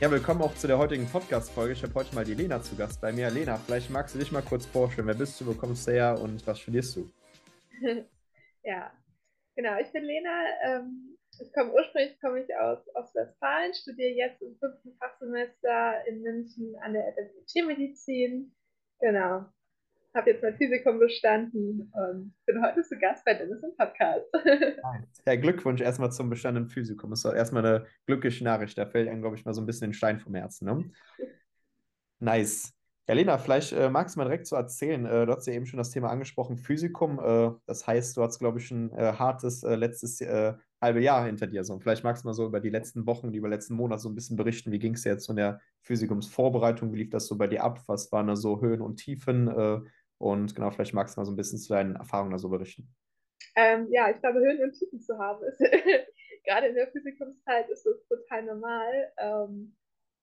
Ja, 0.00 0.10
willkommen 0.10 0.42
auch 0.42 0.54
zu 0.56 0.66
der 0.66 0.76
heutigen 0.76 1.06
Podcast-Folge. 1.06 1.72
Ich 1.72 1.82
habe 1.84 1.94
heute 1.94 2.14
mal 2.16 2.24
die 2.24 2.34
Lena 2.34 2.60
zu 2.60 2.74
Gast 2.74 3.00
bei 3.00 3.12
mir. 3.12 3.30
Lena, 3.30 3.56
vielleicht 3.56 3.90
magst 3.90 4.14
du 4.14 4.18
dich 4.18 4.32
mal 4.32 4.42
kurz 4.42 4.66
vorstellen. 4.66 5.06
Wer 5.06 5.14
bist 5.14 5.40
du, 5.40 5.46
wo 5.46 5.54
kommst 5.54 5.86
du 5.86 5.92
her 5.92 6.18
und 6.20 6.44
was 6.46 6.58
studierst 6.58 6.96
du? 6.96 7.10
ja, 8.64 8.92
genau. 9.54 9.78
Ich 9.78 9.92
bin 9.92 10.04
Lena. 10.04 10.44
Ähm, 10.64 11.16
ich 11.40 11.52
komme 11.52 11.72
ursprünglich 11.72 12.20
komme 12.20 12.42
ich 12.42 12.56
aus 12.56 12.78
Ostwestfalen, 12.94 13.72
studiere 13.72 14.10
jetzt 14.10 14.42
im 14.42 14.56
fünften 14.58 14.96
Fachsemester 14.98 16.06
in 16.08 16.22
München 16.22 16.74
an 16.82 16.92
der 16.92 17.12
FSU 17.12 17.44
Tiermedizin. 17.46 18.52
Genau 19.00 19.46
habe 20.14 20.30
jetzt 20.30 20.42
mein 20.42 20.56
Physikum 20.56 20.98
bestanden 20.98 21.92
und 21.92 22.34
bin 22.46 22.64
heute 22.64 22.82
zu 22.82 22.96
Gast 22.98 23.24
bei 23.24 23.34
Dennis 23.34 23.62
im 23.62 23.76
Podcast. 23.76 24.26
Ja, 25.26 25.36
Glückwunsch 25.36 25.80
erstmal 25.80 26.12
zum 26.12 26.28
bestandenen 26.28 26.68
Physikum. 26.68 27.10
Das 27.10 27.20
ist 27.20 27.24
doch 27.24 27.34
erstmal 27.34 27.64
eine 27.64 27.86
glückliche 28.06 28.44
Nachricht. 28.44 28.76
Da 28.76 28.84
fällt 28.86 29.08
einem, 29.08 29.22
glaube 29.22 29.36
ich, 29.36 29.44
mal 29.44 29.54
so 29.54 29.62
ein 29.62 29.66
bisschen 29.66 29.88
den 29.88 29.94
Stein 29.94 30.20
vom 30.20 30.34
Herzen. 30.34 30.66
Ne? 30.66 30.90
Nice. 32.20 32.72
Ja, 33.06 33.14
Lena, 33.14 33.36
vielleicht 33.36 33.72
äh, 33.72 33.90
magst 33.90 34.14
du 34.14 34.20
mal 34.20 34.24
direkt 34.24 34.46
so 34.46 34.56
erzählen. 34.56 35.04
Äh, 35.04 35.26
du 35.26 35.32
hast 35.32 35.46
ja 35.46 35.52
eben 35.52 35.66
schon 35.66 35.76
das 35.76 35.90
Thema 35.90 36.08
angesprochen, 36.08 36.56
Physikum. 36.56 37.18
Äh, 37.18 37.50
das 37.66 37.86
heißt, 37.86 38.16
du 38.16 38.22
hast, 38.22 38.38
glaube 38.38 38.60
ich, 38.60 38.70
ein 38.70 38.92
äh, 38.92 39.12
hartes 39.12 39.62
äh, 39.62 39.74
letztes 39.74 40.22
äh, 40.22 40.54
halbe 40.80 41.02
Jahr 41.02 41.26
hinter 41.26 41.46
dir. 41.46 41.64
So. 41.64 41.74
Und 41.74 41.82
vielleicht 41.82 42.02
magst 42.04 42.24
du 42.24 42.28
mal 42.28 42.34
so 42.34 42.46
über 42.46 42.60
die 42.60 42.70
letzten 42.70 43.04
Wochen, 43.06 43.34
über 43.34 43.48
die 43.48 43.54
letzten 43.54 43.74
Monate 43.74 44.00
so 44.00 44.08
ein 44.08 44.14
bisschen 44.14 44.36
berichten. 44.36 44.72
Wie 44.72 44.78
ging 44.78 44.94
es 44.94 45.04
jetzt 45.04 45.28
in 45.28 45.36
der 45.36 45.60
Physikumsvorbereitung? 45.82 46.94
Wie 46.94 46.98
lief 46.98 47.10
das 47.10 47.26
so 47.26 47.36
bei 47.36 47.46
dir 47.46 47.62
ab? 47.62 47.82
Was 47.88 48.10
waren 48.10 48.28
da 48.28 48.36
so 48.36 48.62
Höhen 48.62 48.80
und 48.80 48.96
Tiefen? 48.96 49.48
Und 50.18 50.54
genau, 50.54 50.70
vielleicht 50.70 50.94
magst 50.94 51.16
du 51.16 51.20
mal 51.20 51.24
so 51.24 51.32
ein 51.32 51.36
bisschen 51.36 51.58
zu 51.58 51.72
deinen 51.72 51.96
Erfahrungen 51.96 52.30
da 52.30 52.38
so 52.38 52.48
berichten. 52.48 52.94
Ähm, 53.56 53.88
ja, 53.90 54.10
ich 54.10 54.20
glaube, 54.20 54.40
Höhen 54.40 54.62
und 54.62 54.72
Tiefen 54.72 55.00
zu 55.00 55.18
haben 55.18 55.44
ist 55.44 55.58
gerade 56.44 56.68
in 56.68 56.74
der 56.74 56.88
Physikumszeit 56.88 57.68
ist 57.68 57.86
das 57.86 58.06
total 58.06 58.44
normal. 58.44 59.12
Ähm, 59.18 59.76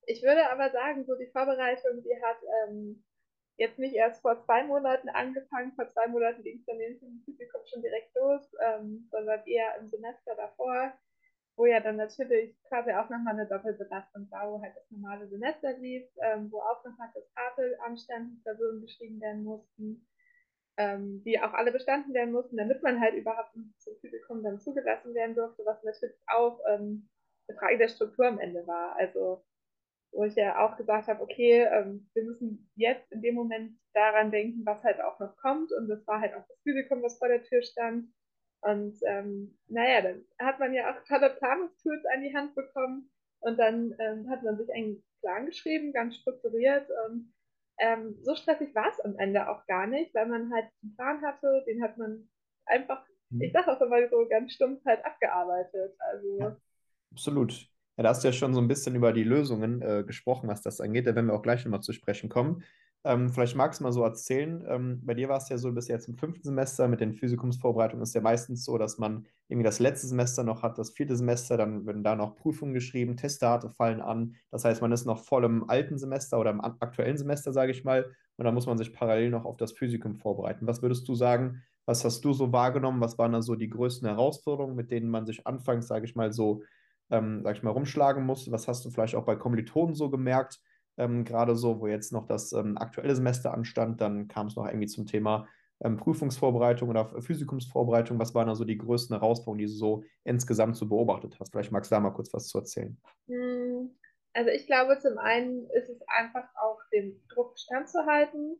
ich 0.05 0.23
würde 0.23 0.49
aber 0.49 0.69
sagen, 0.71 1.05
so 1.05 1.15
die 1.15 1.31
Vorbereitung, 1.31 2.03
die 2.03 2.21
hat 2.21 2.37
ähm, 2.67 3.03
jetzt 3.57 3.79
nicht 3.79 3.95
erst 3.95 4.21
vor 4.21 4.39
zwei 4.39 4.63
Monaten 4.63 5.09
angefangen. 5.09 5.73
Vor 5.73 5.87
zwei 5.89 6.07
Monaten 6.07 6.43
ging 6.43 6.57
es 6.57 6.65
dann 6.65 6.79
im 6.79 7.21
Physikum 7.25 7.61
schon 7.65 7.81
direkt 7.81 8.13
los, 8.15 8.41
ähm, 8.61 9.07
sondern 9.11 9.45
eher 9.45 9.77
im 9.79 9.89
Semester 9.89 10.35
davor 10.35 10.93
wo 11.55 11.65
ja 11.65 11.79
dann 11.79 11.97
natürlich 11.97 12.55
quasi 12.67 12.91
auch 12.91 13.09
nochmal 13.09 13.33
eine 13.33 13.47
Doppelbelastung 13.47 14.29
war, 14.31 14.51
wo 14.51 14.61
halt 14.61 14.75
das 14.75 14.89
normale 14.89 15.27
Semester 15.27 15.77
lief, 15.77 16.07
ähm, 16.21 16.51
wo 16.51 16.59
auch 16.59 16.83
nochmal 16.85 17.09
das 17.13 17.29
Tafel 17.33 17.77
anstanden, 17.85 18.41
Klausuren 18.43 18.81
geschrieben 18.81 19.19
werden 19.21 19.43
mussten, 19.43 20.07
ähm, 20.77 21.21
die 21.23 21.39
auch 21.39 21.53
alle 21.53 21.71
bestanden 21.71 22.13
werden 22.13 22.31
mussten, 22.31 22.57
damit 22.57 22.81
man 22.81 22.99
halt 22.99 23.15
überhaupt 23.15 23.53
zum 23.77 23.95
Physikum 23.99 24.43
dann 24.43 24.59
zugelassen 24.59 25.13
werden 25.13 25.35
durfte, 25.35 25.63
was 25.65 25.83
natürlich 25.83 26.15
auch 26.27 26.59
ähm, 26.69 27.09
eine 27.47 27.57
Frage 27.57 27.77
der 27.77 27.89
Struktur 27.89 28.27
am 28.27 28.39
Ende 28.39 28.65
war. 28.65 28.95
Also 28.95 29.43
wo 30.11 30.25
ich 30.25 30.35
ja 30.35 30.65
auch 30.65 30.77
gesagt 30.77 31.07
habe, 31.07 31.21
okay, 31.21 31.63
ähm, 31.71 32.09
wir 32.13 32.23
müssen 32.23 32.69
jetzt 32.75 33.11
in 33.11 33.21
dem 33.21 33.35
Moment 33.35 33.77
daran 33.93 34.31
denken, 34.31 34.65
was 34.65 34.83
halt 34.83 34.99
auch 35.01 35.19
noch 35.19 35.37
kommt. 35.37 35.71
Und 35.71 35.87
das 35.87 36.05
war 36.05 36.19
halt 36.19 36.33
auch 36.33 36.45
das 36.47 36.59
Physikum, 36.63 37.01
was 37.01 37.17
vor 37.17 37.29
der 37.29 37.43
Tür 37.43 37.61
stand. 37.61 38.07
Und 38.61 38.97
ähm, 39.07 39.57
naja, 39.67 40.01
dann 40.01 40.23
hat 40.39 40.59
man 40.59 40.73
ja 40.73 40.91
auch 40.91 41.03
tolle 41.07 41.31
Planungstools 41.31 42.05
an 42.13 42.21
die 42.21 42.35
Hand 42.35 42.55
bekommen 42.55 43.09
und 43.39 43.57
dann 43.57 43.95
ähm, 43.99 44.29
hat 44.29 44.43
man 44.43 44.57
sich 44.57 44.71
einen 44.71 45.03
Plan 45.21 45.45
geschrieben, 45.45 45.93
ganz 45.93 46.15
strukturiert 46.15 46.87
und 47.07 47.33
ähm, 47.79 48.15
so 48.21 48.35
stressig 48.35 48.75
war 48.75 48.89
es 48.89 48.99
am 48.99 49.17
Ende 49.17 49.49
auch 49.49 49.65
gar 49.65 49.87
nicht, 49.87 50.13
weil 50.13 50.27
man 50.27 50.53
halt 50.53 50.65
einen 50.83 50.95
Plan 50.95 51.21
hatte, 51.21 51.63
den 51.67 51.81
hat 51.81 51.97
man 51.97 52.29
einfach, 52.65 53.03
mhm. 53.29 53.41
ich 53.41 53.51
sag 53.51 53.67
auch 53.67 53.81
immer 53.81 54.07
so 54.09 54.27
ganz 54.29 54.53
stumpf 54.53 54.85
halt 54.85 55.03
abgearbeitet. 55.03 55.95
Also 55.99 56.39
ja, 56.39 56.57
absolut. 57.11 57.53
Ja, 57.97 58.03
da 58.03 58.09
hast 58.09 58.23
du 58.23 58.27
ja 58.27 58.33
schon 58.33 58.53
so 58.53 58.61
ein 58.61 58.67
bisschen 58.67 58.95
über 58.95 59.11
die 59.13 59.23
Lösungen 59.23 59.81
äh, 59.81 60.03
gesprochen, 60.05 60.47
was 60.47 60.61
das 60.61 60.79
angeht. 60.79 61.07
Da 61.07 61.15
werden 61.15 61.27
wir 61.27 61.33
auch 61.33 61.41
gleich 61.41 61.65
nochmal 61.65 61.81
zu 61.81 61.93
sprechen 61.93 62.29
kommen. 62.29 62.63
Ähm, 63.03 63.29
vielleicht 63.29 63.55
magst 63.55 63.79
du 63.79 63.83
mal 63.83 63.91
so 63.91 64.03
erzählen. 64.03 64.63
Ähm, 64.67 65.01
bei 65.03 65.15
dir 65.15 65.27
war 65.27 65.37
es 65.37 65.49
ja 65.49 65.57
so, 65.57 65.71
bis 65.71 65.87
jetzt 65.87 66.07
im 66.07 66.17
fünften 66.17 66.43
Semester 66.43 66.87
mit 66.87 67.01
den 67.01 67.13
Physikumsvorbereitungen 67.13 68.03
ist 68.03 68.13
ja 68.13 68.21
meistens 68.21 68.63
so, 68.63 68.77
dass 68.77 68.99
man 68.99 69.25
irgendwie 69.47 69.63
das 69.63 69.79
letzte 69.79 70.05
Semester 70.05 70.43
noch 70.43 70.61
hat, 70.61 70.77
das 70.77 70.91
vierte 70.91 71.15
Semester, 71.15 71.57
dann 71.57 71.87
werden 71.87 72.03
da 72.03 72.15
noch 72.15 72.35
Prüfungen 72.35 72.73
geschrieben, 72.75 73.17
Testate 73.17 73.69
fallen 73.69 74.01
an. 74.01 74.35
Das 74.51 74.65
heißt, 74.65 74.81
man 74.81 74.91
ist 74.91 75.05
noch 75.05 75.17
voll 75.23 75.45
im 75.45 75.67
alten 75.67 75.97
Semester 75.97 76.39
oder 76.39 76.51
im 76.51 76.61
aktuellen 76.61 77.17
Semester, 77.17 77.51
sage 77.53 77.71
ich 77.71 77.83
mal. 77.83 78.05
Und 78.37 78.45
dann 78.45 78.53
muss 78.53 78.67
man 78.67 78.77
sich 78.77 78.93
parallel 78.93 79.31
noch 79.31 79.45
auf 79.45 79.57
das 79.57 79.71
Physikum 79.71 80.15
vorbereiten. 80.15 80.67
Was 80.67 80.83
würdest 80.83 81.07
du 81.07 81.15
sagen? 81.15 81.63
Was 81.85 82.05
hast 82.05 82.23
du 82.23 82.33
so 82.33 82.51
wahrgenommen? 82.51 83.01
Was 83.01 83.17
waren 83.17 83.31
da 83.33 83.41
so 83.41 83.55
die 83.55 83.69
größten 83.69 84.07
Herausforderungen, 84.07 84.75
mit 84.75 84.91
denen 84.91 85.09
man 85.09 85.25
sich 85.25 85.47
anfangs, 85.47 85.87
sage 85.87 86.05
ich 86.05 86.15
mal, 86.15 86.31
so, 86.31 86.61
ähm, 87.09 87.41
sag 87.43 87.55
ich 87.57 87.63
mal, 87.63 87.71
rumschlagen 87.71 88.23
muss? 88.25 88.51
Was 88.51 88.67
hast 88.67 88.85
du 88.85 88.91
vielleicht 88.91 89.15
auch 89.15 89.25
bei 89.25 89.35
Kommilitonen 89.35 89.95
so 89.95 90.09
gemerkt? 90.11 90.59
Ähm, 90.97 91.25
gerade 91.25 91.55
so, 91.55 91.79
wo 91.79 91.87
jetzt 91.87 92.11
noch 92.11 92.25
das 92.25 92.53
ähm, 92.53 92.77
aktuelle 92.77 93.15
Semester 93.15 93.53
anstand, 93.53 94.01
dann 94.01 94.27
kam 94.27 94.47
es 94.47 94.55
noch 94.55 94.67
irgendwie 94.67 94.87
zum 94.87 95.05
Thema 95.05 95.47
ähm, 95.83 95.97
Prüfungsvorbereitung 95.97 96.89
oder 96.89 97.21
Physikumsvorbereitung. 97.21 98.19
Was 98.19 98.35
waren 98.35 98.47
da 98.47 98.55
so 98.55 98.65
die 98.65 98.77
größten 98.77 99.15
Herausforderungen, 99.15 99.59
die 99.59 99.65
du 99.65 99.71
so 99.71 100.03
insgesamt 100.23 100.75
so 100.75 100.87
beobachtet 100.87 101.37
hast? 101.39 101.51
Vielleicht 101.51 101.71
magst 101.71 101.91
du 101.91 101.95
da 101.95 101.99
mal 101.99 102.11
kurz 102.11 102.33
was 102.33 102.47
zu 102.47 102.59
erzählen. 102.59 102.97
Hm, 103.27 103.95
also 104.33 104.49
ich 104.51 104.67
glaube, 104.67 104.99
zum 104.99 105.17
einen 105.17 105.65
ist 105.71 105.89
es 105.89 106.01
einfach 106.07 106.47
auch 106.61 106.79
dem 106.93 107.21
Druck 107.29 107.57
standzuhalten. 107.57 108.57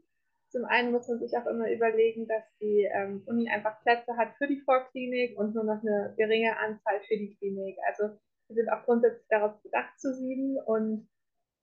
Zum 0.50 0.66
einen 0.66 0.92
muss 0.92 1.08
man 1.08 1.20
sich 1.20 1.32
auch 1.38 1.46
immer 1.46 1.72
überlegen, 1.72 2.28
dass 2.28 2.44
die 2.60 2.90
ähm, 2.94 3.24
Uni 3.26 3.50
einfach 3.50 3.82
Plätze 3.84 4.18
hat 4.18 4.36
für 4.38 4.48
die 4.48 4.60
Vorklinik 4.60 5.38
und 5.38 5.56
nur 5.56 5.64
noch 5.64 5.82
eine 5.82 6.14
geringe 6.18 6.58
Anzahl 6.58 7.00
für 7.08 7.18
die 7.18 7.36
Klinik. 7.38 7.78
Also 7.88 8.16
wir 8.48 8.56
sind 8.56 8.70
auch 8.70 8.84
grundsätzlich 8.84 9.28
darauf 9.30 9.62
bedacht 9.62 9.98
zu 9.98 10.14
sieben 10.14 10.58
und 10.58 11.08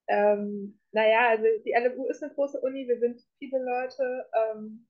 ähm, 0.09 0.79
naja, 0.93 1.29
also 1.29 1.45
die 1.65 1.73
LMU 1.73 2.07
ist 2.09 2.23
eine 2.23 2.33
große 2.35 2.61
Uni, 2.61 2.89
wir 2.89 2.99
sind 2.99 3.21
viele 3.39 3.59
Leute. 3.63 4.27
Ähm, 4.35 4.87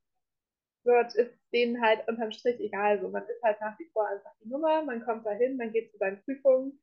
dort 0.84 1.15
ist 1.15 1.34
denen 1.53 1.83
halt 1.83 2.06
unterm 2.09 2.33
Strich 2.33 2.61
egal. 2.61 3.01
So, 3.01 3.09
man 3.09 3.25
ist 3.25 3.43
halt 3.43 3.61
nach 3.61 3.79
wie 3.79 3.91
vor 3.93 4.09
einfach 4.09 4.33
die 4.43 4.49
Nummer, 4.49 4.83
man 4.83 5.05
kommt 5.05 5.27
da 5.27 5.33
hin, 5.33 5.56
man 5.56 5.73
geht 5.73 5.91
zu 5.91 5.99
seinen 5.99 6.23
Prüfungen. 6.23 6.81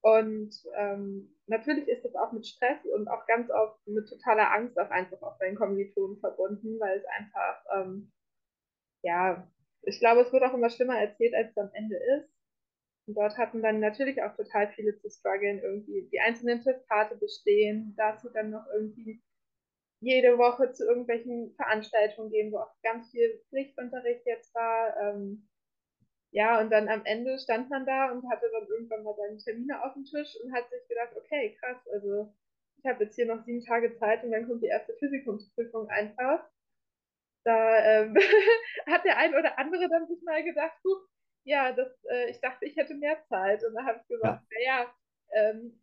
Und 0.00 0.54
ähm, 0.76 1.34
natürlich 1.46 1.88
ist 1.88 2.04
das 2.04 2.14
auch 2.14 2.30
mit 2.32 2.46
Stress 2.46 2.78
und 2.94 3.08
auch 3.08 3.26
ganz 3.26 3.50
oft 3.50 3.84
mit 3.88 4.08
totaler 4.08 4.52
Angst 4.52 4.78
auch 4.78 4.90
einfach 4.90 5.20
auf 5.22 5.36
seinen 5.38 5.56
Kommilitonen 5.56 6.18
verbunden, 6.20 6.78
weil 6.78 6.98
es 6.98 7.04
einfach, 7.06 7.64
ähm, 7.74 8.12
ja, 9.02 9.50
ich 9.82 9.98
glaube, 9.98 10.20
es 10.20 10.32
wird 10.32 10.44
auch 10.44 10.54
immer 10.54 10.70
schlimmer 10.70 10.98
erzählt, 10.98 11.34
als 11.34 11.50
es 11.50 11.58
am 11.58 11.70
Ende 11.72 11.96
ist. 11.96 12.37
Und 13.08 13.14
dort 13.14 13.38
hatten 13.38 13.62
dann 13.62 13.80
natürlich 13.80 14.22
auch 14.22 14.36
total 14.36 14.68
viele 14.68 14.94
zu 14.98 15.08
strugglen, 15.08 15.60
irgendwie 15.60 16.06
die 16.12 16.20
einzelnen 16.20 16.60
Testate 16.60 17.16
bestehen, 17.16 17.94
dazu 17.96 18.28
dann 18.28 18.50
noch 18.50 18.66
irgendwie 18.70 19.22
jede 20.00 20.36
Woche 20.36 20.72
zu 20.72 20.84
irgendwelchen 20.84 21.54
Veranstaltungen 21.56 22.30
gehen, 22.30 22.52
wo 22.52 22.58
auch 22.58 22.74
ganz 22.82 23.10
viel 23.10 23.42
Pflichtunterricht 23.48 24.26
jetzt 24.26 24.54
war. 24.54 24.94
Ähm, 25.00 25.48
ja, 26.32 26.60
und 26.60 26.70
dann 26.70 26.88
am 26.88 27.06
Ende 27.06 27.38
stand 27.38 27.70
man 27.70 27.86
da 27.86 28.12
und 28.12 28.30
hatte 28.30 28.50
dann 28.52 28.68
irgendwann 28.68 29.02
mal 29.02 29.14
seine 29.16 29.38
Termine 29.38 29.82
auf 29.82 29.94
dem 29.94 30.04
Tisch 30.04 30.36
und 30.44 30.52
hat 30.52 30.68
sich 30.68 30.86
gedacht, 30.86 31.16
okay, 31.16 31.56
krass, 31.58 31.88
also 31.88 32.34
ich 32.76 32.84
habe 32.84 33.04
jetzt 33.04 33.16
hier 33.16 33.24
noch 33.24 33.42
sieben 33.46 33.64
Tage 33.64 33.94
Zeit 33.94 34.22
und 34.22 34.32
dann 34.32 34.46
kommt 34.46 34.62
die 34.62 34.68
erste 34.68 34.92
Physikumsprüfung 34.98 35.88
einfach. 35.88 36.46
Da 37.44 38.02
ähm, 38.02 38.14
hat 38.86 39.06
der 39.06 39.16
ein 39.16 39.34
oder 39.34 39.58
andere 39.58 39.88
dann 39.88 40.06
sich 40.06 40.22
mal 40.22 40.44
gedacht, 40.44 40.76
ja, 41.48 41.72
das, 41.72 41.88
äh, 42.10 42.30
ich 42.30 42.40
dachte, 42.40 42.66
ich 42.66 42.76
hätte 42.76 42.94
mehr 42.94 43.24
Zeit. 43.28 43.64
Und 43.64 43.74
da 43.74 43.84
habe 43.84 44.00
ich 44.02 44.08
gesagt, 44.08 44.44
ja. 44.52 44.58
naja, 44.58 44.94
ähm, 45.32 45.80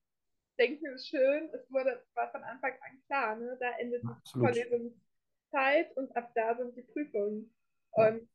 denken 0.60 0.86
ist 0.94 1.08
schön, 1.08 1.50
es 1.54 1.70
wurde, 1.72 2.04
war 2.14 2.32
von 2.32 2.44
Anfang 2.44 2.74
an 2.74 3.02
klar, 3.08 3.36
ne? 3.36 3.58
da 3.60 3.72
endet 3.80 4.04
die 4.04 4.40
Vorlesungszeit 4.40 5.98
und 5.98 6.16
ab 6.16 6.32
da 6.36 6.56
sind 6.56 6.78
die 6.78 6.84
Prüfungen. 6.84 7.54
Ja. 7.98 8.08
Und 8.08 8.30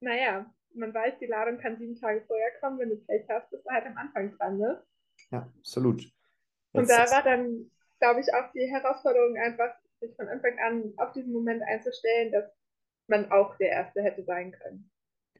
naja, 0.00 0.54
man 0.74 0.94
weiß, 0.94 1.18
die 1.18 1.26
Ladung 1.26 1.58
kann 1.58 1.78
sieben 1.78 1.96
Tage 1.96 2.24
vorher 2.26 2.52
kommen, 2.60 2.78
wenn 2.78 2.90
du 2.90 2.96
Pech 2.96 3.26
hast, 3.28 3.50
bist 3.50 3.66
du 3.66 3.70
halt 3.70 3.84
am 3.86 3.98
Anfang 3.98 4.36
dran, 4.36 4.58
ne? 4.58 4.82
Ja, 5.30 5.50
absolut. 5.58 6.04
Und 6.72 6.88
da 6.88 7.10
war 7.10 7.22
dann, 7.22 7.70
glaube 7.98 8.20
ich, 8.20 8.32
auch 8.32 8.50
die 8.52 8.70
Herausforderung 8.70 9.36
einfach, 9.36 9.74
sich 10.00 10.14
von 10.16 10.28
Anfang 10.28 10.58
an 10.60 10.94
auf 10.96 11.12
diesen 11.12 11.32
Moment 11.32 11.62
einzustellen, 11.62 12.32
dass 12.32 12.50
man 13.08 13.30
auch 13.30 13.56
der 13.56 13.70
Erste 13.70 14.02
hätte 14.02 14.24
sein 14.24 14.52
können. 14.52 14.90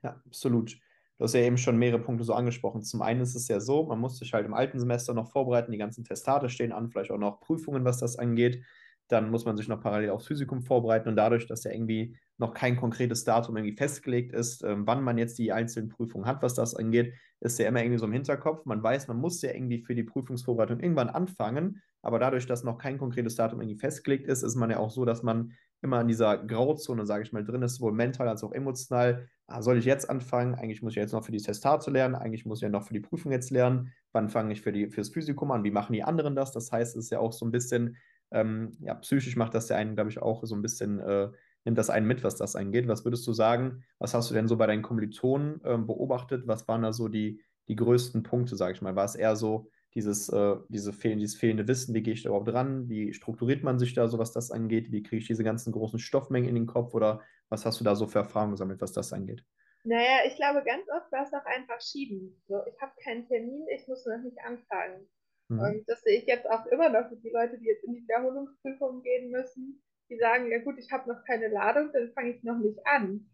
Ja, 0.03 0.21
absolut. 0.27 0.77
Du 1.23 1.27
hast 1.27 1.35
ja 1.35 1.41
eben 1.43 1.57
schon 1.57 1.77
mehrere 1.77 2.01
Punkte 2.01 2.25
so 2.25 2.35
angesprochen. 2.35 2.83
Zum 2.83 3.01
einen 3.01 3.21
ist 3.21 3.37
es 3.37 3.47
ja 3.47 3.61
so, 3.61 3.85
man 3.85 4.01
muss 4.01 4.19
sich 4.19 4.33
halt 4.33 4.45
im 4.45 4.55
alten 4.55 4.81
Semester 4.81 5.15
noch 5.15 5.31
vorbereiten, 5.31 5.71
die 5.71 5.79
ganzen 5.79 6.03
Testate 6.03 6.49
stehen 6.49 6.73
an, 6.73 6.91
vielleicht 6.91 7.13
auch 7.13 7.19
noch 7.19 7.39
Prüfungen, 7.39 7.85
was 7.85 7.99
das 7.99 8.19
angeht. 8.19 8.65
dann 9.07 9.31
muss 9.31 9.45
man 9.45 9.57
sich 9.57 9.69
noch 9.69 9.81
parallel 9.81 10.11
aufs 10.11 10.27
Physikum 10.27 10.63
vorbereiten 10.63 11.09
und 11.09 11.15
dadurch, 11.15 11.47
dass 11.47 11.63
ja 11.63 11.71
irgendwie 11.71 12.17
noch 12.39 12.55
kein 12.55 12.77
konkretes 12.77 13.23
Datum 13.23 13.57
irgendwie 13.57 13.77
festgelegt 13.77 14.33
ist, 14.33 14.65
ähm, 14.65 14.85
wann 14.85 15.05
man 15.05 15.17
jetzt 15.17 15.39
die 15.39 15.53
einzelnen 15.53 15.91
Prüfungen 15.91 16.27
hat, 16.27 16.43
was 16.43 16.55
das 16.55 16.75
angeht, 16.75 17.15
ist 17.39 17.57
ja 17.61 17.69
immer 17.69 17.81
irgendwie 17.83 17.99
so 17.99 18.07
im 18.07 18.13
Hinterkopf. 18.13 18.65
Man 18.65 18.83
weiß, 18.83 19.07
man 19.07 19.19
muss 19.19 19.43
ja 19.43 19.53
irgendwie 19.53 19.79
für 19.79 19.95
die 19.95 20.03
Prüfungsvorbereitung 20.03 20.81
irgendwann 20.81 21.09
anfangen, 21.09 21.83
aber 22.01 22.19
dadurch, 22.19 22.47
dass 22.47 22.65
noch 22.65 22.79
kein 22.79 22.99
konkretes 22.99 23.37
Datum 23.37 23.61
irgendwie 23.61 23.79
festgelegt 23.79 24.27
ist, 24.27 24.43
ist 24.43 24.57
man 24.57 24.71
ja 24.71 24.79
auch 24.79 24.91
so, 24.91 25.05
dass 25.05 25.23
man 25.23 25.53
immer 25.83 26.01
in 26.01 26.09
dieser 26.09 26.39
Grauzone, 26.39 27.07
sage 27.07 27.25
ich 27.25 27.33
mal, 27.33 27.45
drin 27.45 27.63
ist, 27.63 27.77
sowohl 27.77 27.93
mental 27.93 28.29
als 28.29 28.43
auch 28.43 28.53
emotional. 28.53 29.29
Ah, 29.53 29.63
soll 29.63 29.79
ich 29.79 29.85
jetzt 29.85 30.09
anfangen? 30.11 30.55
Eigentlich 30.55 30.83
muss 30.83 30.93
ich 30.93 30.97
jetzt 30.97 31.13
noch 31.13 31.25
für 31.25 31.33
die 31.33 31.43
Testat 31.43 31.83
zu 31.83 31.91
lernen, 31.91 32.15
eigentlich 32.15 32.47
muss 32.47 32.59
ich 32.59 32.63
ja 32.63 32.69
noch 32.69 32.85
für 32.85 32.95
die 32.95 33.01
Prüfung 33.01 33.33
jetzt 33.33 33.51
lernen. 33.51 33.93
Wann 34.13 34.29
fange 34.29 34.53
ich 34.53 34.63
für, 34.63 34.73
die, 34.73 34.89
für 34.89 35.01
das 35.01 35.11
Physikum 35.11 35.51
an? 35.51 35.65
Wie 35.65 35.71
machen 35.71 35.93
die 35.93 36.03
anderen 36.03 36.35
das? 36.35 36.53
Das 36.53 36.73
heißt, 36.73 36.97
es 36.97 37.05
ist 37.07 37.11
ja 37.11 37.19
auch 37.19 37.33
so 37.33 37.45
ein 37.47 37.53
bisschen 37.53 37.97
ähm, 38.33 38.77
ja, 38.81 38.95
psychisch 38.95 39.37
macht 39.37 39.55
das 39.55 39.69
ja 39.69 39.77
einen, 39.77 39.95
glaube 39.95 40.11
ich, 40.11 40.21
auch 40.21 40.45
so 40.45 40.55
ein 40.55 40.63
bisschen, 40.63 40.99
äh, 41.01 41.29
nimmt 41.65 41.79
das 41.79 41.91
einen 41.91 42.07
mit, 42.07 42.25
was 42.25 42.37
das 42.37 42.57
angeht. 42.57 42.89
Was 42.89 43.05
würdest 43.05 43.27
du 43.27 43.33
sagen, 43.33 43.85
was 43.99 44.15
hast 44.15 44.31
du 44.31 44.35
denn 44.35 44.49
so 44.49 44.57
bei 44.57 44.67
deinen 44.67 44.83
Kommilitonen 44.83 45.61
äh, 45.65 45.79
beobachtet? 45.79 46.47
Was 46.47 46.67
waren 46.67 46.83
da 46.83 46.93
so 46.93 47.09
die, 47.09 47.43
die 47.69 47.77
größten 47.77 48.23
Punkte, 48.23 48.57
sage 48.57 48.73
ich 48.73 48.83
mal? 48.83 48.97
War 48.97 49.05
es 49.05 49.15
eher 49.15 49.37
so 49.37 49.71
dieses, 49.95 50.29
äh, 50.29 50.57
diese 50.69 50.93
fehl 50.93 51.17
dieses 51.17 51.37
fehlende 51.37 51.69
Wissen, 51.69 51.95
wie 51.95 52.03
gehe 52.03 52.15
ich 52.15 52.23
da 52.23 52.31
überhaupt 52.31 52.49
dran? 52.49 52.89
Wie 52.89 53.13
strukturiert 53.13 53.63
man 53.63 53.79
sich 53.79 53.95
da 53.95 54.09
so, 54.09 54.19
was 54.19 54.33
das 54.33 54.51
angeht? 54.51 54.91
Wie 54.91 55.03
kriege 55.03 55.21
ich 55.21 55.27
diese 55.27 55.45
ganzen 55.45 55.73
großen 55.73 55.99
Stoffmengen 55.99 56.49
in 56.49 56.55
den 56.55 56.67
Kopf? 56.67 56.95
Oder 56.95 57.23
was 57.49 57.67
hast 57.67 57.81
du 57.81 57.85
da 57.85 57.95
so 57.95 58.07
für 58.07 58.21
Erfahrungen 58.21 58.53
gesammelt, 58.53 58.81
was 58.81 58.93
das 58.93 59.13
angeht? 59.13 59.45
Naja, 59.85 60.21
ich 60.27 60.37
glaube, 60.37 60.63
ganz 60.65 60.89
oft 60.89 61.11
war 61.11 61.25
es 61.25 61.33
auch 61.33 61.45
einfach 61.45 61.81
schieben. 61.81 62.41
So, 62.47 62.61
ich 62.67 62.81
habe 62.81 62.93
keinen 63.03 63.27
Termin, 63.27 63.67
ich 63.75 63.87
muss 63.89 64.07
noch 64.07 64.23
nicht 64.23 64.39
anfangen. 64.45 65.09
Mhm. 65.49 65.59
Und 65.59 65.89
das 65.89 66.03
sehe 66.03 66.19
ich 66.19 66.27
jetzt 66.27 66.49
auch 66.49 66.67
immer 66.67 66.89
noch 66.89 67.09
für 67.09 67.17
die 67.17 67.31
Leute, 67.31 67.59
die 67.59 67.67
jetzt 67.67 67.85
in 67.85 67.95
die 67.95 68.03
Wiederholungsprüfung 68.03 69.03
gehen 69.03 69.31
müssen, 69.31 69.83
die 70.09 70.19
sagen, 70.19 70.51
ja 70.51 70.59
gut, 70.59 70.79
ich 70.79 70.91
habe 70.93 71.13
noch 71.13 71.25
keine 71.25 71.49
Ladung, 71.49 71.91
dann 71.93 72.13
fange 72.13 72.31
ich 72.31 72.43
noch 72.43 72.59
nicht 72.59 72.79
an. 72.87 73.29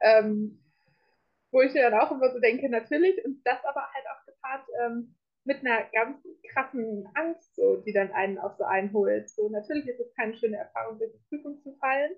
Ähm, 0.00 0.62
wo 1.50 1.62
ich 1.62 1.72
mir 1.72 1.90
dann 1.90 1.98
auch 1.98 2.10
immer 2.10 2.30
so 2.30 2.38
denke, 2.38 2.68
natürlich, 2.68 3.24
und 3.24 3.40
das 3.44 3.64
aber 3.64 3.88
halt 3.92 4.04
auch 4.06 4.26
gepaart 4.26 4.66
ähm, 4.84 5.15
mit 5.46 5.60
einer 5.60 5.84
ganz 5.92 6.18
krassen 6.52 7.08
Angst, 7.14 7.54
so, 7.54 7.76
die 7.76 7.92
dann 7.92 8.12
einen 8.12 8.38
auch 8.38 8.56
so 8.56 8.64
einholt. 8.64 9.28
So, 9.30 9.48
natürlich 9.48 9.86
ist 9.86 10.00
es 10.00 10.14
keine 10.14 10.36
schöne 10.36 10.56
Erfahrung, 10.56 10.98
durch 10.98 11.12
die 11.12 11.24
Prüfung 11.28 11.60
zu 11.62 11.76
fallen, 11.78 12.12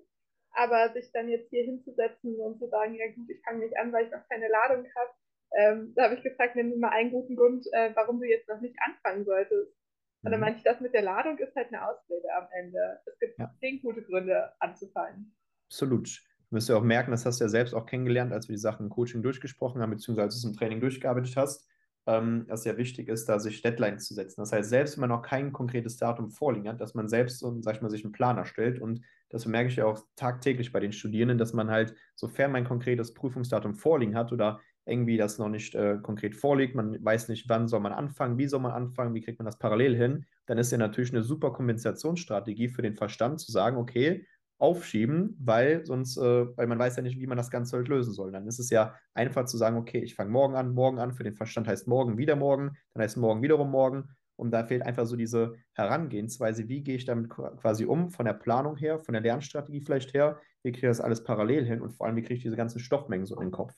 aber 0.51 0.91
sich 0.93 1.11
dann 1.13 1.29
jetzt 1.29 1.49
hier 1.49 1.63
hinzusetzen 1.63 2.39
und 2.39 2.59
zu 2.59 2.67
sagen, 2.67 2.95
ja 2.95 3.05
gut, 3.13 3.29
ich 3.29 3.41
fange 3.43 3.59
nicht 3.59 3.77
an, 3.77 3.93
weil 3.93 4.05
ich 4.05 4.11
noch 4.11 4.27
keine 4.29 4.49
Ladung 4.49 4.85
habe, 4.95 5.11
ähm, 5.57 5.93
da 5.95 6.03
habe 6.03 6.15
ich 6.15 6.23
gefragt, 6.23 6.55
nimm 6.55 6.69
mir 6.69 6.77
mal 6.77 6.89
einen 6.89 7.11
guten 7.11 7.35
Grund, 7.35 7.65
äh, 7.71 7.91
warum 7.95 8.19
du 8.19 8.27
jetzt 8.27 8.47
noch 8.47 8.61
nicht 8.61 8.75
anfangen 8.85 9.25
solltest. 9.25 9.73
Und 10.21 10.31
dann 10.31 10.39
mhm. 10.39 10.45
meinte 10.45 10.57
ich, 10.57 10.63
das 10.63 10.81
mit 10.81 10.93
der 10.93 11.01
Ladung 11.01 11.37
ist 11.37 11.55
halt 11.55 11.67
eine 11.69 11.87
Ausrede 11.87 12.27
am 12.37 12.47
Ende. 12.51 12.99
Es 13.05 13.17
gibt 13.19 13.39
ja. 13.39 13.51
zehn 13.59 13.81
gute 13.81 14.03
Gründe 14.03 14.51
anzufangen. 14.59 15.33
Absolut. 15.67 16.07
Du 16.49 16.55
wirst 16.55 16.69
ja 16.69 16.75
auch 16.75 16.83
merken, 16.83 17.11
das 17.11 17.25
hast 17.25 17.39
du 17.39 17.45
ja 17.45 17.49
selbst 17.49 17.73
auch 17.73 17.85
kennengelernt, 17.85 18.33
als 18.33 18.47
wir 18.47 18.53
die 18.53 18.61
Sachen 18.61 18.87
im 18.87 18.89
Coaching 18.89 19.21
durchgesprochen 19.21 19.81
haben, 19.81 19.91
beziehungsweise 19.91 20.25
als 20.25 20.41
du 20.41 20.47
es 20.47 20.51
im 20.51 20.57
Training 20.57 20.81
durchgearbeitet 20.81 21.35
hast, 21.37 21.69
ähm, 22.07 22.45
es 22.49 22.65
ja 22.65 22.77
wichtig 22.77 23.07
ist, 23.09 23.29
da 23.29 23.39
sich 23.39 23.61
Deadlines 23.61 24.05
zu 24.05 24.13
setzen. 24.13 24.41
Das 24.41 24.51
heißt, 24.51 24.69
selbst 24.69 24.95
wenn 24.95 25.01
man 25.01 25.09
noch 25.09 25.21
kein 25.21 25.51
konkretes 25.51 25.97
Datum 25.97 26.29
vorliegen 26.29 26.67
hat, 26.67 26.81
dass 26.81 26.95
man 26.95 27.07
selbst 27.07 27.39
so, 27.39 27.61
sag 27.61 27.75
ich 27.75 27.81
mal, 27.81 27.89
sich 27.89 28.03
einen 28.03 28.13
Plan 28.13 28.37
erstellt. 28.37 28.79
Und 28.81 29.01
das 29.29 29.45
merke 29.45 29.69
ich 29.69 29.75
ja 29.75 29.85
auch 29.85 29.99
tagtäglich 30.15 30.71
bei 30.71 30.79
den 30.79 30.91
Studierenden, 30.91 31.37
dass 31.37 31.53
man 31.53 31.69
halt, 31.69 31.93
sofern 32.15 32.51
man 32.51 32.63
ein 32.63 32.67
konkretes 32.67 33.13
Prüfungsdatum 33.13 33.75
vorliegen 33.75 34.15
hat 34.15 34.31
oder 34.31 34.59
irgendwie 34.85 35.17
das 35.17 35.37
noch 35.37 35.49
nicht 35.49 35.75
äh, 35.75 35.97
konkret 36.01 36.35
vorliegt, 36.35 36.75
man 36.75 37.03
weiß 37.03 37.29
nicht, 37.29 37.47
wann 37.47 37.67
soll 37.67 37.79
man 37.79 37.93
anfangen, 37.93 38.37
wie 38.37 38.47
soll 38.47 38.59
man 38.59 38.71
anfangen, 38.71 39.13
wie 39.13 39.21
kriegt 39.21 39.39
man 39.39 39.45
das 39.45 39.59
parallel 39.59 39.95
hin, 39.95 40.25
dann 40.47 40.57
ist 40.57 40.71
ja 40.71 40.77
natürlich 40.77 41.13
eine 41.13 41.21
super 41.21 41.53
Kompensationsstrategie 41.53 42.69
für 42.69 42.81
den 42.81 42.95
Verstand 42.95 43.39
zu 43.39 43.51
sagen, 43.51 43.77
okay, 43.77 44.25
aufschieben, 44.59 45.35
weil 45.39 45.85
sonst, 45.85 46.17
äh, 46.17 46.57
weil 46.57 46.67
man 46.67 46.77
weiß 46.77 46.97
ja 46.97 47.01
nicht, 47.01 47.19
wie 47.19 47.27
man 47.27 47.37
das 47.37 47.49
Ganze 47.49 47.77
halt 47.77 47.87
lösen 47.87 48.13
soll. 48.13 48.31
Dann 48.31 48.45
ist 48.45 48.59
es 48.59 48.69
ja 48.69 48.93
einfach 49.13 49.45
zu 49.45 49.57
sagen, 49.57 49.77
okay, 49.77 49.99
ich 49.99 50.15
fange 50.15 50.31
morgen 50.31 50.55
an, 50.55 50.73
morgen 50.73 50.99
an, 50.99 51.13
für 51.13 51.23
den 51.23 51.35
Verstand 51.35 51.67
heißt 51.67 51.87
morgen 51.87 52.17
wieder 52.17 52.35
morgen, 52.35 52.77
dann 52.93 53.03
heißt 53.03 53.17
morgen 53.17 53.41
wiederum 53.41 53.71
morgen. 53.71 54.09
Und 54.35 54.51
da 54.51 54.63
fehlt 54.65 54.83
einfach 54.83 55.05
so 55.05 55.15
diese 55.15 55.55
Herangehensweise, 55.73 56.69
wie 56.69 56.81
gehe 56.81 56.95
ich 56.95 57.05
damit 57.05 57.29
quasi 57.29 57.85
um, 57.85 58.09
von 58.09 58.25
der 58.25 58.33
Planung 58.33 58.77
her, 58.77 58.99
von 58.99 59.13
der 59.13 59.21
Lernstrategie 59.21 59.81
vielleicht 59.81 60.13
her, 60.13 60.39
wie 60.63 60.71
kriege 60.71 60.87
ich 60.87 60.91
das 60.91 61.01
alles 61.01 61.23
parallel 61.23 61.65
hin 61.65 61.81
und 61.81 61.91
vor 61.91 62.05
allem, 62.05 62.15
wie 62.15 62.21
kriege 62.21 62.35
ich 62.35 62.43
diese 62.43 62.55
ganzen 62.55 62.79
Stoffmengen 62.79 63.25
so 63.25 63.35
in 63.35 63.47
den 63.47 63.51
Kopf. 63.51 63.73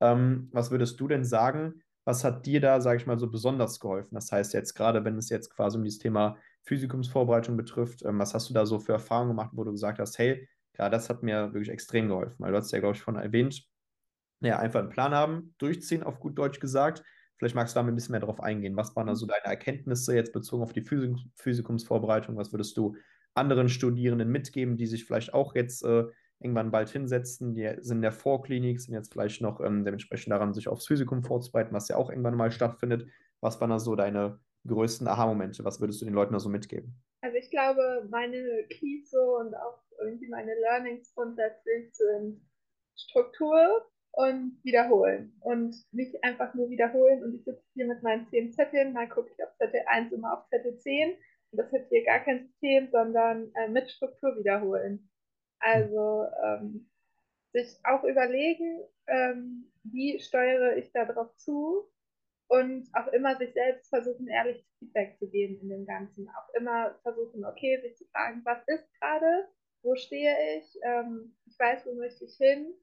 Ähm, 0.00 0.48
was 0.52 0.70
würdest 0.70 1.00
du 1.00 1.08
denn 1.08 1.24
sagen? 1.24 1.82
Was 2.04 2.22
hat 2.22 2.44
dir 2.44 2.60
da, 2.60 2.82
sage 2.82 2.98
ich 2.98 3.06
mal, 3.06 3.18
so 3.18 3.30
besonders 3.30 3.80
geholfen? 3.80 4.14
Das 4.14 4.30
heißt 4.30 4.52
jetzt 4.52 4.74
gerade, 4.74 5.04
wenn 5.06 5.16
es 5.16 5.30
jetzt 5.30 5.50
quasi 5.50 5.78
um 5.78 5.84
dieses 5.84 6.00
Thema 6.00 6.36
Physikumsvorbereitung 6.64 7.56
betrifft, 7.56 8.02
ähm, 8.04 8.18
was 8.18 8.34
hast 8.34 8.48
du 8.50 8.54
da 8.54 8.66
so 8.66 8.78
für 8.78 8.92
Erfahrungen 8.92 9.30
gemacht, 9.30 9.50
wo 9.52 9.64
du 9.64 9.72
gesagt 9.72 9.98
hast, 9.98 10.18
hey, 10.18 10.48
ja, 10.78 10.88
das 10.88 11.08
hat 11.08 11.22
mir 11.22 11.52
wirklich 11.52 11.70
extrem 11.70 12.08
geholfen, 12.08 12.36
weil 12.38 12.52
du 12.52 12.58
hast 12.58 12.72
ja, 12.72 12.80
glaube 12.80 12.96
ich, 12.96 13.02
schon 13.02 13.16
erwähnt, 13.16 13.66
ja, 14.40 14.58
einfach 14.58 14.80
einen 14.80 14.90
Plan 14.90 15.14
haben, 15.14 15.54
durchziehen, 15.58 16.02
auf 16.02 16.20
gut 16.20 16.38
Deutsch 16.38 16.60
gesagt. 16.60 17.02
Vielleicht 17.36 17.54
magst 17.54 17.74
du 17.74 17.80
da 17.80 17.86
ein 17.86 17.94
bisschen 17.94 18.12
mehr 18.12 18.20
drauf 18.20 18.40
eingehen. 18.40 18.76
Was 18.76 18.94
waren 18.96 19.06
da 19.06 19.14
so 19.14 19.26
deine 19.26 19.44
Erkenntnisse 19.44 20.14
jetzt 20.14 20.32
bezogen 20.32 20.62
auf 20.62 20.72
die 20.72 20.82
Physik 20.82 21.16
Physikumsvorbereitung? 21.36 22.36
Was 22.36 22.52
würdest 22.52 22.76
du 22.76 22.96
anderen 23.34 23.68
Studierenden 23.68 24.30
mitgeben, 24.30 24.76
die 24.76 24.86
sich 24.86 25.04
vielleicht 25.04 25.34
auch 25.34 25.54
jetzt 25.54 25.84
äh, 25.84 26.04
irgendwann 26.38 26.70
bald 26.70 26.90
hinsetzen. 26.90 27.54
Die 27.54 27.68
sind 27.80 27.98
in 27.98 28.02
der 28.02 28.12
Vorklinik, 28.12 28.80
sind 28.80 28.94
jetzt 28.94 29.12
vielleicht 29.12 29.40
noch 29.40 29.60
ähm, 29.60 29.84
dementsprechend 29.84 30.32
daran, 30.32 30.54
sich 30.54 30.68
aufs 30.68 30.86
Physikum 30.86 31.22
vorzubereiten, 31.22 31.74
was 31.74 31.88
ja 31.88 31.96
auch 31.96 32.10
irgendwann 32.10 32.36
mal 32.36 32.52
stattfindet. 32.52 33.08
Was 33.40 33.60
waren 33.60 33.70
da 33.70 33.78
so 33.78 33.96
deine 33.96 34.38
größten 34.66 35.06
Aha-Momente? 35.06 35.64
Was 35.64 35.80
würdest 35.80 36.00
du 36.00 36.04
den 36.04 36.14
Leuten 36.14 36.32
da 36.32 36.40
so 36.40 36.48
mitgeben? 36.48 36.94
Also 37.20 37.36
ich 37.36 37.50
glaube, 37.50 38.06
meine 38.10 38.66
Keys 38.68 39.10
so 39.10 39.38
und 39.38 39.54
auch 39.54 39.82
irgendwie 40.00 40.28
meine 40.28 40.54
Learnings 40.60 41.14
grundsätzlich 41.14 41.94
sind 41.94 42.40
Struktur 42.96 43.86
und 44.12 44.58
wiederholen. 44.62 45.36
Und 45.40 45.74
nicht 45.92 46.22
einfach 46.22 46.54
nur 46.54 46.70
wiederholen 46.70 47.22
und 47.22 47.34
ich 47.34 47.44
sitze 47.44 47.64
hier 47.74 47.86
mit 47.86 48.02
meinen 48.02 48.26
zehn 48.28 48.52
Zetteln, 48.52 48.92
mal 48.92 49.08
gucke 49.08 49.30
ich 49.32 49.42
auf 49.42 49.54
Zettel 49.56 49.82
1 49.86 50.12
immer 50.12 50.38
auf 50.38 50.48
Zettel 50.48 50.78
10 50.78 51.16
und 51.50 51.58
das 51.58 51.72
hat 51.72 51.88
hier 51.88 52.04
gar 52.04 52.20
kein 52.20 52.46
System, 52.46 52.88
sondern 52.90 53.52
äh, 53.54 53.68
mit 53.68 53.90
Struktur 53.90 54.36
wiederholen. 54.36 55.08
Also 55.60 56.26
ähm, 56.44 56.90
sich 57.52 57.78
auch 57.84 58.04
überlegen, 58.04 58.82
ähm, 59.06 59.70
wie 59.84 60.18
steuere 60.20 60.76
ich 60.76 60.92
darauf 60.92 61.34
zu 61.36 61.88
und 62.48 62.88
auch 62.92 63.08
immer 63.08 63.36
sich 63.36 63.52
selbst 63.52 63.88
versuchen, 63.88 64.28
ehrlich 64.28 64.64
Feedback 64.78 65.18
zu 65.18 65.28
geben 65.28 65.58
in 65.60 65.68
dem 65.68 65.86
Ganzen. 65.86 66.28
Auch 66.28 66.54
immer 66.54 66.94
versuchen, 67.02 67.44
okay, 67.44 67.80
sich 67.80 67.96
zu 67.96 68.04
fragen, 68.06 68.42
was 68.44 68.62
ist 68.66 68.88
gerade, 69.00 69.48
wo 69.82 69.94
stehe 69.94 70.34
ich, 70.58 70.78
ähm, 70.82 71.36
ich 71.46 71.58
weiß, 71.58 71.86
wo 71.86 71.94
möchte 71.94 72.24
ich 72.24 72.36
hin. 72.36 72.74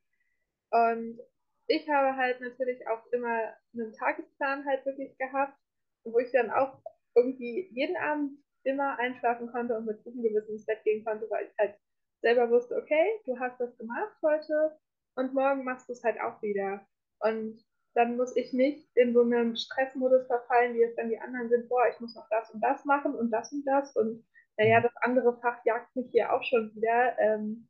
Und 0.71 1.19
ich 1.67 1.87
habe 1.89 2.15
halt 2.15 2.41
natürlich 2.41 2.87
auch 2.87 3.05
immer 3.11 3.53
einen 3.73 3.93
Tagesplan 3.93 4.65
halt 4.65 4.85
wirklich 4.85 5.17
gehabt, 5.17 5.57
wo 6.03 6.17
ich 6.19 6.31
dann 6.31 6.51
auch 6.51 6.81
irgendwie 7.15 7.69
jeden 7.71 7.97
Abend 7.97 8.39
immer 8.63 8.97
einschlafen 8.99 9.51
konnte 9.51 9.75
und 9.77 9.85
mit 9.85 10.03
gutem 10.03 10.21
Gewissen 10.21 10.53
ins 10.53 10.65
Bett 10.65 10.83
gehen 10.83 11.03
konnte, 11.03 11.29
weil 11.29 11.45
ich 11.45 11.57
halt 11.57 11.75
selber 12.21 12.49
wusste, 12.49 12.75
okay, 12.75 13.19
du 13.25 13.39
hast 13.39 13.59
das 13.59 13.77
gemacht 13.77 14.15
heute 14.21 14.77
und 15.15 15.33
morgen 15.33 15.63
machst 15.63 15.89
du 15.89 15.93
es 15.93 16.03
halt 16.03 16.19
auch 16.19 16.41
wieder. 16.41 16.85
Und 17.19 17.63
dann 17.93 18.17
muss 18.17 18.35
ich 18.35 18.53
nicht 18.53 18.87
in 18.95 19.13
so 19.13 19.21
einem 19.21 19.55
Stressmodus 19.55 20.27
verfallen, 20.27 20.75
wie 20.75 20.83
es 20.83 20.95
dann 20.95 21.09
die 21.09 21.19
anderen 21.19 21.49
sind, 21.49 21.67
boah, 21.67 21.87
ich 21.91 21.99
muss 21.99 22.15
noch 22.15 22.27
das 22.29 22.49
und 22.51 22.61
das 22.61 22.85
machen 22.85 23.15
und 23.15 23.31
das 23.31 23.51
und 23.51 23.65
das 23.65 23.95
und 23.95 24.23
naja, 24.57 24.79
mhm. 24.79 24.83
das 24.83 24.95
andere 25.01 25.39
Fach 25.39 25.63
jagt 25.65 25.95
mich 25.95 26.11
hier 26.11 26.31
auch 26.33 26.43
schon 26.43 26.73
wieder. 26.75 27.17
Ähm, 27.19 27.67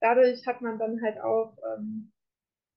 dadurch 0.00 0.46
hat 0.46 0.60
man 0.60 0.78
dann 0.78 1.00
halt 1.02 1.20
auch, 1.20 1.56
ähm, 1.74 2.12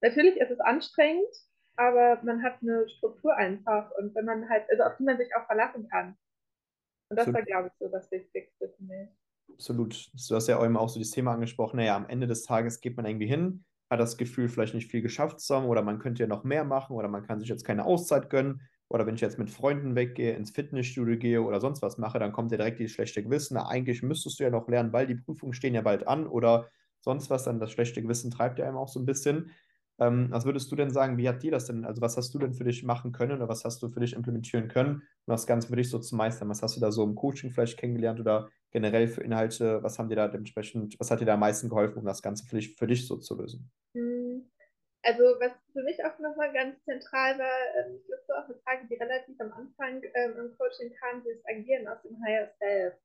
natürlich 0.02 0.38
ist 0.38 0.52
es 0.52 0.60
anstrengend, 0.60 1.34
aber 1.76 2.22
man 2.24 2.44
hat 2.44 2.62
eine 2.62 2.88
Struktur 2.90 3.36
einfach 3.36 3.92
und 3.98 4.16
wenn 4.16 4.26
man 4.26 4.50
halt, 4.50 4.70
also 4.70 4.84
auf 4.84 4.98
die 4.98 5.04
man 5.04 5.18
sich 5.18 5.36
auch 5.36 5.46
verlassen 5.46 5.88
kann. 5.90 6.18
Und 7.10 7.18
das 7.18 7.26
so. 7.26 7.34
war, 7.34 7.42
glaube 7.42 7.68
ich, 7.68 7.74
so 7.80 7.90
das 7.90 8.10
Wichtigste 8.12 8.70
für 8.70 8.84
mich. 8.84 9.10
Absolut. 9.52 10.12
Du 10.30 10.36
hast 10.36 10.48
ja 10.48 10.64
eben 10.64 10.78
auch 10.78 10.90
so 10.90 11.00
das 11.00 11.12
Thema 11.12 11.34
angesprochen, 11.34 11.78
naja, 11.78 11.96
am 11.96 12.10
Ende 12.10 12.28
des 12.28 12.44
Tages 12.44 12.82
geht 12.82 12.98
man 12.98 13.06
irgendwie 13.06 13.28
hin, 13.28 13.66
hat 13.90 14.00
das 14.00 14.18
Gefühl, 14.18 14.50
vielleicht 14.50 14.74
nicht 14.74 14.90
viel 14.90 15.02
geschafft 15.02 15.40
zu 15.40 15.56
haben 15.56 15.66
oder 15.66 15.82
man 15.82 16.00
könnte 16.00 16.24
ja 16.24 16.28
noch 16.28 16.44
mehr 16.44 16.64
machen 16.64 16.96
oder 16.96 17.08
man 17.08 17.24
kann 17.24 17.40
sich 17.40 17.50
jetzt 17.50 17.64
keine 17.66 17.86
Auszeit 17.86 18.30
gönnen 18.30 18.62
oder 18.88 19.06
wenn 19.06 19.16
ich 19.16 19.22
jetzt 19.22 19.40
mit 19.40 19.50
Freunden 19.50 19.96
weggehe, 19.96 20.34
ins 20.34 20.52
Fitnessstudio 20.52 21.18
gehe 21.18 21.42
oder 21.42 21.60
sonst 21.60 21.82
was 21.82 21.98
mache, 21.98 22.20
dann 22.20 22.32
kommt 22.32 22.52
ja 22.52 22.58
direkt 22.58 22.80
dieses 22.80 22.94
schlechte 22.94 23.24
Gewissen. 23.24 23.58
Eigentlich 23.58 24.04
müsstest 24.04 24.40
du 24.40 24.44
ja 24.44 24.50
noch 24.50 24.68
lernen, 24.68 24.94
weil 24.94 25.08
die 25.08 25.16
Prüfungen 25.16 25.54
stehen 25.54 25.74
ja 25.74 25.82
bald 25.82 26.08
an 26.08 26.28
oder 26.28 26.70
sonst 27.02 27.30
was, 27.30 27.44
dann 27.44 27.60
das 27.60 27.72
schlechte 27.72 28.02
Gewissen 28.02 28.32
treibt 28.32 28.60
ja 28.60 28.66
einem 28.68 28.78
auch 28.78 28.88
so 28.88 29.00
ein 29.00 29.06
bisschen. 29.06 29.52
Ähm, 30.00 30.28
was 30.30 30.46
würdest 30.46 30.72
du 30.72 30.76
denn 30.76 30.90
sagen, 30.92 31.18
wie 31.18 31.30
hat 31.30 31.42
dir 31.42 31.52
das 31.52 31.66
denn, 31.66 31.86
also 31.86 32.02
was 32.02 32.18
hast 32.18 32.34
du 32.34 32.40
denn 32.40 32.54
für 32.54 32.66
dich 32.66 32.84
machen 32.84 33.12
können 33.12 33.32
oder 33.32 33.48
was 33.48 33.64
hast 33.64 33.82
du 33.82 33.90
für 33.90 34.02
dich 34.02 34.14
implementieren 34.14 34.68
können, 34.68 34.96
um 35.26 35.32
das 35.32 35.48
Ganze 35.48 35.70
für 35.70 35.76
dich 35.78 35.90
so 35.90 36.00
zu 36.00 36.16
meistern? 36.16 36.50
Was 36.50 36.62
hast 36.62 36.76
du 36.76 36.82
da 36.82 36.92
so 36.92 37.04
im 37.04 37.16
Coaching 37.16 37.52
vielleicht 37.52 37.78
kennengelernt 37.78 38.20
oder 38.20 38.50
generell 38.76 39.08
für 39.08 39.24
Inhalte? 39.24 39.82
Was 39.84 39.98
haben 39.98 40.10
dir 40.10 40.18
da 40.18 40.28
dementsprechend, 40.28 41.00
was 41.00 41.10
hat 41.10 41.22
dir 41.22 41.26
da 41.26 41.36
am 41.36 41.40
meisten 41.40 41.70
geholfen, 41.70 42.00
um 42.00 42.06
das 42.06 42.22
Ganze 42.22 42.46
für 42.46 42.58
dich, 42.58 42.76
für 42.76 42.88
dich 42.88 43.08
so 43.08 43.16
zu 43.16 43.38
lösen? 43.38 43.72
Hm, 43.96 44.52
also 45.02 45.24
was 45.40 45.54
für 45.72 45.82
mich 45.84 46.04
auch 46.04 46.20
nochmal 46.20 46.52
ganz 46.52 46.84
zentral 46.84 47.40
war, 47.40 47.58
ähm, 47.78 47.96
ich 47.96 48.06
glaube 48.06 48.44
auch 48.44 48.50
eine 48.50 48.60
Frage, 48.66 48.88
die 48.90 48.96
relativ 48.96 49.40
am 49.40 49.54
Anfang 49.54 50.02
ähm, 50.14 50.34
im 50.38 50.58
Coaching 50.58 50.94
kam, 51.00 51.24
dieses 51.24 51.42
Agieren 51.46 51.88
aus 51.88 52.02
dem 52.02 52.22
Higher 52.22 52.52
Self. 52.60 52.96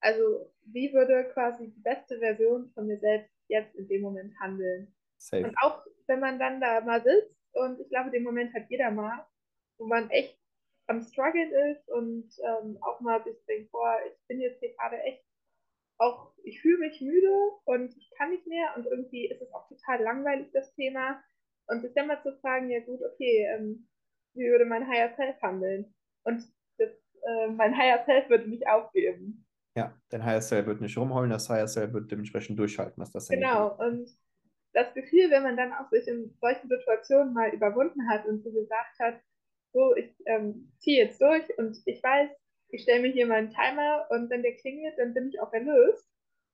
Also, 0.00 0.52
wie 0.66 0.92
würde 0.92 1.24
quasi 1.32 1.70
die 1.70 1.80
beste 1.80 2.18
Version 2.18 2.70
von 2.74 2.86
mir 2.86 2.98
selbst 2.98 3.32
jetzt 3.48 3.74
in 3.76 3.88
dem 3.88 4.02
Moment 4.02 4.38
handeln? 4.38 4.94
Safe. 5.16 5.44
Und 5.44 5.56
auch 5.62 5.86
wenn 6.06 6.20
man 6.20 6.38
dann 6.38 6.60
da 6.60 6.82
mal 6.82 7.02
sitzt, 7.02 7.34
und 7.52 7.80
ich 7.80 7.88
glaube, 7.88 8.10
den 8.10 8.24
Moment 8.24 8.52
hat 8.52 8.68
jeder 8.68 8.90
mal, 8.90 9.26
wo 9.78 9.86
man 9.86 10.10
echt 10.10 10.37
am 10.88 11.02
Struggeln 11.02 11.52
ist 11.70 11.88
und 11.90 12.28
ähm, 12.44 12.78
auch 12.80 13.00
mal 13.00 13.22
sich 13.22 13.36
denkt, 13.46 13.70
boah, 13.70 13.98
ich 14.06 14.26
bin 14.26 14.40
jetzt 14.40 14.58
hier 14.60 14.74
gerade 14.74 14.98
echt 15.02 15.22
auch, 15.98 16.32
ich 16.44 16.60
fühle 16.60 16.78
mich 16.78 17.00
müde 17.00 17.34
und 17.64 17.94
ich 17.96 18.10
kann 18.16 18.30
nicht 18.30 18.46
mehr 18.46 18.74
und 18.76 18.86
irgendwie 18.86 19.28
ist 19.28 19.42
es 19.42 19.52
auch 19.52 19.68
total 19.68 20.02
langweilig, 20.02 20.48
das 20.52 20.74
Thema. 20.74 21.22
Und 21.66 21.82
sich 21.82 21.92
dann 21.94 22.06
mal 22.06 22.22
zu 22.22 22.34
fragen, 22.40 22.70
ja 22.70 22.80
gut, 22.80 23.00
okay, 23.02 23.46
ähm, 23.54 23.86
wie 24.34 24.48
würde 24.48 24.64
mein 24.64 24.88
Higher 24.88 25.14
Self 25.16 25.40
handeln? 25.42 25.92
Und 26.24 26.42
das, 26.78 26.90
äh, 27.22 27.48
mein 27.48 27.76
Higher 27.76 28.04
Self 28.06 28.30
würde 28.30 28.48
nicht 28.48 28.66
aufgeben. 28.66 29.44
Ja, 29.76 29.94
dein 30.08 30.24
Higher 30.24 30.40
Self 30.40 30.66
wird 30.66 30.80
nicht 30.80 30.96
rumheulen, 30.96 31.30
das 31.30 31.50
Higher 31.50 31.68
Self 31.68 31.92
wird 31.92 32.10
dementsprechend 32.10 32.58
durchhalten, 32.58 32.94
was 32.96 33.12
das 33.12 33.28
Genau, 33.28 33.76
und 33.76 34.08
das 34.72 34.94
Gefühl, 34.94 35.30
wenn 35.30 35.42
man 35.42 35.56
dann 35.56 35.72
auch 35.72 35.90
sich 35.90 36.06
in 36.06 36.34
solchen 36.40 36.68
Situationen 36.68 37.34
mal 37.34 37.50
überwunden 37.50 38.08
hat 38.08 38.26
und 38.26 38.42
so 38.42 38.50
gesagt 38.52 38.98
hat, 39.00 39.20
so, 39.72 39.94
ich 39.96 40.14
ähm, 40.26 40.72
ziehe 40.78 41.04
jetzt 41.04 41.20
durch 41.20 41.44
und 41.58 41.78
ich 41.84 42.02
weiß, 42.02 42.30
ich 42.70 42.82
stelle 42.82 43.02
mir 43.02 43.12
hier 43.12 43.26
mal 43.26 43.36
einen 43.36 43.50
Timer 43.50 44.06
und 44.10 44.30
wenn 44.30 44.42
der 44.42 44.56
klingelt, 44.56 44.98
dann 44.98 45.14
bin 45.14 45.28
ich 45.28 45.40
auch 45.40 45.52
erlöst. 45.52 46.06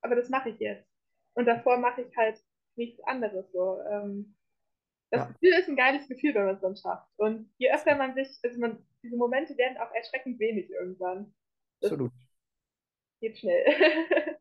Aber 0.03 0.15
das 0.15 0.29
mache 0.29 0.51
ich 0.51 0.59
jetzt. 0.59 0.87
Und 1.35 1.47
davor 1.47 1.79
mache 1.79 2.03
ich 2.03 2.17
halt 2.17 2.39
nichts 2.77 3.03
anderes. 3.05 3.51
So. 3.53 3.81
Ähm, 3.91 4.37
das 5.11 5.21
ja. 5.21 5.27
Gefühl 5.33 5.59
ist 5.59 5.69
ein 5.69 5.77
geiles 5.77 6.09
Gefühl, 6.09 6.35
wenn 6.35 6.47
man 6.47 6.55
es 6.55 6.61
dann 6.61 6.77
schafft. 6.77 7.09
Und 7.17 7.51
je 7.59 7.73
öfter 7.73 7.97
man 7.97 8.15
sich, 8.15 8.29
also 8.43 8.61
man, 8.61 8.85
diese 9.03 9.17
Momente 9.17 9.57
werden 9.57 9.79
auch 9.79 9.93
erschreckend 9.93 10.39
wenig 10.39 10.71
irgendwann. 10.71 11.35
Das 11.81 11.93
Absolut. 11.93 12.13
Geht 13.21 13.39
schnell. 13.39 13.65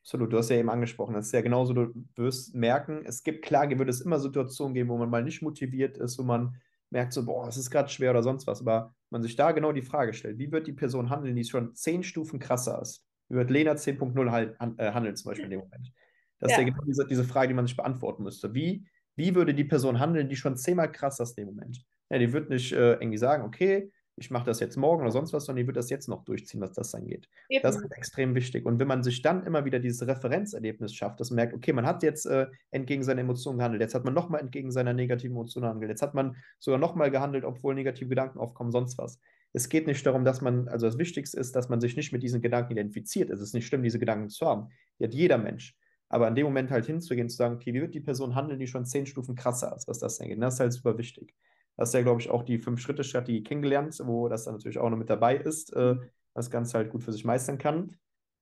Absolut, 0.00 0.32
du 0.32 0.38
hast 0.38 0.50
ja 0.50 0.56
eben 0.56 0.70
angesprochen, 0.70 1.14
das 1.14 1.26
ist 1.26 1.32
ja 1.32 1.40
genauso, 1.40 1.72
du 1.72 1.92
wirst 2.14 2.54
merken, 2.54 3.04
es 3.06 3.24
gibt, 3.24 3.44
klar, 3.44 3.68
wird 3.68 3.88
es 3.88 4.00
immer 4.00 4.20
Situationen 4.20 4.72
geben, 4.72 4.88
wo 4.88 4.96
man 4.96 5.10
mal 5.10 5.24
nicht 5.24 5.42
motiviert 5.42 5.98
ist, 5.98 6.16
wo 6.16 6.22
man 6.22 6.54
merkt 6.90 7.12
so, 7.12 7.24
boah, 7.24 7.48
es 7.48 7.56
ist 7.56 7.70
gerade 7.70 7.88
schwer 7.88 8.10
oder 8.10 8.22
sonst 8.22 8.46
was, 8.46 8.60
aber 8.60 8.94
man 9.10 9.22
sich 9.22 9.36
da 9.36 9.52
genau 9.52 9.72
die 9.72 9.82
Frage 9.82 10.12
stellt, 10.12 10.38
wie 10.38 10.50
wird 10.50 10.66
die 10.66 10.72
Person 10.72 11.10
handeln, 11.10 11.36
die 11.36 11.44
schon 11.44 11.74
zehn 11.74 12.02
Stufen 12.02 12.38
krasser 12.38 12.80
ist? 12.80 13.04
Wie 13.28 13.36
wird 13.36 13.50
Lena 13.50 13.72
10.0 13.72 14.30
halt, 14.30 14.56
äh, 14.78 14.92
handeln 14.92 15.16
zum 15.16 15.30
Beispiel 15.30 15.44
in 15.44 15.50
dem 15.50 15.60
Moment? 15.60 15.92
Das 16.38 16.52
ja. 16.52 16.56
ist 16.56 16.62
ja 16.62 16.70
genau 16.70 16.84
diese, 16.86 17.06
diese 17.06 17.24
Frage, 17.24 17.48
die 17.48 17.54
man 17.54 17.66
sich 17.66 17.76
beantworten 17.76 18.22
müsste. 18.22 18.54
Wie, 18.54 18.86
wie 19.16 19.34
würde 19.34 19.54
die 19.54 19.64
Person 19.64 19.98
handeln, 19.98 20.28
die 20.28 20.36
schon 20.36 20.56
zehnmal 20.56 20.92
krasser 20.92 21.24
ist 21.24 21.38
in 21.38 21.46
dem 21.46 21.54
Moment? 21.54 21.84
Ja, 22.10 22.18
die 22.18 22.32
wird 22.32 22.50
nicht 22.50 22.72
äh, 22.72 22.94
irgendwie 22.94 23.18
sagen, 23.18 23.44
okay, 23.44 23.90
ich 24.16 24.30
mache 24.30 24.46
das 24.46 24.60
jetzt 24.60 24.76
morgen 24.76 25.02
oder 25.02 25.12
sonst 25.12 25.32
was, 25.32 25.44
sondern 25.44 25.62
die 25.62 25.66
wird 25.66 25.76
das 25.76 25.90
jetzt 25.90 26.08
noch 26.08 26.24
durchziehen, 26.24 26.60
was 26.60 26.72
das 26.72 26.94
angeht. 26.94 27.28
Eben. 27.48 27.62
Das 27.62 27.76
ist 27.76 27.84
extrem 27.92 28.34
wichtig. 28.34 28.64
Und 28.64 28.78
wenn 28.78 28.88
man 28.88 29.02
sich 29.02 29.20
dann 29.20 29.44
immer 29.44 29.64
wieder 29.64 29.78
dieses 29.78 30.06
Referenzerlebnis 30.06 30.94
schafft, 30.94 31.20
dass 31.20 31.30
man 31.30 31.36
merkt, 31.36 31.54
okay, 31.54 31.72
man 31.72 31.86
hat 31.86 32.02
jetzt 32.02 32.24
äh, 32.26 32.46
entgegen 32.70 33.04
seiner 33.04 33.20
Emotionen 33.20 33.58
gehandelt, 33.58 33.82
jetzt 33.82 33.94
hat 33.94 34.04
man 34.04 34.14
nochmal 34.14 34.40
entgegen 34.40 34.72
seiner 34.72 34.94
negativen 34.94 35.36
Emotionen 35.36 35.64
gehandelt, 35.64 35.90
jetzt 35.90 36.02
hat 36.02 36.14
man 36.14 36.36
sogar 36.58 36.80
nochmal 36.80 37.10
gehandelt, 37.10 37.44
obwohl 37.44 37.74
negative 37.74 38.08
Gedanken 38.08 38.38
aufkommen, 38.38 38.72
sonst 38.72 38.96
was. 38.96 39.20
Es 39.52 39.68
geht 39.68 39.86
nicht 39.86 40.04
darum, 40.04 40.24
dass 40.24 40.40
man, 40.40 40.68
also 40.68 40.86
das 40.86 40.98
Wichtigste 40.98 41.38
ist, 41.38 41.54
dass 41.54 41.68
man 41.68 41.80
sich 41.80 41.96
nicht 41.96 42.12
mit 42.12 42.22
diesen 42.22 42.40
Gedanken 42.40 42.72
identifiziert. 42.72 43.30
Es 43.30 43.40
ist 43.40 43.54
nicht 43.54 43.66
schlimm, 43.66 43.82
diese 43.82 43.98
Gedanken 43.98 44.28
zu 44.28 44.46
haben. 44.46 44.68
Die 44.98 45.04
hat 45.04 45.14
jeder 45.14 45.38
Mensch. 45.38 45.74
Aber 46.08 46.28
in 46.28 46.34
dem 46.34 46.44
Moment 46.44 46.70
halt 46.70 46.86
hinzugehen, 46.86 47.28
zu 47.28 47.36
sagen, 47.36 47.56
okay, 47.56 47.74
wie 47.74 47.80
wird 47.80 47.94
die 47.94 48.00
Person 48.00 48.34
handeln, 48.34 48.60
die 48.60 48.66
schon 48.66 48.84
zehn 48.84 49.06
Stufen 49.06 49.34
krasser 49.34 49.74
ist, 49.74 49.88
was 49.88 49.98
das 49.98 50.20
angeht. 50.20 50.40
Das 50.40 50.54
ist 50.54 50.60
halt 50.60 50.72
super 50.72 50.98
wichtig. 50.98 51.34
Hast 51.78 51.94
ja, 51.94 52.02
glaube 52.02 52.20
ich, 52.20 52.30
auch 52.30 52.42
die 52.42 52.58
Fünf-Schritte-Strategie 52.58 53.42
kennengelernt, 53.42 54.00
wo 54.04 54.28
das 54.28 54.44
dann 54.44 54.54
natürlich 54.54 54.78
auch 54.78 54.88
noch 54.88 54.96
mit 54.96 55.10
dabei 55.10 55.36
ist, 55.36 55.72
äh, 55.74 55.96
das 56.34 56.50
Ganze 56.50 56.78
halt 56.78 56.90
gut 56.90 57.02
für 57.02 57.12
sich 57.12 57.24
meistern 57.24 57.58
kann. 57.58 57.96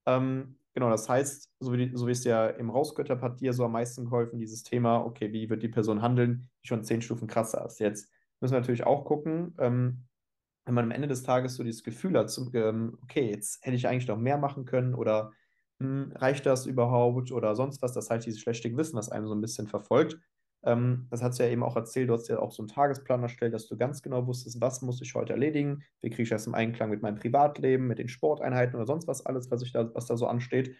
Ähm, 0.06 0.56
genau, 0.74 0.90
das 0.90 1.08
heißt, 1.08 1.50
so 1.60 1.72
wie, 1.72 1.90
so 1.94 2.06
wie 2.06 2.12
es 2.12 2.24
ja 2.24 2.46
im 2.48 2.70
Rausgötter 2.70 3.20
hat 3.20 3.40
dir 3.40 3.52
so 3.52 3.64
am 3.64 3.72
meisten 3.72 4.04
geholfen, 4.04 4.38
dieses 4.38 4.62
Thema, 4.62 5.04
okay, 5.04 5.32
wie 5.32 5.48
wird 5.50 5.62
die 5.62 5.68
Person 5.68 6.02
handeln, 6.02 6.48
die 6.62 6.68
schon 6.68 6.84
zehn 6.84 7.02
Stufen 7.02 7.26
krasser 7.28 7.64
ist. 7.64 7.80
Jetzt 7.80 8.10
müssen 8.40 8.52
wir 8.52 8.60
natürlich 8.60 8.84
auch 8.84 9.04
gucken, 9.04 9.54
ähm, 9.58 10.04
wenn 10.64 10.74
man 10.74 10.84
am 10.84 10.90
Ende 10.92 11.08
des 11.08 11.22
Tages 11.22 11.56
so 11.56 11.62
dieses 11.62 11.82
Gefühl 11.82 12.18
hat, 12.18 12.30
zum, 12.30 12.50
ähm, 12.54 12.98
okay, 13.02 13.30
jetzt 13.30 13.64
hätte 13.64 13.76
ich 13.76 13.86
eigentlich 13.86 14.08
noch 14.08 14.18
mehr 14.18 14.38
machen 14.38 14.64
können 14.64 14.94
oder 14.94 15.32
hm, 15.80 16.12
reicht 16.14 16.46
das 16.46 16.66
überhaupt 16.66 17.32
oder 17.32 17.54
sonst 17.54 17.82
was, 17.82 17.92
das 17.92 18.10
heißt 18.10 18.26
dieses 18.26 18.40
schlechte 18.40 18.70
Gewissen, 18.70 18.96
was 18.96 19.10
einem 19.10 19.26
so 19.26 19.34
ein 19.34 19.40
bisschen 19.40 19.66
verfolgt, 19.66 20.18
ähm, 20.64 21.06
das 21.10 21.22
hat 21.22 21.38
du 21.38 21.42
ja 21.42 21.50
eben 21.50 21.62
auch 21.62 21.76
erzählt, 21.76 22.08
du 22.08 22.14
hast 22.14 22.28
ja 22.28 22.38
auch 22.38 22.52
so 22.52 22.62
einen 22.62 22.68
Tagesplan 22.68 23.22
erstellt, 23.22 23.54
dass 23.54 23.66
du 23.66 23.76
ganz 23.76 24.02
genau 24.02 24.26
wusstest, 24.26 24.60
was 24.60 24.82
muss 24.82 25.00
ich 25.02 25.14
heute 25.14 25.32
erledigen, 25.32 25.82
wie 26.00 26.10
kriege 26.10 26.22
ich 26.22 26.30
das 26.30 26.46
im 26.46 26.54
Einklang 26.54 26.90
mit 26.90 27.02
meinem 27.02 27.16
Privatleben, 27.16 27.86
mit 27.86 27.98
den 27.98 28.08
Sporteinheiten 28.08 28.76
oder 28.76 28.86
sonst 28.86 29.06
was 29.06 29.26
alles, 29.26 29.50
was, 29.50 29.62
ich 29.62 29.72
da, 29.72 29.94
was 29.94 30.06
da 30.06 30.16
so 30.16 30.26
ansteht. 30.26 30.74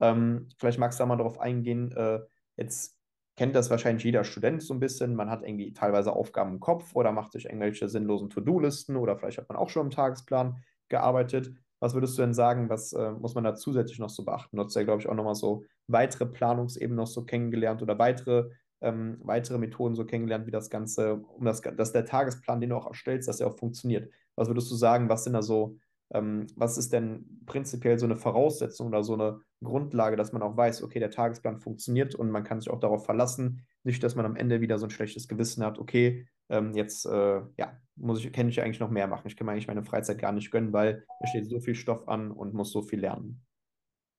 Ähm, 0.00 0.48
vielleicht 0.58 0.78
magst 0.78 0.98
du 0.98 1.02
da 1.02 1.06
mal 1.06 1.16
darauf 1.16 1.40
eingehen, 1.40 1.92
äh, 1.92 2.20
jetzt 2.56 3.00
kennt 3.36 3.54
das 3.54 3.70
wahrscheinlich 3.70 4.04
jeder 4.04 4.24
Student 4.24 4.62
so 4.62 4.74
ein 4.74 4.80
bisschen. 4.80 5.14
Man 5.14 5.30
hat 5.30 5.42
irgendwie 5.42 5.72
teilweise 5.72 6.12
Aufgaben 6.12 6.52
im 6.52 6.60
Kopf 6.60 6.94
oder 6.94 7.10
macht 7.10 7.32
sich 7.32 7.46
irgendwelche 7.46 7.88
sinnlosen 7.88 8.28
To-Do-Listen 8.28 8.96
oder 8.96 9.16
vielleicht 9.16 9.38
hat 9.38 9.48
man 9.48 9.56
auch 9.56 9.70
schon 9.70 9.86
im 9.86 9.90
Tagesplan 9.90 10.62
gearbeitet. 10.90 11.50
Was 11.78 11.94
würdest 11.94 12.18
du 12.18 12.22
denn 12.22 12.34
sagen, 12.34 12.68
was 12.68 12.92
äh, 12.92 13.12
muss 13.12 13.34
man 13.34 13.44
da 13.44 13.54
zusätzlich 13.54 13.98
noch 13.98 14.10
so 14.10 14.26
beachten? 14.26 14.58
Du 14.58 14.62
hast 14.62 14.74
ja, 14.76 14.82
glaube 14.82 15.00
ich, 15.00 15.08
auch 15.08 15.14
nochmal 15.14 15.34
so 15.34 15.64
weitere 15.86 16.26
Planungsebenen 16.26 16.98
noch 16.98 17.06
so 17.06 17.24
kennengelernt 17.24 17.80
oder 17.80 17.98
weitere 17.98 18.50
ähm, 18.80 19.18
weitere 19.22 19.58
Methoden 19.58 19.94
so 19.94 20.04
kennengelernt, 20.04 20.46
wie 20.46 20.50
das 20.50 20.70
Ganze, 20.70 21.16
um 21.16 21.44
das, 21.44 21.60
dass 21.60 21.92
der 21.92 22.04
Tagesplan, 22.04 22.60
den 22.60 22.70
du 22.70 22.76
auch 22.76 22.86
erstellst, 22.86 23.28
dass 23.28 23.40
er 23.40 23.48
auch 23.48 23.58
funktioniert. 23.58 24.10
Was 24.36 24.48
würdest 24.48 24.70
du 24.70 24.74
sagen, 24.74 25.08
was 25.08 25.24
sind 25.24 25.34
da 25.34 25.42
so, 25.42 25.76
ähm, 26.12 26.46
was 26.56 26.78
ist 26.78 26.92
denn 26.92 27.42
prinzipiell 27.46 27.98
so 27.98 28.06
eine 28.06 28.16
Voraussetzung 28.16 28.88
oder 28.88 29.04
so 29.04 29.14
eine 29.14 29.40
Grundlage, 29.62 30.16
dass 30.16 30.32
man 30.32 30.42
auch 30.42 30.56
weiß, 30.56 30.82
okay, 30.82 30.98
der 30.98 31.10
Tagesplan 31.10 31.58
funktioniert 31.58 32.14
und 32.14 32.30
man 32.30 32.44
kann 32.44 32.60
sich 32.60 32.70
auch 32.70 32.80
darauf 32.80 33.04
verlassen, 33.04 33.66
nicht, 33.82 34.02
dass 34.02 34.14
man 34.14 34.26
am 34.26 34.36
Ende 34.36 34.60
wieder 34.60 34.78
so 34.78 34.86
ein 34.86 34.90
schlechtes 34.90 35.28
Gewissen 35.28 35.64
hat, 35.64 35.78
okay, 35.78 36.26
ähm, 36.48 36.74
jetzt 36.74 37.06
äh, 37.06 37.40
ja, 37.56 37.80
muss 37.96 38.24
ich, 38.24 38.32
kann 38.32 38.48
ich 38.48 38.60
eigentlich 38.60 38.80
noch 38.80 38.90
mehr 38.90 39.06
machen. 39.06 39.26
Ich 39.26 39.36
kann 39.36 39.46
mir 39.46 39.52
eigentlich 39.52 39.68
meine 39.68 39.84
Freizeit 39.84 40.18
gar 40.18 40.32
nicht 40.32 40.50
gönnen, 40.50 40.72
weil 40.72 41.04
da 41.20 41.26
steht 41.28 41.48
so 41.48 41.60
viel 41.60 41.74
Stoff 41.74 42.08
an 42.08 42.30
und 42.30 42.54
muss 42.54 42.72
so 42.72 42.82
viel 42.82 43.00
lernen. 43.00 43.42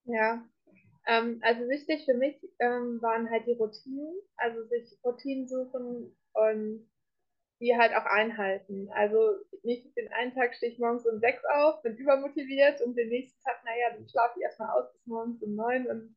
Ja, 0.06 0.44
ähm, 1.08 1.39
also 1.41 1.67
wichtig 1.70 2.05
für 2.05 2.13
mich 2.13 2.36
ähm, 2.60 3.01
waren 3.01 3.29
halt 3.29 3.48
die 3.48 3.53
Routinen, 3.53 4.15
also 4.38 4.63
sich 4.65 4.98
Routinen 5.03 5.48
suchen 5.48 6.15
und 6.34 6.89
die 7.60 7.77
halt 7.77 7.93
auch 7.93 8.05
einhalten. 8.05 8.89
Also 8.93 9.36
nicht 9.63 9.96
den 9.96 10.12
einen 10.13 10.34
Tag 10.34 10.55
stehe 10.55 10.72
ich 10.72 10.79
morgens 10.79 11.05
um 11.05 11.20
sechs 11.20 11.43
auf, 11.46 11.81
bin 11.84 11.96
übermotiviert 11.96 12.81
und 12.81 12.96
den 12.98 13.10
nächsten 13.10 13.41
Tag, 13.43 13.63
naja, 13.63 13.96
dann 13.96 14.10
schlafe 14.10 14.39
ich 14.39 14.43
erstmal 14.43 14.72
aus 14.72 14.91
bis 14.91 15.05
morgens 15.05 15.41
um 15.43 15.55
neun 15.55 15.88
und 15.88 16.15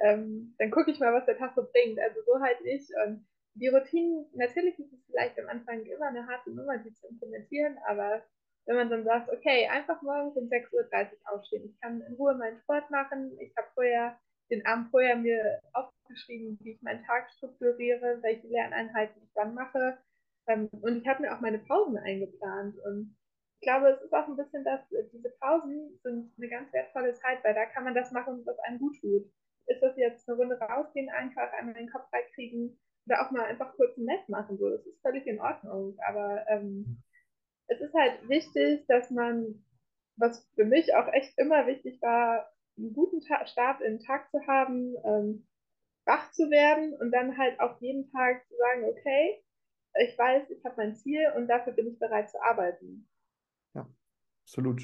ähm, 0.00 0.54
dann 0.58 0.70
gucke 0.70 0.90
ich 0.90 0.98
mal, 1.00 1.12
was 1.12 1.26
der 1.26 1.38
Tag 1.38 1.54
so 1.54 1.62
bringt. 1.62 1.98
Also 1.98 2.20
so 2.26 2.40
halt 2.40 2.60
nicht. 2.62 2.90
Und 3.06 3.26
die 3.54 3.68
Routinen, 3.68 4.26
natürlich 4.34 4.78
ist 4.78 4.92
es 4.92 5.04
vielleicht 5.06 5.38
am 5.38 5.48
Anfang 5.48 5.84
immer 5.84 6.06
eine 6.06 6.26
harte 6.26 6.50
Nummer, 6.50 6.78
die 6.78 6.92
zu 6.94 7.06
implementieren, 7.08 7.78
aber 7.86 8.22
wenn 8.66 8.76
man 8.76 8.90
dann 8.90 9.04
sagt, 9.04 9.30
okay, 9.30 9.68
einfach 9.68 10.00
morgens 10.02 10.36
um 10.36 10.48
6.30 10.48 10.72
Uhr 10.72 11.32
aufstehen, 11.32 11.64
ich 11.66 11.80
kann 11.80 12.00
in 12.00 12.14
Ruhe 12.14 12.34
meinen 12.34 12.58
Sport 12.60 12.90
machen, 12.90 13.36
ich 13.40 13.54
habe 13.56 13.68
vorher 13.74 14.18
den 14.50 14.64
Abend 14.66 14.90
vorher 14.90 15.16
mir 15.16 15.60
aufgeschrieben, 15.72 16.58
wie 16.62 16.72
ich 16.72 16.82
meinen 16.82 17.04
Tag 17.04 17.30
strukturiere, 17.30 18.18
welche 18.22 18.46
Lerneinheiten 18.48 19.22
ich 19.22 19.32
dann 19.34 19.54
mache. 19.54 19.98
Ähm, 20.46 20.68
und 20.82 20.98
ich 20.98 21.08
habe 21.08 21.22
mir 21.22 21.34
auch 21.34 21.40
meine 21.40 21.58
Pausen 21.58 21.96
eingeplant. 21.96 22.76
Und 22.84 23.16
ich 23.60 23.66
glaube, 23.66 23.88
es 23.88 24.02
ist 24.02 24.12
auch 24.12 24.28
ein 24.28 24.36
bisschen 24.36 24.64
das, 24.64 24.80
diese 25.12 25.30
Pausen 25.40 25.98
sind 26.02 26.32
eine 26.36 26.48
ganz 26.48 26.72
wertvolle 26.72 27.14
Zeit, 27.14 27.42
weil 27.42 27.54
da 27.54 27.66
kann 27.66 27.84
man 27.84 27.94
das 27.94 28.12
machen, 28.12 28.42
was 28.44 28.58
einem 28.60 28.78
gut 28.78 29.00
tut. 29.00 29.24
Ist 29.66 29.82
das 29.82 29.96
jetzt 29.96 30.28
eine 30.28 30.36
Runde 30.36 30.58
rausgehen, 30.58 31.08
einfach 31.08 31.50
einmal 31.54 31.74
den 31.74 31.88
Kopf 31.88 32.08
freikriegen 32.10 32.78
oder 33.06 33.24
auch 33.24 33.30
mal 33.30 33.44
einfach 33.44 33.74
kurz 33.76 33.96
ein 33.96 34.04
Netz 34.04 34.28
machen, 34.28 34.58
so. 34.58 34.68
Das 34.68 34.84
ist 34.86 35.00
völlig 35.00 35.26
in 35.26 35.40
Ordnung. 35.40 35.96
Aber 36.06 36.44
ähm, 36.48 37.02
es 37.68 37.80
ist 37.80 37.94
halt 37.94 38.28
wichtig, 38.28 38.86
dass 38.86 39.10
man, 39.10 39.64
was 40.16 40.48
für 40.54 40.64
mich 40.64 40.94
auch 40.94 41.08
echt 41.12 41.38
immer 41.38 41.66
wichtig 41.66 42.00
war, 42.02 42.50
einen 42.76 42.92
guten 42.92 43.20
Ta 43.20 43.46
Start 43.46 43.80
in 43.80 43.98
den 43.98 44.04
Tag 44.04 44.30
zu 44.30 44.46
haben, 44.46 44.94
ähm, 45.04 45.46
wach 46.06 46.30
zu 46.32 46.50
werden 46.50 46.94
und 46.94 47.12
dann 47.12 47.38
halt 47.38 47.58
auch 47.60 47.80
jeden 47.80 48.10
Tag 48.10 48.46
zu 48.46 48.54
sagen, 48.56 48.84
okay, 48.84 49.42
ich 50.00 50.18
weiß, 50.18 50.50
ich 50.50 50.64
habe 50.64 50.74
mein 50.76 50.96
Ziel 50.96 51.32
und 51.36 51.46
dafür 51.46 51.72
bin 51.72 51.86
ich 51.86 51.98
bereit 51.98 52.30
zu 52.30 52.40
arbeiten. 52.42 53.08
Ja, 53.74 53.88
absolut. 54.42 54.82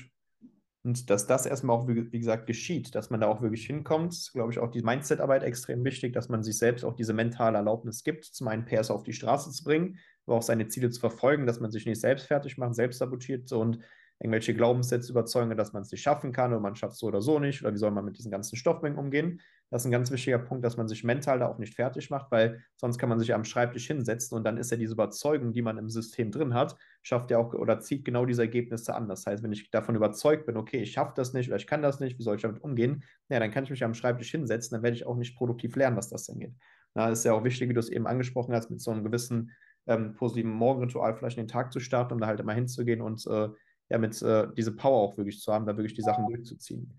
Und 0.83 1.11
dass 1.11 1.27
das 1.27 1.45
erstmal 1.45 1.77
auch, 1.77 1.89
wie, 1.89 2.19
gesagt, 2.19 2.47
geschieht, 2.47 2.95
dass 2.95 3.11
man 3.11 3.21
da 3.21 3.27
auch 3.27 3.43
wirklich 3.43 3.67
hinkommt, 3.67 4.15
ist, 4.15 4.33
glaube 4.33 4.51
ich, 4.51 4.59
auch 4.59 4.71
die 4.71 4.83
Mindset-Arbeit 4.83 5.43
extrem 5.43 5.85
wichtig, 5.85 6.15
dass 6.15 6.31
man 6.31 6.43
sich 6.43 6.57
selbst 6.57 6.85
auch 6.85 6.95
diese 6.95 7.13
mentale 7.13 7.59
Erlaubnis 7.59 8.03
gibt, 8.03 8.25
zum 8.25 8.49
einen 8.49 8.65
PS 8.65 8.91
auf 8.91 9.03
die 9.03 9.13
Straße 9.13 9.51
zu 9.51 9.63
bringen, 9.63 9.99
aber 10.27 10.37
auch 10.37 10.43
seine 10.43 10.69
Ziele 10.69 10.89
zu 10.89 11.01
verfolgen, 11.01 11.47
dass 11.47 11.61
man 11.61 11.71
sich 11.71 11.85
nicht 11.85 12.01
selbst 12.01 12.27
fertig 12.27 12.57
macht, 12.57 12.75
selbst 12.75 12.99
sabotiert 12.99 13.53
und 13.53 13.81
irgendwelche 14.21 14.55
Glaubenssätze, 14.55 15.11
Überzeugungen, 15.13 15.57
dass 15.57 15.73
man 15.73 15.83
es 15.83 15.91
nicht 15.91 16.03
schaffen 16.03 16.33
kann 16.33 16.53
oder 16.53 16.61
man 16.61 16.77
schafft 16.77 16.93
es 16.93 16.99
so 16.99 17.07
oder 17.07 17.23
so 17.23 17.39
nicht 17.39 17.63
oder 17.63 17.73
wie 17.73 17.79
soll 17.79 17.91
man 17.91 18.05
mit 18.05 18.19
diesen 18.19 18.31
ganzen 18.31 18.57
Stoffmengen 18.57 18.99
umgehen. 18.99 19.41
Das 19.71 19.83
ist 19.83 19.87
ein 19.87 19.93
ganz 19.93 20.11
wichtiger 20.11 20.39
Punkt, 20.39 20.65
dass 20.65 20.77
man 20.77 20.89
sich 20.89 21.05
mental 21.05 21.39
da 21.39 21.47
auch 21.47 21.59
nicht 21.59 21.75
fertig 21.75 22.11
macht, 22.11 22.31
weil 22.31 22.63
sonst 22.77 22.99
kann 22.99 23.09
man 23.09 23.19
sich 23.19 23.33
am 23.33 23.45
Schreibtisch 23.45 23.87
hinsetzen 23.87 24.37
und 24.37 24.45
dann 24.45 24.59
ist 24.59 24.71
ja 24.71 24.77
diese 24.77 24.93
Überzeugung, 24.93 25.53
die 25.53 25.63
man 25.63 25.79
im 25.79 25.89
System 25.89 26.31
drin 26.33 26.53
hat, 26.53 26.77
schafft 27.03 27.31
ja 27.31 27.39
auch 27.39 27.55
oder 27.55 27.81
zieht 27.81 28.05
genau 28.05 28.27
diese 28.27 28.43
Ergebnisse 28.43 28.95
an. 28.95 29.09
Das 29.09 29.25
heißt, 29.25 29.43
wenn 29.43 29.53
ich 29.53 29.71
davon 29.71 29.95
überzeugt 29.95 30.45
bin, 30.45 30.57
okay, 30.59 30.83
ich 30.83 30.93
schaffe 30.93 31.13
das 31.17 31.33
nicht 31.33 31.49
oder 31.49 31.57
ich 31.57 31.67
kann 31.67 31.81
das 31.81 32.01
nicht, 32.01 32.19
wie 32.19 32.23
soll 32.23 32.37
ich 32.37 32.43
damit 32.43 32.63
umgehen, 32.63 33.05
ja, 33.31 33.39
dann 33.39 33.51
kann 33.51 33.65
ich 33.65 33.71
mich 33.71 33.85
am 33.85 33.95
Schreibtisch 33.95 34.31
hinsetzen, 34.33 34.75
dann 34.75 34.83
werde 34.83 34.97
ich 34.97 35.07
auch 35.07 35.17
nicht 35.17 35.37
produktiv 35.37 35.77
lernen, 35.77 35.97
was 35.97 36.11
das 36.11 36.27
denn 36.27 36.41
geht. 36.41 36.55
Na, 36.95 37.09
ist 37.09 37.25
ja 37.25 37.33
auch 37.33 37.45
wichtig, 37.45 37.69
wie 37.69 37.75
du 37.75 37.81
es 37.81 37.89
eben 37.89 38.07
angesprochen 38.07 38.55
hast, 38.55 38.71
mit 38.71 38.81
so 38.81 38.91
einem 38.91 39.05
gewissen 39.05 39.53
ähm, 39.87 40.15
positiven 40.15 40.51
Morgenritual 40.51 41.15
vielleicht 41.15 41.39
in 41.39 41.45
den 41.45 41.49
Tag 41.49 41.73
zu 41.73 41.81
starten, 41.81 42.15
um 42.15 42.21
da 42.21 42.27
halt 42.27 42.41
immer 42.41 42.53
hinzugehen 42.53 43.01
und 43.01 43.25
äh, 43.27 43.49
ja, 43.91 43.99
mit 43.99 44.21
äh, 44.23 44.47
diese 44.57 44.73
Power 44.73 45.01
auch 45.03 45.17
wirklich 45.17 45.41
zu 45.41 45.53
haben, 45.53 45.67
da 45.67 45.77
wirklich 45.77 45.95
die 45.95 46.03
Sachen 46.03 46.27
durchzuziehen. 46.27 46.95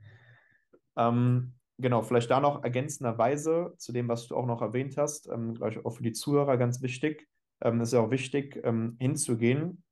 Ähm, 0.98 1.54
genau, 1.78 2.02
vielleicht 2.02 2.30
da 2.30 2.40
noch 2.40 2.64
ergänzenderweise 2.64 3.74
zu 3.78 3.92
dem, 3.92 4.08
was 4.08 4.28
du 4.28 4.36
auch 4.36 4.46
noch 4.46 4.62
erwähnt 4.62 4.98
hast, 4.98 5.28
ähm, 5.28 5.56
glaube 5.56 5.86
auch 5.86 5.92
für 5.92 6.04
die 6.04 6.12
Zuhörer 6.12 6.58
ganz 6.58 6.82
wichtig. 6.82 7.28
Ähm, 7.62 7.80
ist 7.82 7.94
ja 7.94 8.02
auch 8.02 8.12
wichtig, 8.12 8.60
ähm, 8.64 8.98
hinzugehen, 9.00 9.84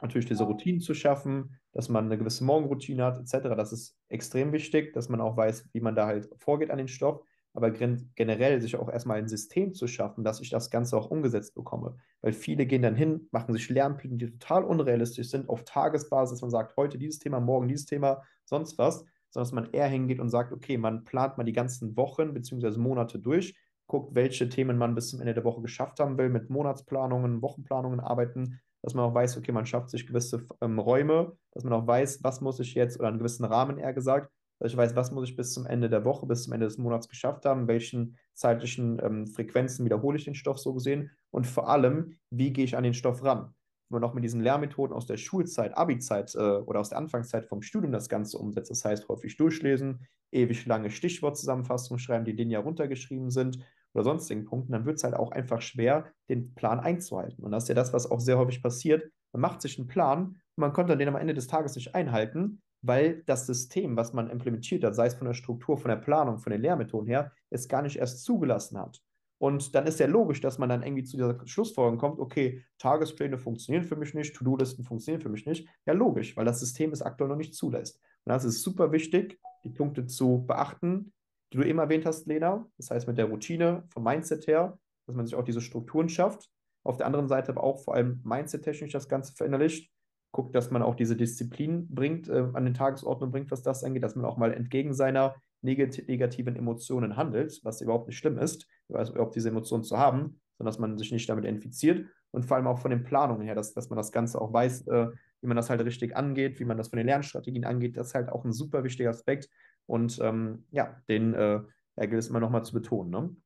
natürlich 0.00 0.26
diese 0.26 0.44
Routinen 0.44 0.80
zu 0.80 0.94
schaffen, 0.94 1.56
dass 1.72 1.88
man 1.88 2.06
eine 2.06 2.18
gewisse 2.18 2.44
Morgenroutine 2.44 3.04
hat, 3.04 3.18
etc. 3.18 3.54
Das 3.56 3.72
ist 3.72 3.96
extrem 4.08 4.52
wichtig, 4.52 4.92
dass 4.92 5.08
man 5.08 5.20
auch 5.20 5.36
weiß, 5.36 5.68
wie 5.72 5.80
man 5.80 5.94
da 5.94 6.06
halt 6.06 6.28
vorgeht 6.38 6.70
an 6.70 6.78
den 6.78 6.88
Stoff 6.88 7.22
aber 7.52 7.70
generell 7.70 8.60
sich 8.60 8.76
auch 8.76 8.88
erstmal 8.88 9.18
ein 9.18 9.28
System 9.28 9.74
zu 9.74 9.86
schaffen, 9.86 10.24
dass 10.24 10.40
ich 10.40 10.50
das 10.50 10.70
Ganze 10.70 10.96
auch 10.96 11.10
umgesetzt 11.10 11.54
bekomme. 11.54 11.96
Weil 12.20 12.32
viele 12.32 12.66
gehen 12.66 12.82
dann 12.82 12.94
hin, 12.94 13.28
machen 13.32 13.52
sich 13.52 13.68
Lernpläne, 13.68 14.16
die 14.16 14.30
total 14.30 14.64
unrealistisch 14.64 15.30
sind, 15.30 15.48
auf 15.48 15.64
Tagesbasis. 15.64 16.42
Man 16.42 16.50
sagt, 16.50 16.76
heute 16.76 16.98
dieses 16.98 17.18
Thema, 17.18 17.40
morgen 17.40 17.68
dieses 17.68 17.86
Thema, 17.86 18.22
sonst 18.44 18.78
was, 18.78 19.04
sondern 19.30 19.44
dass 19.44 19.52
man 19.52 19.72
eher 19.72 19.88
hingeht 19.88 20.20
und 20.20 20.28
sagt, 20.28 20.52
okay, 20.52 20.78
man 20.78 21.04
plant 21.04 21.38
mal 21.38 21.44
die 21.44 21.52
ganzen 21.52 21.96
Wochen 21.96 22.34
bzw. 22.34 22.78
Monate 22.78 23.18
durch, 23.18 23.56
guckt, 23.86 24.14
welche 24.14 24.48
Themen 24.48 24.78
man 24.78 24.94
bis 24.94 25.10
zum 25.10 25.20
Ende 25.20 25.34
der 25.34 25.44
Woche 25.44 25.62
geschafft 25.62 25.98
haben 26.00 26.16
will, 26.18 26.28
mit 26.28 26.50
Monatsplanungen, 26.50 27.42
Wochenplanungen 27.42 28.00
arbeiten, 28.00 28.60
dass 28.82 28.94
man 28.94 29.04
auch 29.04 29.14
weiß, 29.14 29.36
okay, 29.36 29.52
man 29.52 29.66
schafft 29.66 29.90
sich 29.90 30.06
gewisse 30.06 30.46
ähm, 30.60 30.78
Räume, 30.78 31.36
dass 31.52 31.64
man 31.64 31.72
auch 31.72 31.86
weiß, 31.86 32.22
was 32.22 32.40
muss 32.40 32.60
ich 32.60 32.74
jetzt, 32.74 32.98
oder 32.98 33.08
einen 33.08 33.18
gewissen 33.18 33.44
Rahmen 33.44 33.78
eher 33.78 33.92
gesagt, 33.92 34.32
dass 34.60 34.72
ich 34.72 34.76
weiß, 34.76 34.94
was 34.94 35.10
muss 35.10 35.28
ich 35.28 35.36
bis 35.36 35.54
zum 35.54 35.66
Ende 35.66 35.88
der 35.88 36.04
Woche, 36.04 36.26
bis 36.26 36.44
zum 36.44 36.52
Ende 36.52 36.66
des 36.66 36.78
Monats 36.78 37.08
geschafft 37.08 37.46
haben, 37.46 37.66
welchen 37.66 38.18
zeitlichen 38.34 39.00
ähm, 39.02 39.26
Frequenzen 39.26 39.84
wiederhole 39.86 40.18
ich 40.18 40.26
den 40.26 40.34
Stoff 40.34 40.58
so 40.58 40.74
gesehen 40.74 41.10
und 41.30 41.46
vor 41.46 41.68
allem, 41.68 42.18
wie 42.30 42.52
gehe 42.52 42.64
ich 42.64 42.76
an 42.76 42.84
den 42.84 42.94
Stoff 42.94 43.24
ran. 43.24 43.54
Wenn 43.88 44.00
man 44.00 44.08
auch 44.08 44.14
mit 44.14 44.22
diesen 44.22 44.42
Lehrmethoden 44.42 44.94
aus 44.94 45.06
der 45.06 45.16
Schulzeit, 45.16 45.76
Abi-Zeit 45.76 46.34
äh, 46.34 46.38
oder 46.38 46.78
aus 46.78 46.90
der 46.90 46.98
Anfangszeit 46.98 47.46
vom 47.46 47.62
Studium 47.62 47.90
das 47.90 48.08
Ganze 48.08 48.38
umsetzt, 48.38 48.70
das 48.70 48.84
heißt 48.84 49.08
häufig 49.08 49.36
durchlesen, 49.36 50.06
ewig 50.30 50.66
lange 50.66 50.90
Stichwortzusammenfassungen 50.90 51.98
schreiben, 51.98 52.26
die 52.26 52.32
linear 52.32 52.62
runtergeschrieben 52.62 53.30
sind 53.30 53.58
oder 53.94 54.04
sonstigen 54.04 54.44
Punkten, 54.44 54.72
dann 54.72 54.84
wird 54.84 54.98
es 54.98 55.04
halt 55.04 55.14
auch 55.14 55.32
einfach 55.32 55.62
schwer, 55.62 56.12
den 56.28 56.54
Plan 56.54 56.78
einzuhalten. 56.78 57.42
Und 57.42 57.50
das 57.50 57.64
ist 57.64 57.68
ja 57.70 57.74
das, 57.74 57.92
was 57.92 58.10
auch 58.10 58.20
sehr 58.20 58.38
häufig 58.38 58.62
passiert. 58.62 59.10
Man 59.32 59.40
macht 59.40 59.62
sich 59.62 59.78
einen 59.78 59.88
Plan 59.88 60.26
und 60.26 60.36
man 60.56 60.72
konnte 60.72 60.96
den 60.96 61.08
am 61.08 61.16
Ende 61.16 61.34
des 61.34 61.46
Tages 61.46 61.74
nicht 61.74 61.94
einhalten, 61.94 62.62
weil 62.82 63.22
das 63.26 63.46
System, 63.46 63.96
was 63.96 64.12
man 64.12 64.30
implementiert 64.30 64.84
hat, 64.84 64.94
sei 64.94 65.06
es 65.06 65.14
von 65.14 65.26
der 65.26 65.34
Struktur, 65.34 65.76
von 65.76 65.90
der 65.90 65.96
Planung, 65.96 66.38
von 66.38 66.52
den 66.52 66.62
Lehrmethoden 66.62 67.08
her, 67.08 67.32
es 67.50 67.68
gar 67.68 67.82
nicht 67.82 67.96
erst 67.96 68.24
zugelassen 68.24 68.78
hat. 68.78 69.00
Und 69.38 69.74
dann 69.74 69.86
ist 69.86 69.98
ja 69.98 70.06
logisch, 70.06 70.42
dass 70.42 70.58
man 70.58 70.68
dann 70.68 70.82
irgendwie 70.82 71.04
zu 71.04 71.16
dieser 71.16 71.46
Schlussfolgerung 71.46 71.98
kommt, 71.98 72.18
okay, 72.18 72.62
Tagespläne 72.78 73.38
funktionieren 73.38 73.84
für 73.84 73.96
mich 73.96 74.12
nicht, 74.12 74.36
To-Do-Listen 74.36 74.84
funktionieren 74.84 75.22
für 75.22 75.30
mich 75.30 75.46
nicht. 75.46 75.66
Ja, 75.86 75.94
logisch, 75.94 76.36
weil 76.36 76.44
das 76.44 76.60
System 76.60 76.92
es 76.92 77.00
aktuell 77.00 77.30
noch 77.30 77.36
nicht 77.36 77.54
zulässt. 77.54 78.02
Und 78.24 78.34
das 78.34 78.44
ist 78.44 78.62
super 78.62 78.92
wichtig, 78.92 79.40
die 79.64 79.70
Punkte 79.70 80.04
zu 80.04 80.44
beachten, 80.46 81.14
die 81.52 81.56
du 81.56 81.64
eben 81.64 81.78
erwähnt 81.78 82.04
hast, 82.04 82.26
Lena. 82.26 82.66
Das 82.76 82.90
heißt, 82.90 83.08
mit 83.08 83.16
der 83.16 83.26
Routine, 83.26 83.84
vom 83.88 84.04
Mindset 84.04 84.46
her, 84.46 84.78
dass 85.06 85.16
man 85.16 85.26
sich 85.26 85.34
auch 85.34 85.44
diese 85.44 85.62
Strukturen 85.62 86.10
schafft. 86.10 86.50
Auf 86.84 86.98
der 86.98 87.06
anderen 87.06 87.28
Seite 87.28 87.50
aber 87.52 87.64
auch 87.64 87.78
vor 87.78 87.94
allem 87.94 88.20
mindset-technisch 88.24 88.92
das 88.92 89.08
Ganze 89.08 89.34
verinnerlicht 89.34 89.90
guckt, 90.32 90.54
dass 90.54 90.70
man 90.70 90.82
auch 90.82 90.94
diese 90.94 91.16
Disziplin 91.16 91.88
bringt, 91.88 92.28
äh, 92.28 92.48
an 92.52 92.64
den 92.64 92.74
Tagesordnung 92.74 93.30
bringt, 93.30 93.50
was 93.50 93.62
das 93.62 93.84
angeht, 93.84 94.02
dass 94.02 94.16
man 94.16 94.24
auch 94.24 94.36
mal 94.36 94.52
entgegen 94.52 94.94
seiner 94.94 95.34
negat 95.62 96.02
negativen 96.08 96.56
Emotionen 96.56 97.16
handelt, 97.16 97.60
was 97.64 97.80
überhaupt 97.80 98.08
nicht 98.08 98.18
schlimm 98.18 98.38
ist, 98.38 98.66
überhaupt 98.88 99.36
diese 99.36 99.50
Emotionen 99.50 99.84
zu 99.84 99.98
haben, 99.98 100.40
sondern 100.56 100.72
dass 100.72 100.78
man 100.78 100.98
sich 100.98 101.12
nicht 101.12 101.28
damit 101.28 101.44
infiziert 101.44 102.06
und 102.30 102.44
vor 102.44 102.56
allem 102.56 102.66
auch 102.66 102.78
von 102.78 102.90
den 102.90 103.04
Planungen 103.04 103.42
her, 103.42 103.54
dass, 103.54 103.74
dass 103.74 103.90
man 103.90 103.96
das 103.96 104.12
Ganze 104.12 104.40
auch 104.40 104.52
weiß, 104.52 104.86
äh, 104.88 105.08
wie 105.40 105.46
man 105.46 105.56
das 105.56 105.70
halt 105.70 105.84
richtig 105.84 106.16
angeht, 106.16 106.60
wie 106.60 106.64
man 106.64 106.76
das 106.76 106.88
von 106.88 106.98
den 106.98 107.06
Lernstrategien 107.06 107.64
angeht, 107.64 107.96
das 107.96 108.08
ist 108.08 108.14
halt 108.14 108.28
auch 108.28 108.44
ein 108.44 108.52
super 108.52 108.84
wichtiger 108.84 109.10
Aspekt 109.10 109.48
und 109.86 110.18
ähm, 110.22 110.64
ja, 110.70 111.00
den 111.08 111.34
äh, 111.34 111.60
gilt 111.96 112.14
es 112.14 112.28
immer 112.28 112.40
nochmal 112.40 112.64
zu 112.64 112.72
betonen. 112.72 113.10
Ne? 113.10 113.36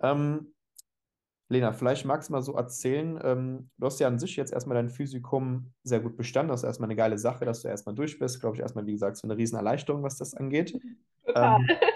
Ähm, 0.00 0.54
Lena, 1.48 1.72
vielleicht 1.72 2.04
magst 2.04 2.28
du 2.28 2.32
mal 2.32 2.42
so 2.42 2.54
erzählen, 2.54 3.20
ähm, 3.22 3.70
du 3.78 3.86
hast 3.86 4.00
ja 4.00 4.08
an 4.08 4.18
sich 4.18 4.34
jetzt 4.34 4.52
erstmal 4.52 4.76
dein 4.76 4.90
Physikum 4.90 5.72
sehr 5.84 6.00
gut 6.00 6.16
bestanden. 6.16 6.50
Das 6.50 6.62
ist 6.62 6.66
erstmal 6.66 6.88
eine 6.88 6.96
geile 6.96 7.18
Sache, 7.18 7.44
dass 7.44 7.62
du 7.62 7.68
erstmal 7.68 7.94
durch 7.94 8.18
bist. 8.18 8.40
Glaube 8.40 8.56
ich, 8.56 8.62
erstmal, 8.62 8.86
wie 8.86 8.92
gesagt, 8.92 9.16
so 9.16 9.28
eine 9.28 9.36
Riesenerleichterung, 9.36 10.02
was 10.02 10.16
das 10.16 10.34
angeht. 10.34 10.76
Total. 11.24 11.60
Ähm, 11.60 11.66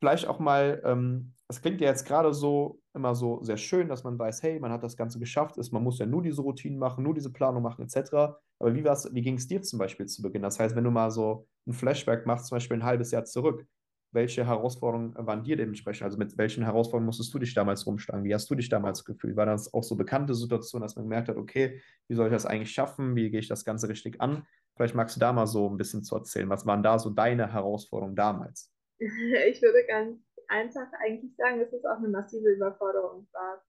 vielleicht 0.00 0.26
auch 0.26 0.38
mal, 0.38 0.80
ähm, 0.84 1.34
das 1.46 1.60
klingt 1.60 1.80
ja 1.82 1.88
jetzt 1.88 2.06
gerade 2.06 2.32
so 2.32 2.80
immer 2.94 3.14
so 3.14 3.42
sehr 3.42 3.58
schön, 3.58 3.88
dass 3.88 4.02
man 4.02 4.18
weiß, 4.18 4.42
hey, 4.42 4.58
man 4.58 4.72
hat 4.72 4.82
das 4.82 4.96
Ganze 4.96 5.18
geschafft, 5.18 5.58
ist, 5.58 5.72
man 5.72 5.82
muss 5.82 5.98
ja 5.98 6.06
nur 6.06 6.22
diese 6.22 6.40
Routinen 6.40 6.78
machen, 6.78 7.04
nur 7.04 7.14
diese 7.14 7.30
Planung 7.30 7.62
machen, 7.62 7.84
etc. 7.84 8.12
Aber 8.58 8.74
wie, 8.74 8.82
wie 8.84 9.22
ging 9.22 9.36
es 9.36 9.46
dir 9.46 9.60
zum 9.60 9.78
Beispiel 9.78 10.06
zu 10.06 10.22
Beginn? 10.22 10.42
Das 10.42 10.58
heißt, 10.58 10.74
wenn 10.74 10.84
du 10.84 10.90
mal 10.90 11.10
so 11.10 11.46
ein 11.66 11.74
Flashback 11.74 12.26
machst, 12.26 12.46
zum 12.46 12.56
Beispiel 12.56 12.78
ein 12.78 12.84
halbes 12.84 13.10
Jahr 13.10 13.26
zurück, 13.26 13.66
welche 14.12 14.46
Herausforderungen 14.46 15.14
waren 15.16 15.44
dir 15.44 15.56
dementsprechend? 15.56 16.04
Also 16.04 16.18
mit 16.18 16.36
welchen 16.36 16.64
Herausforderungen 16.64 17.06
musstest 17.06 17.32
du 17.32 17.38
dich 17.38 17.54
damals 17.54 17.86
rumschlagen? 17.86 18.24
Wie 18.24 18.34
hast 18.34 18.50
du 18.50 18.54
dich 18.54 18.68
damals 18.68 19.04
gefühlt? 19.04 19.36
War 19.36 19.46
das 19.46 19.72
auch 19.72 19.84
so 19.84 19.96
bekannte 19.96 20.34
Situation, 20.34 20.82
dass 20.82 20.96
man 20.96 21.04
gemerkt 21.04 21.28
hat, 21.28 21.36
okay, 21.36 21.80
wie 22.08 22.14
soll 22.14 22.26
ich 22.26 22.32
das 22.32 22.46
eigentlich 22.46 22.72
schaffen? 22.72 23.14
Wie 23.14 23.30
gehe 23.30 23.40
ich 23.40 23.48
das 23.48 23.64
Ganze 23.64 23.88
richtig 23.88 24.20
an? 24.20 24.46
Vielleicht 24.76 24.94
magst 24.94 25.16
du 25.16 25.20
da 25.20 25.32
mal 25.32 25.46
so 25.46 25.68
ein 25.68 25.76
bisschen 25.76 26.02
zu 26.02 26.16
erzählen. 26.16 26.48
Was 26.48 26.66
waren 26.66 26.82
da 26.82 26.98
so 26.98 27.10
deine 27.10 27.52
Herausforderungen 27.52 28.16
damals? 28.16 28.72
Ich 29.00 29.62
würde 29.62 29.86
ganz 29.86 30.20
einfach 30.48 30.88
eigentlich 31.04 31.34
sagen, 31.36 31.60
dass 31.60 31.72
es 31.72 31.84
auch 31.84 31.98
eine 31.98 32.08
massive 32.08 32.50
Überforderung 32.50 33.26
war. 33.32 33.62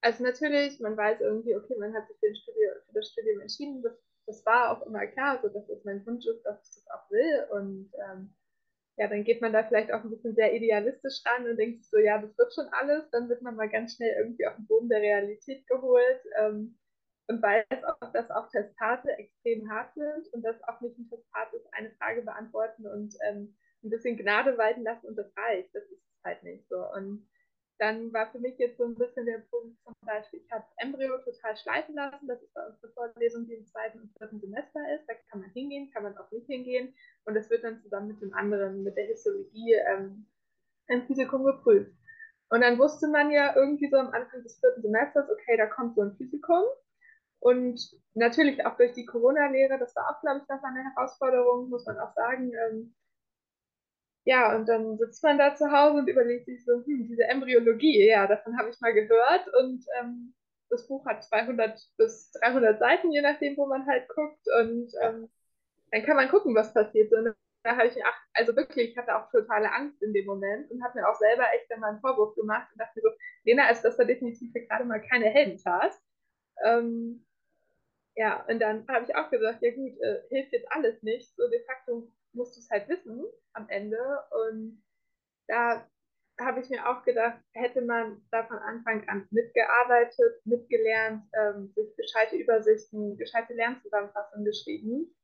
Also 0.00 0.22
natürlich, 0.22 0.80
man 0.80 0.96
weiß 0.96 1.20
irgendwie, 1.20 1.56
okay, 1.56 1.76
man 1.78 1.94
hat 1.94 2.06
sich 2.08 2.16
für, 2.18 2.34
Studium, 2.34 2.74
für 2.86 2.92
das 2.94 3.08
Studium 3.10 3.40
entschieden. 3.40 3.82
Das, 3.82 3.94
das 4.26 4.44
war 4.44 4.70
auch 4.70 4.86
immer 4.86 5.06
klar, 5.06 5.36
also 5.36 5.48
dass 5.48 5.68
es 5.68 5.84
mein 5.84 6.04
Wunsch 6.06 6.26
ist, 6.26 6.42
dass 6.44 6.62
ich 6.68 6.74
das 6.74 6.90
auch 6.90 7.10
will. 7.10 7.46
Und 7.50 7.90
ähm, 8.10 8.34
ja, 8.96 9.08
dann 9.08 9.24
geht 9.24 9.40
man 9.40 9.52
da 9.52 9.64
vielleicht 9.64 9.92
auch 9.92 10.04
ein 10.04 10.10
bisschen 10.10 10.34
sehr 10.34 10.54
idealistisch 10.54 11.22
ran 11.26 11.48
und 11.48 11.56
denkt 11.56 11.84
so, 11.84 11.98
ja, 11.98 12.18
das 12.20 12.36
wird 12.38 12.54
schon 12.54 12.68
alles. 12.68 13.10
Dann 13.10 13.28
wird 13.28 13.42
man 13.42 13.56
mal 13.56 13.68
ganz 13.68 13.96
schnell 13.96 14.14
irgendwie 14.18 14.46
auf 14.46 14.54
den 14.56 14.66
Boden 14.66 14.88
der 14.88 15.00
Realität 15.00 15.66
geholt 15.66 16.20
ähm, 16.38 16.78
und 17.26 17.42
weiß 17.42 17.66
auch, 17.84 18.12
dass 18.12 18.30
auch 18.30 18.48
Testate 18.50 19.10
extrem 19.18 19.68
hart 19.70 19.94
sind 19.94 20.32
und 20.32 20.42
dass 20.42 20.62
auch 20.64 20.80
nicht 20.80 20.96
ein 20.98 21.08
Testat 21.08 21.52
ist, 21.54 21.66
eine 21.72 21.90
Frage 21.92 22.22
beantworten 22.22 22.86
und 22.86 23.14
ähm, 23.28 23.56
ein 23.82 23.90
bisschen 23.90 24.16
Gnade 24.16 24.56
walten 24.58 24.82
lassen 24.82 25.06
und 25.08 25.16
das 25.16 25.36
reicht. 25.36 25.74
Das 25.74 25.84
ist 25.84 26.02
halt 26.24 26.42
nicht 26.44 26.68
so. 26.68 26.76
Und 26.94 27.28
dann 27.78 28.12
war 28.12 28.30
für 28.30 28.38
mich 28.38 28.56
jetzt 28.58 28.78
so 28.78 28.84
ein 28.84 28.94
bisschen 28.94 29.26
der 29.26 29.38
Punkt, 29.50 29.76
zum 29.82 29.94
Beispiel, 30.02 30.40
ich 30.40 30.50
habe 30.52 30.64
Embryo 30.76 31.18
total 31.18 31.56
schleifen 31.56 31.96
lassen. 31.96 32.28
Das 32.28 32.40
ist 32.40 32.54
bei 32.54 32.64
uns 32.66 32.82
eine 32.82 32.92
Vorlesung, 32.92 33.46
die 33.46 33.54
im 33.54 33.66
zweiten 33.66 34.00
und 34.00 34.12
dritten 34.18 34.40
Semester 34.40 34.80
ist. 34.94 35.06
Da 35.08 35.14
kann 35.30 35.40
man 35.40 35.50
hingehen, 35.50 35.90
kann 35.92 36.04
man 36.04 36.16
auch 36.16 36.30
nicht 36.30 36.46
hingehen. 36.46 36.94
Und 37.24 37.34
das 37.34 37.50
wird 37.50 37.64
dann 37.64 37.80
zusammen 37.80 38.08
mit 38.08 38.20
dem 38.20 38.34
anderen, 38.34 38.82
mit 38.82 38.96
der 38.96 39.06
Histologie 39.06 39.74
ähm, 39.74 40.26
im 40.88 41.06
Physikum 41.06 41.44
geprüft. 41.44 41.92
Und 42.50 42.60
dann 42.60 42.78
wusste 42.78 43.08
man 43.08 43.30
ja 43.30 43.56
irgendwie 43.56 43.88
so 43.88 43.96
am 43.96 44.10
Anfang 44.10 44.42
des 44.42 44.58
vierten 44.60 44.82
Semesters, 44.82 45.28
okay, 45.30 45.56
da 45.56 45.66
kommt 45.66 45.96
so 45.96 46.02
ein 46.02 46.16
Physikum. 46.16 46.64
Und 47.40 47.80
natürlich 48.14 48.64
auch 48.64 48.76
durch 48.76 48.92
die 48.92 49.06
Corona-Lehre, 49.06 49.78
das 49.78 49.94
war 49.96 50.10
auch, 50.10 50.20
glaube 50.20 50.42
ich, 50.44 50.64
eine 50.64 50.84
Herausforderung, 50.94 51.68
muss 51.68 51.84
man 51.86 51.98
auch 51.98 52.14
sagen. 52.14 52.52
Ähm, 52.54 52.94
ja, 54.24 54.56
und 54.56 54.66
dann 54.66 54.96
sitzt 54.98 55.22
man 55.22 55.36
da 55.36 55.54
zu 55.54 55.70
Hause 55.70 55.98
und 55.98 56.08
überlegt 56.08 56.46
sich 56.46 56.64
so, 56.64 56.82
hm, 56.84 57.06
diese 57.08 57.24
Embryologie, 57.24 58.06
ja, 58.08 58.26
davon 58.26 58.58
habe 58.58 58.70
ich 58.70 58.80
mal 58.80 58.94
gehört. 58.94 59.46
Und 59.62 59.84
ähm, 60.00 60.34
das 60.70 60.86
Buch 60.86 61.04
hat 61.06 61.24
200 61.24 61.78
bis 61.98 62.32
300 62.40 62.78
Seiten, 62.78 63.12
je 63.12 63.20
nachdem, 63.20 63.56
wo 63.56 63.66
man 63.66 63.86
halt 63.86 64.08
guckt. 64.08 64.46
Und 64.60 64.92
ähm, 65.02 65.28
dann 65.94 66.02
kann 66.02 66.16
man 66.16 66.28
gucken, 66.28 66.56
was 66.56 66.74
passiert. 66.74 67.12
Und 67.12 67.36
da 67.62 67.76
habe 67.76 67.86
ich, 67.86 68.04
ach, 68.04 68.20
also 68.34 68.56
wirklich, 68.56 68.90
ich 68.90 68.98
hatte 68.98 69.16
auch 69.16 69.30
totale 69.30 69.72
Angst 69.72 70.02
in 70.02 70.12
dem 70.12 70.26
Moment 70.26 70.68
und 70.70 70.82
habe 70.82 70.98
mir 70.98 71.08
auch 71.08 71.14
selber 71.14 71.44
echt 71.54 71.70
dann 71.70 71.78
mal 71.78 71.90
einen 71.90 72.00
Vorwurf 72.00 72.34
gemacht 72.34 72.68
und 72.72 72.80
dachte 72.80 73.00
so, 73.00 73.08
Lena, 73.44 73.70
ist 73.70 73.82
das 73.82 73.96
da 73.96 74.02
definitiv 74.02 74.52
gerade 74.52 74.84
mal 74.84 75.00
keine 75.00 75.26
Heldentat. 75.26 75.92
Ähm, 76.64 77.24
ja, 78.16 78.44
und 78.48 78.58
dann 78.58 78.84
habe 78.88 79.04
ich 79.04 79.14
auch 79.14 79.30
gesagt, 79.30 79.62
ja 79.62 79.70
gut, 79.70 79.92
äh, 80.00 80.22
hilft 80.30 80.52
jetzt 80.52 80.70
alles 80.72 81.00
nicht. 81.04 81.32
So 81.36 81.48
de 81.48 81.64
facto 81.64 82.10
musst 82.32 82.56
du 82.56 82.60
es 82.60 82.70
halt 82.70 82.88
wissen 82.88 83.24
am 83.52 83.68
Ende. 83.68 83.98
Und 84.48 84.82
da 85.46 85.88
habe 86.40 86.58
ich 86.58 86.70
mir 86.70 86.88
auch 86.88 87.04
gedacht, 87.04 87.40
hätte 87.52 87.82
man 87.82 88.20
da 88.32 88.44
von 88.46 88.58
Anfang 88.58 89.08
an 89.08 89.28
mitgearbeitet, 89.30 90.44
mitgelernt, 90.44 91.22
ähm, 91.34 91.72
sich 91.76 91.94
gescheite 91.96 92.34
Übersichten, 92.34 93.16
gescheite 93.16 93.54
Lernzusammenfassungen 93.54 94.44
geschrieben, 94.44 95.14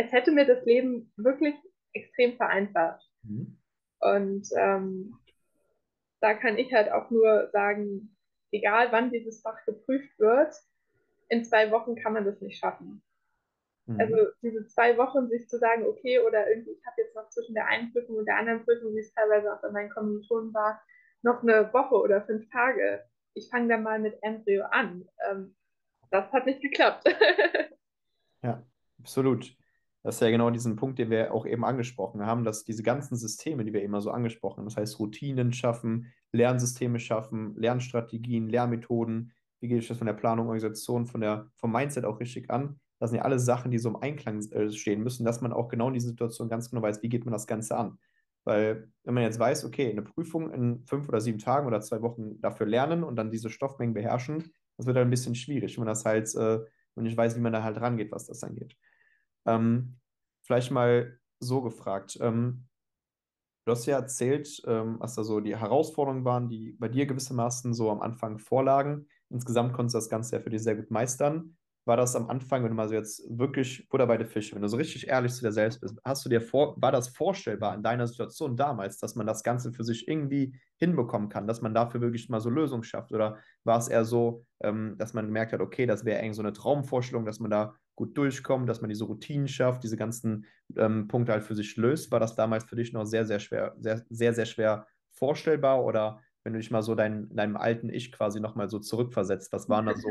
es 0.00 0.12
hätte 0.12 0.32
mir 0.32 0.46
das 0.46 0.64
Leben 0.64 1.12
wirklich 1.16 1.54
extrem 1.92 2.36
vereinfacht. 2.36 3.04
Mhm. 3.22 3.58
Und 4.00 4.48
ähm, 4.56 5.14
da 6.20 6.34
kann 6.34 6.56
ich 6.56 6.72
halt 6.72 6.90
auch 6.90 7.10
nur 7.10 7.50
sagen, 7.52 8.16
egal 8.50 8.92
wann 8.92 9.10
dieses 9.10 9.42
Fach 9.42 9.64
geprüft 9.66 10.18
wird, 10.18 10.54
in 11.28 11.44
zwei 11.44 11.70
Wochen 11.70 11.96
kann 11.96 12.14
man 12.14 12.24
das 12.24 12.40
nicht 12.40 12.58
schaffen. 12.58 13.02
Mhm. 13.86 14.00
Also 14.00 14.16
diese 14.42 14.66
zwei 14.68 14.96
Wochen 14.96 15.28
sich 15.28 15.48
zu 15.48 15.58
sagen, 15.58 15.84
okay, 15.84 16.18
oder 16.20 16.48
irgendwie, 16.48 16.72
ich 16.72 16.86
habe 16.86 17.00
jetzt 17.02 17.14
noch 17.14 17.28
zwischen 17.28 17.54
der 17.54 17.66
einen 17.66 17.92
Prüfung 17.92 18.16
und 18.16 18.26
der 18.26 18.38
anderen 18.38 18.64
Prüfung, 18.64 18.94
wie 18.94 19.00
es 19.00 19.12
teilweise 19.12 19.52
auch 19.52 19.60
bei 19.60 19.70
meinen 19.70 19.90
Kommilitonen 19.90 20.54
war, 20.54 20.82
noch 21.22 21.42
eine 21.42 21.72
Woche 21.74 21.96
oder 21.96 22.22
fünf 22.22 22.48
Tage. 22.50 23.04
Ich 23.34 23.50
fange 23.50 23.68
dann 23.68 23.82
mal 23.82 23.98
mit 23.98 24.18
Embryo 24.22 24.64
an. 24.64 25.06
Ähm, 25.30 25.54
das 26.10 26.32
hat 26.32 26.46
nicht 26.46 26.62
geklappt. 26.62 27.04
ja, 28.42 28.64
absolut. 28.98 29.59
Das 30.02 30.16
ist 30.16 30.20
ja 30.22 30.30
genau 30.30 30.50
diesen 30.50 30.76
Punkt, 30.76 30.98
den 30.98 31.10
wir 31.10 31.34
auch 31.34 31.44
eben 31.46 31.64
angesprochen 31.64 32.24
haben, 32.24 32.44
dass 32.44 32.64
diese 32.64 32.82
ganzen 32.82 33.16
Systeme, 33.16 33.64
die 33.64 33.72
wir 33.72 33.82
immer 33.82 34.00
so 34.00 34.10
angesprochen 34.10 34.58
haben, 34.58 34.66
das 34.66 34.76
heißt 34.76 34.98
Routinen 34.98 35.52
schaffen, 35.52 36.12
Lernsysteme 36.32 36.98
schaffen, 36.98 37.54
Lernstrategien, 37.56 38.48
Lehrmethoden, 38.48 39.32
wie 39.60 39.68
gehe 39.68 39.78
ich 39.78 39.88
das 39.88 39.98
von 39.98 40.06
der 40.06 40.14
Planung, 40.14 40.46
Organisation, 40.46 41.06
von 41.06 41.20
der, 41.20 41.50
vom 41.56 41.72
Mindset 41.72 42.06
auch 42.06 42.18
richtig 42.18 42.50
an, 42.50 42.80
das 43.00 43.10
sind 43.10 43.16
ja 43.16 43.24
alle 43.24 43.38
Sachen, 43.38 43.70
die 43.70 43.78
so 43.78 43.88
im 43.88 43.96
Einklang 43.96 44.40
äh, 44.52 44.70
stehen 44.70 45.02
müssen, 45.02 45.24
dass 45.24 45.40
man 45.40 45.52
auch 45.52 45.68
genau 45.68 45.88
in 45.88 45.94
dieser 45.94 46.08
Situation 46.08 46.50
ganz 46.50 46.70
genau 46.70 46.82
weiß, 46.82 47.02
wie 47.02 47.08
geht 47.08 47.24
man 47.24 47.32
das 47.32 47.46
Ganze 47.46 47.76
an. 47.76 47.98
Weil, 48.44 48.90
wenn 49.04 49.14
man 49.14 49.22
jetzt 49.22 49.38
weiß, 49.38 49.64
okay, 49.64 49.90
eine 49.90 50.02
Prüfung 50.02 50.52
in 50.52 50.84
fünf 50.86 51.08
oder 51.08 51.20
sieben 51.20 51.38
Tagen 51.38 51.66
oder 51.66 51.80
zwei 51.80 52.02
Wochen 52.02 52.40
dafür 52.40 52.66
lernen 52.66 53.02
und 53.02 53.16
dann 53.16 53.30
diese 53.30 53.50
Stoffmengen 53.50 53.94
beherrschen, 53.94 54.52
das 54.76 54.86
wird 54.86 54.96
dann 54.96 55.08
ein 55.08 55.10
bisschen 55.10 55.34
schwierig, 55.34 55.76
wenn 55.76 55.84
man 55.84 55.92
das 55.92 56.04
halt, 56.04 56.34
äh, 56.34 56.60
wenn 56.94 57.06
ich 57.06 57.16
weiß, 57.16 57.36
wie 57.36 57.40
man 57.40 57.52
da 57.52 57.62
halt 57.62 57.80
rangeht, 57.80 58.12
was 58.12 58.26
das 58.26 58.42
angeht. 58.44 58.76
Ähm, 59.46 59.98
vielleicht 60.42 60.70
mal 60.70 61.18
so 61.40 61.62
gefragt. 61.62 62.18
Ähm, 62.20 62.66
du 63.66 63.72
hast 63.72 63.86
ja 63.86 63.96
erzählt, 63.96 64.62
ähm, 64.66 64.96
was 64.98 65.14
da 65.14 65.24
so 65.24 65.40
die 65.40 65.56
Herausforderungen 65.56 66.24
waren, 66.24 66.48
die 66.48 66.72
bei 66.72 66.88
dir 66.88 67.06
gewissermaßen 67.06 67.74
so 67.74 67.90
am 67.90 68.00
Anfang 68.02 68.38
vorlagen. 68.38 69.08
Insgesamt 69.28 69.72
konntest 69.72 69.94
du 69.94 69.98
das 69.98 70.08
Ganze 70.08 70.36
ja 70.36 70.42
für 70.42 70.50
dich 70.50 70.62
sehr 70.62 70.76
gut 70.76 70.90
meistern 70.90 71.56
war 71.90 71.96
das 71.96 72.14
am 72.14 72.28
Anfang, 72.28 72.62
wenn 72.62 72.70
du 72.70 72.76
mal 72.76 72.88
so 72.88 72.94
jetzt 72.94 73.22
wirklich 73.36 73.88
Butter 73.88 74.06
bei 74.06 74.16
der 74.16 74.26
Fische, 74.26 74.54
wenn 74.54 74.62
du 74.62 74.68
so 74.68 74.76
richtig 74.76 75.08
ehrlich 75.08 75.32
zu 75.32 75.42
dir 75.42 75.52
selbst 75.52 75.80
bist, 75.80 75.98
hast 76.04 76.24
du 76.24 76.28
dir 76.28 76.40
vor, 76.40 76.80
war 76.80 76.92
das 76.92 77.08
vorstellbar 77.08 77.74
in 77.74 77.82
deiner 77.82 78.06
Situation 78.06 78.56
damals, 78.56 78.98
dass 78.98 79.14
man 79.14 79.26
das 79.26 79.42
Ganze 79.42 79.72
für 79.72 79.82
sich 79.82 80.06
irgendwie 80.06 80.54
hinbekommen 80.76 81.28
kann, 81.30 81.46
dass 81.46 81.62
man 81.62 81.74
dafür 81.74 82.00
wirklich 82.00 82.28
mal 82.28 82.40
so 82.40 82.50
Lösungen 82.50 82.84
schafft? 82.84 83.12
Oder 83.12 83.38
war 83.64 83.78
es 83.78 83.88
eher 83.88 84.04
so, 84.04 84.44
ähm, 84.62 84.96
dass 84.98 85.14
man 85.14 85.26
gemerkt 85.26 85.52
hat, 85.52 85.60
okay, 85.60 85.86
das 85.86 86.04
wäre 86.04 86.20
irgendwie 86.20 86.36
so 86.36 86.42
eine 86.42 86.52
Traumvorstellung, 86.52 87.24
dass 87.24 87.40
man 87.40 87.50
da 87.50 87.74
gut 88.00 88.16
durchkommt, 88.16 88.66
dass 88.66 88.80
man 88.80 88.88
diese 88.88 89.04
Routinen 89.04 89.46
schafft, 89.46 89.82
diese 89.82 89.98
ganzen 89.98 90.46
ähm, 90.76 91.06
Punkte 91.06 91.32
halt 91.32 91.44
für 91.44 91.54
sich 91.54 91.76
löst? 91.76 92.10
War 92.10 92.18
das 92.18 92.34
damals 92.34 92.64
für 92.64 92.76
dich 92.76 92.94
noch 92.94 93.04
sehr, 93.04 93.26
sehr 93.26 93.40
schwer, 93.40 93.74
sehr, 93.78 94.02
sehr, 94.08 94.32
sehr 94.32 94.46
schwer 94.46 94.86
vorstellbar? 95.12 95.84
Oder 95.84 96.22
wenn 96.42 96.54
du 96.54 96.58
dich 96.58 96.70
mal 96.70 96.82
so 96.82 96.94
dein, 96.94 97.28
deinem 97.36 97.56
alten 97.56 97.90
Ich 97.90 98.10
quasi 98.10 98.40
nochmal 98.40 98.70
so 98.70 98.78
zurückversetzt, 98.78 99.52
was 99.52 99.68
waren 99.68 99.86
da 99.86 99.94
so 99.94 100.08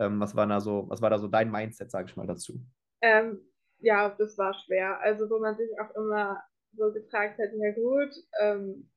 Ähm, 0.00 0.18
was, 0.20 0.34
war 0.34 0.46
da 0.46 0.60
so, 0.60 0.88
was 0.88 1.00
war 1.02 1.10
da 1.10 1.18
so 1.18 1.28
dein 1.28 1.50
Mindset, 1.50 1.90
sage 1.90 2.08
ich 2.08 2.16
mal, 2.16 2.26
dazu? 2.26 2.60
Ähm, 3.00 3.40
ja, 3.78 4.10
das 4.18 4.36
war 4.38 4.54
schwer. 4.54 5.00
Also 5.00 5.30
wo 5.30 5.38
man 5.38 5.56
sich 5.56 5.70
auch 5.80 5.94
immer 5.94 6.42
so 6.76 6.92
gefragt 6.92 7.38
hat, 7.38 7.50
ja 7.54 7.72
gut, 7.74 8.14
ähm, 8.40 8.90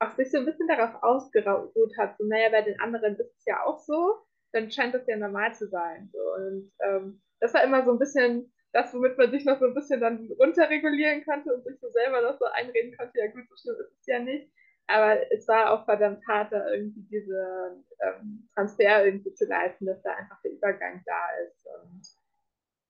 auch 0.00 0.12
sich 0.16 0.30
so 0.30 0.38
ein 0.38 0.46
bisschen 0.46 0.68
darauf 0.68 1.02
ausgeruht 1.02 1.92
hat, 1.98 2.16
so 2.18 2.24
naja, 2.26 2.48
bei 2.50 2.62
den 2.62 2.78
anderen 2.80 3.16
ist 3.16 3.34
es 3.38 3.44
ja 3.46 3.64
auch 3.64 3.78
so, 3.78 4.16
dann 4.52 4.70
scheint 4.70 4.94
das 4.94 5.06
ja 5.06 5.16
normal 5.16 5.54
zu 5.54 5.68
sein. 5.68 6.10
So. 6.12 6.18
Und 6.18 6.72
ähm, 6.80 7.22
das 7.40 7.54
war 7.54 7.64
immer 7.64 7.84
so 7.84 7.92
ein 7.92 7.98
bisschen 7.98 8.52
das, 8.74 8.92
womit 8.92 9.16
man 9.16 9.30
sich 9.30 9.44
noch 9.44 9.60
so 9.60 9.66
ein 9.66 9.74
bisschen 9.74 10.00
dann 10.00 10.28
runterregulieren 10.38 11.24
konnte 11.24 11.54
und 11.54 11.64
sich 11.64 11.78
so 11.80 11.88
selber 11.90 12.22
noch 12.22 12.36
so 12.38 12.44
einreden 12.46 12.96
konnte, 12.96 13.18
ja 13.18 13.28
gut, 13.28 13.44
so 13.48 13.56
schlimm 13.56 13.76
ist 13.80 14.00
es 14.00 14.06
ja 14.06 14.18
nicht. 14.18 14.50
Aber 14.86 15.32
es 15.32 15.46
war 15.48 15.70
auch 15.70 15.84
verdammt 15.84 16.26
hart, 16.28 16.52
da 16.52 16.68
irgendwie 16.70 17.06
diese 17.08 17.82
ähm, 18.00 18.48
Transfer 18.54 19.06
irgendwie 19.06 19.32
zu 19.32 19.46
leisten, 19.46 19.86
dass 19.86 20.02
da 20.02 20.12
einfach 20.14 20.42
der 20.42 20.52
Übergang 20.52 21.02
da 21.06 21.26
ist. 21.46 21.66
Und 21.82 22.02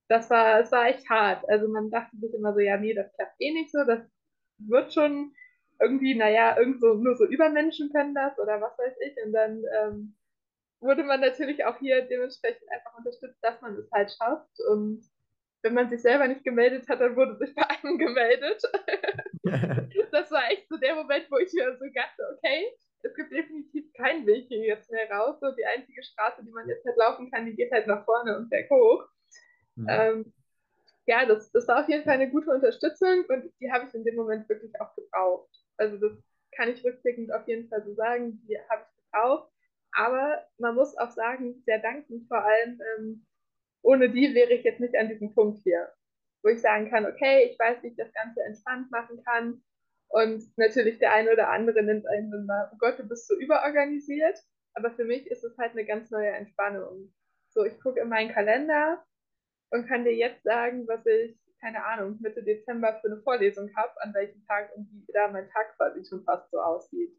das 0.09 0.29
war, 0.29 0.59
es 0.59 0.71
war 0.71 0.87
echt 0.87 1.07
hart. 1.09 1.47
Also 1.47 1.67
man 1.67 1.91
dachte 1.91 2.17
sich 2.17 2.33
immer 2.33 2.53
so, 2.53 2.59
ja, 2.59 2.77
nee, 2.77 2.95
das 2.95 3.13
klappt 3.13 3.35
eh 3.39 3.53
nicht 3.53 3.71
so, 3.71 3.83
das 3.85 4.01
wird 4.57 4.91
schon 4.91 5.33
irgendwie, 5.79 6.15
naja, 6.15 6.57
irgendwo 6.57 6.95
nur 6.95 7.15
so 7.15 7.25
Übermenschen 7.25 7.91
können 7.91 8.15
das 8.15 8.37
oder 8.39 8.59
was 8.59 8.77
weiß 8.77 8.95
ich. 9.07 9.23
Und 9.23 9.33
dann 9.33 9.63
ähm, 9.81 10.15
wurde 10.79 11.03
man 11.03 11.21
natürlich 11.21 11.63
auch 11.65 11.77
hier 11.79 12.01
dementsprechend 12.03 12.69
einfach 12.71 12.97
unterstützt, 12.97 13.39
dass 13.41 13.59
man 13.61 13.75
es 13.77 13.89
halt 13.91 14.11
schafft. 14.11 14.59
Und 14.69 15.03
wenn 15.63 15.73
man 15.73 15.89
sich 15.89 16.01
selber 16.01 16.27
nicht 16.27 16.43
gemeldet 16.43 16.87
hat, 16.87 17.01
dann 17.01 17.15
wurde 17.15 17.37
sich 17.37 17.53
bei 17.55 17.67
einem 17.67 17.97
gemeldet. 17.97 18.61
das 20.11 20.31
war 20.31 20.51
echt 20.51 20.67
so 20.69 20.77
der 20.77 20.95
Moment, 20.95 21.25
wo 21.29 21.37
ich 21.37 21.51
mir 21.53 21.77
so 21.77 21.85
dachte, 21.93 22.37
okay, 22.37 22.71
es 23.03 23.15
gibt 23.15 23.31
definitiv 23.31 23.91
keinen 23.93 24.25
Weg 24.25 24.47
hier 24.47 24.65
jetzt 24.65 24.91
mehr 24.91 25.09
raus. 25.09 25.39
So 25.39 25.51
die 25.51 25.65
einzige 25.65 26.03
Straße, 26.03 26.43
die 26.43 26.51
man 26.51 26.67
jetzt 26.67 26.85
halt 26.85 26.97
laufen 26.97 27.31
kann, 27.31 27.45
die 27.45 27.55
geht 27.55 27.71
halt 27.71 27.87
nach 27.87 28.05
vorne 28.05 28.37
und 28.37 28.49
berghoch. 28.49 29.07
Mhm. 29.75 29.87
Ähm, 29.89 30.33
ja, 31.07 31.25
das, 31.25 31.51
das 31.51 31.67
war 31.67 31.81
auf 31.81 31.89
jeden 31.89 32.03
Fall 32.03 32.15
eine 32.15 32.31
gute 32.31 32.49
Unterstützung 32.49 33.25
und 33.27 33.51
die 33.59 33.71
habe 33.71 33.85
ich 33.87 33.93
in 33.93 34.03
dem 34.03 34.15
Moment 34.15 34.49
wirklich 34.49 34.73
auch 34.81 34.95
gebraucht. 34.95 35.49
Also 35.77 35.97
das 35.97 36.17
kann 36.55 36.69
ich 36.69 36.83
rückblickend 36.83 37.31
auf 37.31 37.47
jeden 37.47 37.69
Fall 37.69 37.83
so 37.85 37.93
sagen, 37.93 38.41
die 38.47 38.57
habe 38.69 38.83
ich 38.83 39.03
gebraucht. 39.03 39.51
Aber 39.95 40.43
man 40.57 40.75
muss 40.75 40.97
auch 40.97 41.11
sagen, 41.11 41.61
sehr 41.65 41.79
dankend 41.79 42.27
vor 42.27 42.43
allem 42.43 42.79
ähm, 42.97 43.25
ohne 43.85 44.09
die 44.09 44.33
wäre 44.33 44.51
ich 44.53 44.63
jetzt 44.63 44.79
nicht 44.79 44.95
an 44.97 45.09
diesem 45.09 45.33
Punkt 45.33 45.59
hier, 45.63 45.87
wo 46.43 46.49
ich 46.49 46.59
sagen 46.59 46.89
kann, 46.89 47.05
okay, 47.05 47.49
ich 47.51 47.59
weiß, 47.59 47.83
wie 47.83 47.89
ich 47.89 47.95
das 47.95 48.11
Ganze 48.13 48.41
entspannt 48.43 48.89
machen 48.91 49.23
kann. 49.23 49.63
Und 50.09 50.43
natürlich 50.57 50.97
der 50.97 51.13
eine 51.13 51.31
oder 51.31 51.49
andere 51.49 51.83
nimmt 51.83 52.07
einen 52.07 52.31
dann 52.31 52.45
mal, 52.45 52.69
oh 52.73 52.77
Gott, 52.79 52.97
du 52.97 53.07
bist 53.07 53.27
so 53.27 53.35
überorganisiert. 53.37 54.39
Aber 54.73 54.91
für 54.91 55.05
mich 55.05 55.27
ist 55.27 55.43
es 55.43 55.57
halt 55.57 55.71
eine 55.71 55.85
ganz 55.85 56.09
neue 56.11 56.31
Entspannung. 56.31 57.13
So, 57.53 57.63
ich 57.63 57.79
gucke 57.79 58.01
in 58.01 58.09
meinen 58.09 58.33
Kalender 58.33 59.03
und 59.69 59.87
kann 59.87 60.03
dir 60.03 60.15
jetzt 60.15 60.43
sagen, 60.43 60.87
was 60.87 61.05
ich, 61.05 61.37
keine 61.61 61.85
Ahnung, 61.85 62.17
Mitte 62.21 62.43
Dezember 62.43 62.99
für 63.01 63.07
eine 63.07 63.21
Vorlesung 63.21 63.73
habe, 63.75 63.93
an 64.01 64.13
welchem 64.13 64.45
Tag 64.45 64.75
und 64.75 64.89
wie 64.91 65.13
da 65.13 65.29
mein 65.29 65.49
Tag 65.49 65.75
quasi 65.77 66.03
schon 66.03 66.23
fast 66.23 66.49
so 66.51 66.59
aussieht. 66.59 67.15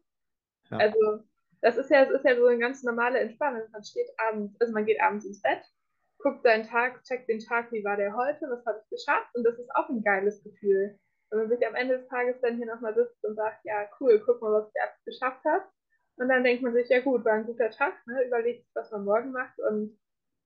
Ja. 0.69 0.77
Also, 0.77 1.23
das 1.61 1.77
ist 1.77 1.89
ja, 1.89 2.05
das 2.05 2.15
ist 2.15 2.25
ja 2.25 2.35
so 2.35 2.45
eine 2.45 2.59
ganz 2.59 2.83
normale 2.83 3.19
Entspannung. 3.19 3.63
Man 3.71 3.83
steht 3.83 4.09
abends, 4.17 4.55
also 4.59 4.73
man 4.73 4.85
geht 4.85 5.01
abends 5.01 5.25
ins 5.25 5.41
Bett 5.41 5.63
guckt 6.19 6.43
seinen 6.43 6.67
Tag, 6.67 7.03
checkt 7.03 7.29
den 7.29 7.39
Tag, 7.39 7.71
wie 7.71 7.83
war 7.83 7.97
der 7.97 8.15
heute, 8.15 8.45
was 8.49 8.65
habe 8.65 8.81
ich 8.83 8.89
geschafft 8.89 9.29
und 9.35 9.43
das 9.43 9.57
ist 9.57 9.69
auch 9.75 9.89
ein 9.89 10.01
geiles 10.01 10.43
Gefühl. 10.43 10.97
Wenn 11.29 11.39
man 11.39 11.49
sich 11.49 11.65
am 11.67 11.75
Ende 11.75 11.97
des 11.97 12.07
Tages 12.07 12.39
dann 12.41 12.57
hier 12.57 12.65
nochmal 12.65 12.95
sitzt 12.95 13.23
und 13.23 13.35
sagt, 13.35 13.63
ja 13.65 13.87
cool, 13.99 14.21
guck 14.25 14.41
mal, 14.41 14.51
was 14.53 14.69
ich 14.73 14.81
alles 14.81 15.03
geschafft 15.05 15.43
habe. 15.45 15.65
Und 16.15 16.29
dann 16.29 16.43
denkt 16.43 16.63
man 16.63 16.73
sich, 16.73 16.89
ja 16.89 17.01
gut, 17.01 17.25
war 17.25 17.33
ein 17.33 17.45
guter 17.45 17.69
Tag, 17.69 17.93
ne? 18.07 18.25
überlegt, 18.25 18.65
was 18.73 18.91
man 18.91 19.05
morgen 19.05 19.31
macht 19.31 19.59
und 19.69 19.97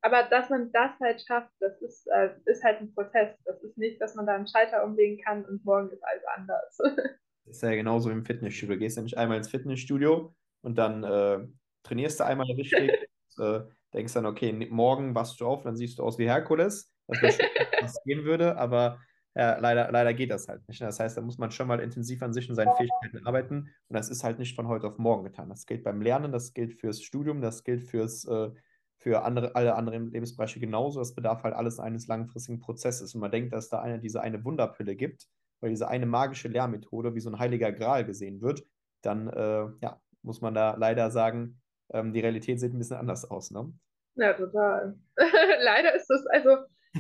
aber 0.03 0.23
dass 0.23 0.49
man 0.49 0.71
das 0.71 0.99
halt 0.99 1.21
schafft, 1.21 1.51
das 1.59 1.79
ist, 1.79 2.07
äh, 2.07 2.31
ist 2.45 2.63
halt 2.63 2.81
ein 2.81 2.91
Prozess. 2.91 3.37
Das 3.45 3.61
ist 3.61 3.77
nicht, 3.77 4.01
dass 4.01 4.15
man 4.15 4.25
da 4.25 4.33
einen 4.33 4.47
Schalter 4.47 4.83
umlegen 4.83 5.23
kann 5.23 5.45
und 5.45 5.63
morgen 5.63 5.91
ist 5.91 6.03
alles 6.03 6.23
anders. 6.25 6.77
das 6.77 6.97
ist 7.45 7.61
ja 7.61 7.75
genauso 7.75 8.09
im 8.09 8.25
Fitnessstudio. 8.25 8.73
Du 8.73 8.79
gehst 8.79 8.97
ja 8.97 9.03
nicht 9.03 9.19
einmal 9.19 9.37
ins 9.37 9.49
Fitnessstudio 9.49 10.33
und 10.61 10.77
dann 10.77 11.03
äh, 11.03 11.39
trainierst 11.83 12.19
du 12.19 12.25
einmal 12.25 12.47
richtig. 12.51 12.91
und, 13.37 13.45
äh, 13.45 13.61
denkst 13.93 14.13
dann, 14.13 14.25
okay, 14.25 14.53
morgen 14.69 15.15
wachst 15.15 15.39
du 15.41 15.47
auf, 15.47 15.63
dann 15.63 15.75
siehst 15.75 15.99
du 15.99 16.03
aus 16.03 16.17
wie 16.17 16.29
Herkules, 16.29 16.93
das 17.07 17.21
wäre 17.21 17.31
schön, 17.33 17.47
was 17.81 18.03
gehen 18.05 18.23
würde, 18.25 18.57
aber 18.57 18.99
ja, 19.35 19.57
leider, 19.59 19.91
leider 19.91 20.13
geht 20.13 20.29
das 20.29 20.47
halt 20.49 20.67
nicht. 20.67 20.81
Ne? 20.81 20.87
Das 20.87 20.99
heißt, 20.99 21.15
da 21.15 21.21
muss 21.21 21.37
man 21.37 21.51
schon 21.51 21.67
mal 21.67 21.79
intensiv 21.79 22.21
an 22.21 22.33
sich 22.33 22.49
und 22.49 22.55
seinen 22.55 22.75
Fähigkeiten 22.75 23.25
arbeiten 23.25 23.69
und 23.87 23.95
das 23.95 24.09
ist 24.09 24.23
halt 24.23 24.39
nicht 24.39 24.55
von 24.55 24.67
heute 24.67 24.87
auf 24.87 24.97
morgen 24.97 25.23
getan. 25.23 25.49
Das 25.49 25.65
gilt 25.65 25.83
beim 25.83 26.01
Lernen, 26.01 26.31
das 26.31 26.53
gilt 26.53 26.73
fürs 26.73 27.01
Studium, 27.01 27.41
das 27.41 27.63
gilt 27.63 27.83
fürs, 27.83 28.25
äh, 28.25 28.49
für 28.97 29.23
andere, 29.23 29.55
alle 29.55 29.75
anderen 29.75 30.11
Lebensbereiche 30.11 30.59
genauso. 30.59 30.99
Das 30.99 31.15
bedarf 31.15 31.43
halt 31.43 31.55
alles 31.55 31.79
eines 31.79 32.07
langfristigen 32.07 32.59
Prozesses 32.59 33.15
und 33.15 33.21
man 33.21 33.31
denkt, 33.31 33.53
dass 33.53 33.69
da 33.69 33.81
eine, 33.81 33.99
diese 33.99 34.21
eine 34.21 34.43
Wunderpille 34.43 34.95
gibt, 34.95 35.27
weil 35.61 35.69
diese 35.69 35.87
eine 35.87 36.05
magische 36.05 36.49
Lehrmethode 36.49 37.15
wie 37.15 37.21
so 37.21 37.29
ein 37.29 37.39
heiliger 37.39 37.71
Gral 37.71 38.05
gesehen 38.05 38.41
wird, 38.41 38.63
dann 39.01 39.27
äh, 39.29 39.67
ja, 39.81 40.01
muss 40.23 40.41
man 40.41 40.53
da 40.53 40.75
leider 40.75 41.11
sagen, 41.11 41.61
ähm, 41.93 42.13
die 42.13 42.19
Realität 42.19 42.59
sieht 42.59 42.73
ein 42.73 42.77
bisschen 42.77 42.97
anders 42.97 43.29
aus, 43.29 43.51
ne? 43.51 43.71
Ja, 44.15 44.33
total. 44.33 44.97
leider 45.17 45.95
ist 45.95 46.07
das, 46.07 46.25
also, 46.27 46.49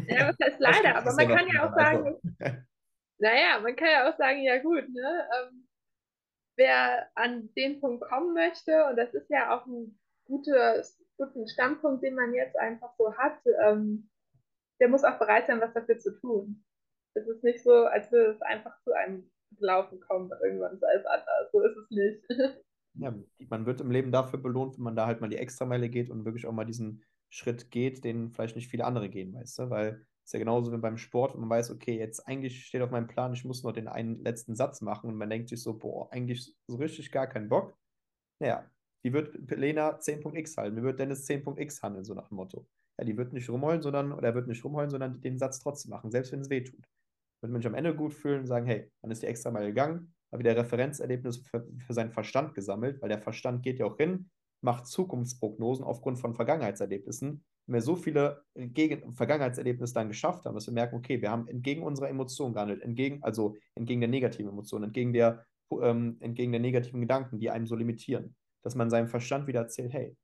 ja, 0.07 0.29
was 0.29 0.37
heißt 0.41 0.59
leider, 0.59 0.95
aber 0.95 1.13
man 1.13 1.27
kann 1.27 1.47
ja 1.47 1.67
auch 1.67 1.75
sagen, 1.75 2.19
naja, 3.19 3.59
man 3.61 3.75
kann 3.75 3.89
ja 3.89 4.09
auch 4.09 4.17
sagen, 4.17 4.41
ja 4.43 4.61
gut, 4.61 4.87
ne, 4.89 5.27
ähm, 5.37 5.67
wer 6.57 7.09
an 7.15 7.49
den 7.55 7.79
Punkt 7.79 8.03
kommen 8.03 8.33
möchte, 8.33 8.85
und 8.85 8.97
das 8.97 9.13
ist 9.13 9.29
ja 9.29 9.55
auch 9.55 9.65
ein 9.65 9.99
guter, 10.25 10.81
guter 11.17 11.47
Standpunkt, 11.47 12.03
den 12.03 12.15
man 12.15 12.33
jetzt 12.33 12.57
einfach 12.57 12.93
so 12.97 13.13
hat, 13.17 13.39
ähm, 13.65 14.09
der 14.79 14.87
muss 14.87 15.03
auch 15.03 15.19
bereit 15.19 15.47
sein, 15.47 15.61
was 15.61 15.73
dafür 15.73 15.99
zu 15.99 16.19
tun. 16.19 16.63
Es 17.13 17.27
ist 17.27 17.43
nicht 17.43 17.61
so, 17.61 17.85
als 17.85 18.11
würde 18.11 18.31
es 18.31 18.41
einfach 18.41 18.81
zu 18.83 18.93
einem 18.93 19.29
Laufen 19.59 19.99
kommt, 19.99 20.31
irgendwann 20.41 20.73
ist 20.73 20.83
alles 20.83 21.05
anders. 21.05 21.51
So 21.51 21.61
ist 21.61 21.77
es 21.77 21.89
nicht. 21.89 22.25
Ja, 22.95 23.15
man 23.49 23.65
wird 23.65 23.81
im 23.81 23.91
Leben 23.91 24.11
dafür 24.11 24.39
belohnt, 24.39 24.77
wenn 24.77 24.83
man 24.83 24.95
da 24.95 25.05
halt 25.05 25.21
mal 25.21 25.29
die 25.29 25.37
Extrameile 25.37 25.89
geht 25.89 26.09
und 26.09 26.25
wirklich 26.25 26.45
auch 26.45 26.51
mal 26.51 26.65
diesen 26.65 27.03
Schritt 27.29 27.71
geht, 27.71 28.03
den 28.03 28.31
vielleicht 28.31 28.55
nicht 28.55 28.67
viele 28.67 28.85
andere 28.85 29.09
gehen, 29.09 29.33
weißt 29.33 29.59
du? 29.59 29.69
Weil 29.69 30.05
es 30.23 30.27
ist 30.27 30.33
ja 30.33 30.39
genauso 30.39 30.71
wie 30.71 30.77
beim 30.77 30.97
Sport, 30.97 31.33
wenn 31.33 31.41
man 31.41 31.49
weiß, 31.49 31.71
okay, 31.71 31.97
jetzt 31.97 32.27
eigentlich 32.27 32.65
steht 32.65 32.81
auf 32.81 32.91
meinem 32.91 33.07
Plan, 33.07 33.33
ich 33.33 33.45
muss 33.45 33.63
noch 33.63 33.71
den 33.71 33.87
einen 33.87 34.21
letzten 34.23 34.55
Satz 34.55 34.81
machen 34.81 35.09
und 35.09 35.15
man 35.15 35.29
denkt 35.29 35.49
sich 35.49 35.61
so, 35.61 35.77
boah, 35.77 36.11
eigentlich 36.11 36.53
so 36.67 36.75
richtig 36.77 37.11
gar 37.11 37.27
keinen 37.27 37.49
Bock. 37.49 37.77
Naja, 38.39 38.69
die 39.03 39.13
wird 39.13 39.33
Lena 39.49 39.97
10.x 39.99 40.57
halten, 40.57 40.77
wie 40.77 40.83
wird 40.83 40.99
Dennis 40.99 41.25
10.x 41.25 41.81
handeln, 41.81 42.03
so 42.03 42.13
nach 42.13 42.27
dem 42.27 42.35
Motto. 42.35 42.67
Ja, 42.99 43.05
die 43.05 43.17
wird 43.17 43.33
nicht 43.33 43.49
rumheulen, 43.49 43.81
sondern, 43.81 44.11
oder 44.11 44.29
er 44.29 44.35
wird 44.35 44.47
nicht 44.47 44.63
rumheulen, 44.63 44.89
sondern 44.89 45.21
den 45.21 45.39
Satz 45.39 45.59
trotzdem 45.59 45.91
machen, 45.91 46.11
selbst 46.11 46.31
wenn 46.31 46.41
es 46.41 46.49
weh 46.49 46.61
tut. 46.61 46.85
Wird 47.41 47.51
man 47.51 47.61
sich 47.61 47.67
am 47.67 47.73
Ende 47.73 47.95
gut 47.95 48.13
fühlen 48.13 48.41
und 48.41 48.47
sagen, 48.47 48.67
hey, 48.67 48.91
man 49.01 49.11
ist 49.11 49.23
die 49.23 49.27
extra 49.27 49.49
mal 49.49 49.65
gegangen, 49.65 50.13
hat 50.31 50.39
wieder 50.39 50.55
Referenzerlebnis 50.55 51.37
für, 51.37 51.67
für 51.85 51.93
seinen 51.93 52.11
Verstand 52.11 52.53
gesammelt, 52.53 53.01
weil 53.01 53.09
der 53.09 53.21
Verstand 53.21 53.63
geht 53.63 53.79
ja 53.79 53.85
auch 53.85 53.97
hin, 53.97 54.29
macht 54.61 54.87
Zukunftsprognosen 54.87 55.83
aufgrund 55.83 56.19
von 56.19 56.33
Vergangenheitserlebnissen. 56.33 57.43
Wenn 57.67 57.73
wir 57.73 57.81
so 57.81 57.95
viele 57.95 58.43
Gegen 58.55 59.13
Vergangenheitserlebnisse 59.13 59.93
dann 59.93 60.07
geschafft 60.07 60.45
haben, 60.45 60.55
dass 60.55 60.67
wir 60.67 60.73
merken, 60.73 60.95
okay, 60.95 61.21
wir 61.21 61.31
haben 61.31 61.47
entgegen 61.47 61.83
unserer 61.83 62.09
Emotionen 62.09 62.53
gehandelt, 62.53 62.81
entgegen, 62.81 63.21
also 63.23 63.55
entgegen 63.75 64.01
der 64.01 64.09
negativen 64.09 64.51
Emotionen, 64.51 64.85
entgegen 64.85 65.13
der, 65.13 65.45
ähm, 65.81 66.17
entgegen 66.19 66.51
der 66.51 66.61
negativen 66.61 67.01
Gedanken, 67.01 67.39
die 67.39 67.49
einem 67.49 67.67
so 67.67 67.75
limitieren, 67.75 68.35
dass 68.63 68.75
man 68.75 68.89
seinem 68.89 69.07
Verstand 69.07 69.47
wieder 69.47 69.61
erzählt, 69.61 69.93
hey, 69.93 70.15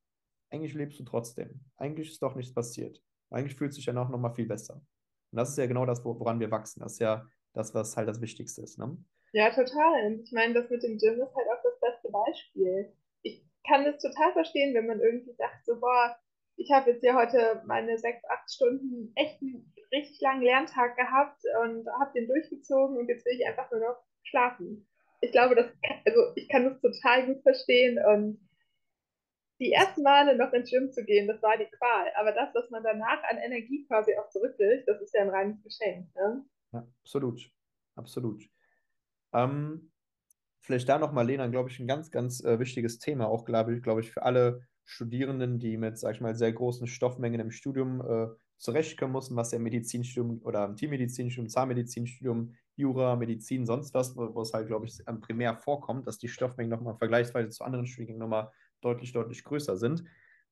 eigentlich 0.49 0.73
lebst 0.73 0.99
du 0.99 1.03
trotzdem. 1.03 1.59
Eigentlich 1.77 2.11
ist 2.11 2.21
doch 2.21 2.35
nichts 2.35 2.53
passiert. 2.53 3.01
Eigentlich 3.29 3.55
fühlt 3.55 3.73
sich 3.73 3.85
ja 3.85 3.93
noch 3.93 4.09
mal 4.09 4.33
viel 4.33 4.47
besser. 4.47 4.75
Und 4.75 5.37
das 5.37 5.49
ist 5.49 5.57
ja 5.57 5.65
genau 5.65 5.85
das, 5.85 6.03
woran 6.05 6.39
wir 6.39 6.51
wachsen. 6.51 6.79
Das 6.79 6.93
ist 6.93 6.99
ja 6.99 7.27
das, 7.53 7.73
was 7.73 7.97
halt 7.97 8.07
das 8.07 8.21
Wichtigste 8.21 8.61
ist. 8.61 8.77
Ne? 8.77 8.97
Ja, 9.33 9.49
total. 9.49 10.19
Ich 10.23 10.31
meine, 10.31 10.53
das 10.53 10.69
mit 10.69 10.83
dem 10.83 10.97
Gym 10.97 11.21
ist 11.21 11.35
halt 11.35 11.47
auch 11.47 11.63
das 11.63 11.79
beste 11.79 12.09
Beispiel. 12.09 12.93
Ich 13.23 13.43
kann 13.67 13.85
das 13.85 14.01
total 14.01 14.33
verstehen, 14.33 14.73
wenn 14.73 14.87
man 14.87 14.99
irgendwie 14.99 15.33
sagt, 15.33 15.65
so, 15.65 15.79
boah, 15.79 16.17
ich 16.55 16.71
habe 16.71 16.91
jetzt 16.91 17.01
hier 17.01 17.15
heute 17.15 17.61
meine 17.65 17.97
sechs, 17.97 18.23
acht 18.29 18.51
Stunden 18.51 19.11
echt 19.15 19.41
einen 19.41 19.73
richtig 19.91 20.19
langen 20.21 20.41
Lerntag 20.41 20.95
gehabt 20.97 21.41
und 21.63 21.87
habe 21.99 22.13
den 22.15 22.27
durchgezogen 22.27 22.97
und 22.97 23.07
jetzt 23.07 23.25
will 23.25 23.33
ich 23.37 23.45
einfach 23.45 23.69
nur 23.71 23.81
noch 23.81 23.97
schlafen. 24.23 24.87
Ich 25.21 25.31
glaube, 25.31 25.55
das, 25.55 25.67
also 26.05 26.31
ich 26.35 26.49
kann 26.49 26.65
das 26.65 26.81
total 26.81 27.27
gut 27.27 27.41
verstehen 27.41 27.99
und 28.03 28.39
die 29.59 29.71
ersten 29.71 30.03
Male 30.03 30.35
noch 30.35 30.53
ins 30.53 30.69
Gym 30.69 30.91
zu 30.91 31.03
gehen, 31.03 31.27
das 31.27 31.41
war 31.41 31.57
die 31.57 31.65
Qual. 31.65 32.11
Aber 32.15 32.31
das, 32.31 32.53
was 32.53 32.69
man 32.69 32.83
danach 32.83 33.23
an 33.23 33.37
Energie 33.37 33.85
quasi 33.87 34.15
auch 34.15 34.29
zurückkriegt, 34.29 34.87
das 34.87 35.01
ist 35.01 35.13
ja 35.13 35.21
ein 35.21 35.29
reines 35.29 35.61
Geschenk. 35.63 36.13
Ne? 36.15 36.45
Ja, 36.73 36.87
absolut. 37.01 37.41
Absolut. 37.95 38.43
Ähm, 39.33 39.91
vielleicht 40.61 40.89
da 40.89 40.99
nochmal, 40.99 41.25
Lena, 41.25 41.47
glaube 41.47 41.69
ich, 41.69 41.79
ein 41.79 41.87
ganz, 41.87 42.11
ganz 42.11 42.43
äh, 42.43 42.59
wichtiges 42.59 42.99
Thema, 42.99 43.27
auch 43.27 43.45
glaube 43.45 43.75
ich, 43.75 43.81
glaube 43.81 44.01
ich, 44.01 44.11
für 44.11 44.23
alle 44.23 44.61
Studierenden, 44.85 45.59
die 45.59 45.77
mit, 45.77 45.97
sag 45.97 46.15
ich 46.15 46.21
mal, 46.21 46.35
sehr 46.35 46.51
großen 46.53 46.87
Stoffmengen 46.87 47.39
im 47.39 47.51
Studium 47.51 48.01
äh, 48.01 48.27
zurechtkommen 48.57 49.13
müssen, 49.13 49.35
was 49.35 49.51
ja 49.51 49.59
Medizinstudium 49.59 50.41
oder 50.43 50.75
Tiermedizinstudium, 50.75 51.49
Zahnmedizinstudium, 51.49 52.55
Jura, 52.75 53.15
Medizin, 53.15 53.65
sonst 53.65 53.93
was, 53.93 54.15
wo, 54.15 54.33
wo 54.33 54.41
es 54.41 54.53
halt, 54.53 54.67
glaube 54.67 54.85
ich, 54.85 54.97
primär 55.21 55.55
vorkommt, 55.55 56.07
dass 56.07 56.17
die 56.17 56.27
Stoffmengen 56.27 56.69
nochmal 56.69 56.95
vergleichsweise 56.95 57.49
zu 57.49 57.63
anderen 57.63 57.85
Studiengängen 57.85 58.19
nochmal 58.19 58.51
deutlich, 58.81 59.11
deutlich 59.13 59.43
größer 59.43 59.77
sind. 59.77 60.03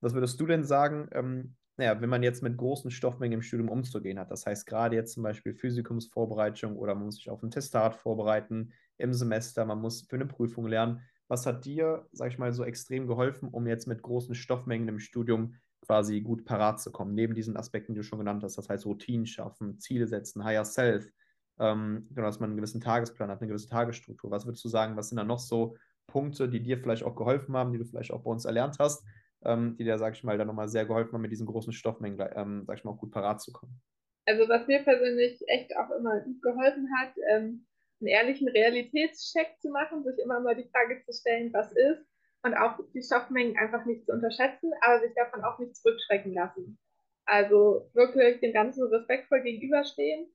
Was 0.02 0.14
würdest 0.14 0.40
du 0.40 0.46
denn 0.46 0.64
sagen, 0.64 1.08
ähm, 1.14 1.56
naja, 1.78 2.00
wenn 2.00 2.10
man 2.10 2.24
jetzt 2.24 2.42
mit 2.42 2.58
großen 2.58 2.90
Stoffmengen 2.92 3.40
im 3.40 3.42
Studium 3.42 3.70
umzugehen 3.70 4.20
hat, 4.20 4.32
das 4.32 4.46
heißt 4.46 4.66
gerade 4.66 4.96
jetzt 4.96 5.14
zum 5.14 5.24
Beispiel 5.24 5.54
Physikumsvorbereitung 5.54 6.78
oder 6.78 6.96
man 6.96 7.06
muss 7.06 7.18
sich 7.18 7.30
auf 7.30 7.44
ein 7.44 7.52
Testat 7.52 7.96
vorbereiten 7.96 8.72
im 8.98 9.14
Semester, 9.14 9.66
man 9.66 9.82
muss 9.82 10.04
für 10.04 10.16
eine 10.16 10.26
Prüfung 10.26 10.68
lernen. 10.68 11.02
Was 11.28 11.46
hat 11.46 11.66
dir, 11.66 12.08
sag 12.12 12.32
ich 12.32 12.38
mal, 12.38 12.54
so 12.54 12.64
extrem 12.64 13.08
geholfen, 13.08 13.50
um 13.50 13.68
jetzt 13.68 13.88
mit 13.88 14.02
großen 14.02 14.36
Stoffmengen 14.36 14.88
im 14.88 15.00
Studium 15.00 15.56
quasi 15.82 16.22
gut 16.22 16.46
parat 16.46 16.80
zu 16.80 16.92
kommen, 16.92 17.14
neben 17.14 17.36
diesen 17.36 17.58
Aspekten, 17.58 17.94
die 17.94 18.00
du 18.00 18.04
schon 18.04 18.20
genannt 18.20 18.44
hast, 18.44 18.58
das 18.58 18.70
heißt 18.70 18.86
Routinen 18.86 19.26
schaffen, 19.26 19.80
Ziele 19.80 20.08
setzen, 20.08 20.44
Higher 20.44 20.66
Self, 20.66 21.12
ähm, 21.60 22.08
genau, 22.10 22.28
dass 22.28 22.40
man 22.40 22.50
einen 22.50 22.58
gewissen 22.58 22.82
Tagesplan 22.82 23.30
hat, 23.30 23.42
eine 23.42 23.48
gewisse 23.48 23.70
Tagesstruktur. 23.70 24.32
Was 24.32 24.46
würdest 24.46 24.64
du 24.64 24.70
sagen, 24.70 24.96
was 24.96 25.10
sind 25.10 25.18
da 25.18 25.24
noch 25.24 25.40
so 25.40 25.76
Punkte, 26.08 26.50
die 26.50 26.62
dir 26.62 26.78
vielleicht 26.78 27.04
auch 27.04 27.16
geholfen 27.16 27.56
haben, 27.56 27.72
die 27.72 27.80
du 27.80 27.86
vielleicht 27.86 28.12
auch 28.12 28.24
bei 28.24 28.32
uns 28.32 28.46
erlernt 28.46 28.78
hast, 28.80 29.04
ähm, 29.44 29.76
die 29.78 29.84
dir, 29.84 29.98
sag 29.98 30.14
ich 30.14 30.24
mal, 30.24 30.38
dann 30.38 30.48
nochmal 30.48 30.70
sehr 30.70 30.86
geholfen 30.86 31.14
haben, 31.14 31.22
mit 31.22 31.32
diesen 31.32 31.48
großen 31.48 31.74
Stoffmengen, 31.74 32.20
ähm, 32.36 32.64
sag 32.66 32.78
ich 32.78 32.84
mal, 32.84 32.92
auch 32.92 33.00
gut 33.00 33.12
parat 33.12 33.42
zu 33.42 33.52
kommen? 33.52 33.82
Also 34.26 34.50
was 34.50 34.68
mir 34.68 34.84
persönlich 34.84 35.42
echt 35.48 35.76
auch 35.78 35.92
immer 35.92 36.20
gut 36.22 36.42
geholfen 36.42 36.90
hat, 36.98 37.14
ähm, 37.32 37.66
einen 38.02 38.08
ehrlichen 38.08 38.48
Realitätscheck 38.48 39.56
zu 39.60 39.70
machen, 39.70 40.04
sich 40.04 40.18
immer 40.24 40.40
mal 40.40 40.56
die 40.56 40.70
Frage 40.70 41.02
zu 41.06 41.14
stellen, 41.14 41.54
was 41.54 41.72
ist 41.72 42.06
und 42.44 42.54
auch 42.56 42.80
die 42.94 43.02
Stoffmengen 43.02 43.58
einfach 43.58 43.86
nicht 43.86 44.06
zu 44.06 44.14
unterschätzen, 44.14 44.72
aber 44.82 45.00
sich 45.02 45.14
davon 45.16 45.44
auch 45.44 45.60
nicht 45.60 45.76
zurückschrecken 45.76 46.34
lassen. 46.34 46.78
Also 47.26 47.90
wirklich 47.94 48.40
dem 48.40 48.54
Ganzen 48.54 48.88
respektvoll 48.88 49.42
gegenüberstehen, 49.42 50.28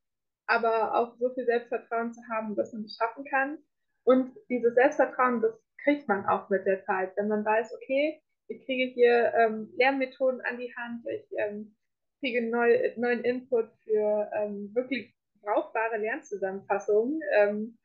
aber 0.46 0.94
auch 0.96 1.16
so 1.18 1.32
viel 1.34 1.46
Selbstvertrauen 1.46 2.12
zu 2.12 2.20
haben, 2.32 2.56
dass 2.56 2.72
man 2.72 2.84
es 2.84 2.96
schaffen 2.96 3.24
kann. 3.24 3.58
Und 4.04 4.32
dieses 4.48 4.74
Selbstvertrauen, 4.74 5.40
das 5.40 5.54
kriegt 5.84 6.08
man 6.08 6.26
auch 6.26 6.50
mit 6.50 6.66
der 6.66 6.82
Zeit, 6.84 7.16
wenn 7.16 7.28
man 7.28 7.44
weiß, 7.44 7.72
okay, 7.74 8.20
ich 8.50 8.64
kriege 8.66 8.92
hier 8.92 9.32
ähm, 9.34 9.72
Lernmethoden 9.76 10.40
an 10.40 10.58
die 10.58 10.74
Hand, 10.76 11.06
ich 11.06 11.26
ähm, 11.38 11.74
kriege 12.18 12.50
neu, 12.50 12.92
neuen 12.96 13.22
Input 13.24 13.70
für 13.84 14.30
ähm, 14.34 14.74
wirklich 14.74 15.14
brauchbare 15.40 15.98
Lernzusammenfassungen, 15.98 17.20
ähm, 17.38 17.78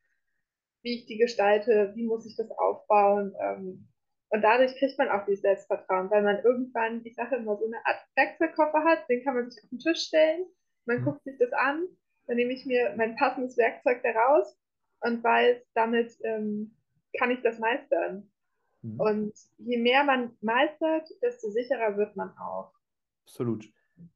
wie 0.81 0.99
ich 0.99 1.05
die 1.05 1.17
gestalte, 1.17 1.93
wie 1.95 2.05
muss 2.05 2.25
ich 2.25 2.35
das 2.35 2.49
aufbauen. 2.51 3.35
Ähm, 3.39 3.87
und 4.29 4.41
dadurch 4.41 4.75
kriegt 4.77 4.97
man 4.97 5.09
auch 5.09 5.25
dieses 5.25 5.41
Selbstvertrauen, 5.41 6.09
weil 6.09 6.23
man 6.23 6.43
irgendwann, 6.43 7.05
ich 7.05 7.15
sage 7.15 7.35
immer, 7.35 7.57
so 7.57 7.65
eine 7.65 7.85
Art 7.85 8.03
Werkzeugkoffer 8.15 8.83
hat, 8.83 9.07
den 9.07 9.23
kann 9.23 9.35
man 9.35 9.49
sich 9.49 9.63
auf 9.63 9.69
den 9.69 9.79
Tisch 9.79 10.01
stellen, 10.07 10.45
man 10.85 11.01
mhm. 11.01 11.05
guckt 11.05 11.23
sich 11.23 11.37
das 11.37 11.53
an, 11.53 11.87
dann 12.25 12.37
nehme 12.37 12.53
ich 12.53 12.65
mir 12.65 12.93
mein 12.97 13.15
passendes 13.15 13.55
Werkzeug 13.55 14.01
daraus 14.01 14.57
und 15.01 15.23
weiß, 15.23 15.63
damit 15.75 16.11
ähm, 16.23 16.75
kann 17.17 17.29
ich 17.29 17.41
das 17.41 17.59
meistern. 17.59 18.31
Mhm. 18.85 18.99
Und 18.99 19.33
je 19.57 19.77
mehr 19.77 20.03
man 20.03 20.31
meistert, 20.41 21.09
desto 21.21 21.49
sicherer 21.49 21.97
wird 21.97 22.15
man 22.15 22.29
auch. 22.37 22.71
Absolut. 23.25 23.67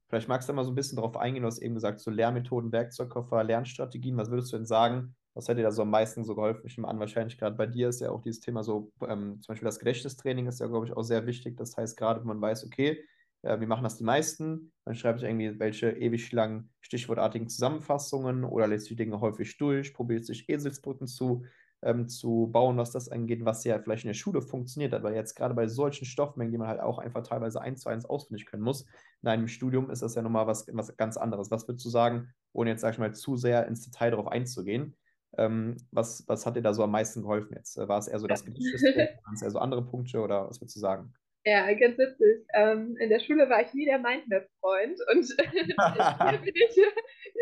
Vielleicht 0.08 0.28
magst 0.28 0.48
du 0.48 0.52
mal 0.52 0.64
so 0.64 0.70
ein 0.70 0.74
bisschen 0.74 0.96
darauf 0.96 1.16
eingehen, 1.16 1.42
du 1.42 1.46
hast 1.46 1.58
eben 1.58 1.74
gesagt, 1.74 2.00
so 2.00 2.10
Lehrmethoden, 2.10 2.70
Werkzeugkoffer, 2.70 3.42
Lernstrategien. 3.42 4.16
Was 4.16 4.30
würdest 4.30 4.52
du 4.52 4.56
denn 4.56 4.66
sagen? 4.66 5.14
Was 5.34 5.48
hat 5.48 5.56
dir 5.56 5.62
da 5.62 5.70
so 5.70 5.82
am 5.82 5.90
meisten 5.90 6.24
so 6.24 6.34
geholfen? 6.34 6.66
Ich 6.66 6.76
nehme 6.76 6.88
an, 6.88 6.98
wahrscheinlich 6.98 7.38
gerade 7.38 7.56
bei 7.56 7.66
dir 7.66 7.88
ist 7.88 8.00
ja 8.00 8.10
auch 8.10 8.20
dieses 8.20 8.40
Thema 8.40 8.62
so, 8.62 8.92
ähm, 9.02 9.40
zum 9.40 9.52
Beispiel 9.52 9.66
das 9.66 9.78
Gedächtnistraining 9.78 10.46
ist 10.48 10.60
ja, 10.60 10.66
glaube 10.66 10.86
ich, 10.86 10.92
auch 10.92 11.02
sehr 11.02 11.26
wichtig. 11.26 11.56
Das 11.56 11.76
heißt, 11.76 11.96
gerade 11.96 12.20
wenn 12.20 12.26
man 12.26 12.40
weiß, 12.40 12.66
okay, 12.66 13.02
äh, 13.42 13.58
wie 13.60 13.66
machen 13.66 13.84
das 13.84 13.96
die 13.96 14.04
meisten? 14.04 14.72
Man 14.84 14.94
schreibt 14.96 15.22
irgendwie 15.22 15.58
welche 15.58 15.92
ewig 15.92 16.30
langen 16.32 16.70
stichwortartigen 16.80 17.48
Zusammenfassungen 17.48 18.44
oder 18.44 18.66
lässt 18.66 18.90
die 18.90 18.96
Dinge 18.96 19.20
häufig 19.20 19.56
durch, 19.56 19.94
probiert 19.94 20.26
sich 20.26 20.48
Eselsbrücken 20.48 21.06
zu 21.06 21.44
ähm, 21.82 22.08
zu 22.08 22.48
bauen, 22.52 22.76
was 22.76 22.92
das 22.92 23.08
angeht, 23.08 23.44
was 23.44 23.64
ja 23.64 23.78
vielleicht 23.78 24.04
in 24.04 24.08
der 24.08 24.14
Schule 24.14 24.42
funktioniert, 24.42 24.92
aber 24.92 25.14
jetzt 25.14 25.34
gerade 25.34 25.54
bei 25.54 25.66
solchen 25.66 26.04
Stoffmengen, 26.04 26.52
die 26.52 26.58
man 26.58 26.68
halt 26.68 26.80
auch 26.80 26.98
einfach 26.98 27.22
teilweise 27.22 27.60
eins 27.60 27.80
zu 27.82 27.88
eins 27.88 28.04
auswendig 28.04 28.46
können 28.46 28.62
muss, 28.62 28.86
in 29.22 29.28
einem 29.28 29.48
Studium 29.48 29.90
ist 29.90 30.02
das 30.02 30.14
ja 30.14 30.22
nochmal 30.22 30.46
was, 30.46 30.66
was 30.72 30.96
ganz 30.96 31.16
anderes. 31.16 31.50
Was 31.50 31.68
würdest 31.68 31.84
du 31.84 31.90
sagen, 31.90 32.32
ohne 32.52 32.70
jetzt, 32.70 32.80
sag 32.80 32.92
ich 32.92 32.98
mal, 32.98 33.14
zu 33.14 33.36
sehr 33.36 33.66
ins 33.66 33.84
Detail 33.84 34.10
darauf 34.10 34.28
einzugehen? 34.28 34.96
Ähm, 35.38 35.76
was, 35.90 36.24
was 36.26 36.44
hat 36.44 36.56
dir 36.56 36.62
da 36.62 36.74
so 36.74 36.82
am 36.82 36.90
meisten 36.90 37.22
geholfen 37.22 37.54
jetzt? 37.54 37.76
War 37.76 37.98
es 37.98 38.08
eher 38.08 38.18
so 38.18 38.26
das 38.26 38.44
Gedächtnis, 38.44 38.82
waren 39.24 39.34
es 39.34 39.42
eher 39.42 39.50
so 39.50 39.58
andere 39.58 39.84
Punkte 39.84 40.20
oder 40.20 40.48
was 40.48 40.60
würdest 40.60 40.76
du 40.76 40.80
sagen? 40.80 41.14
Ja, 41.44 41.72
ganz 41.72 41.96
witzig. 41.96 42.44
Ähm, 42.52 42.96
in 42.98 43.08
der 43.08 43.20
Schule 43.20 43.48
war 43.48 43.62
ich 43.62 43.72
nie 43.72 43.86
der 43.86 43.98
Mindmap-Freund 43.98 44.98
und 45.10 45.30
in 45.40 45.68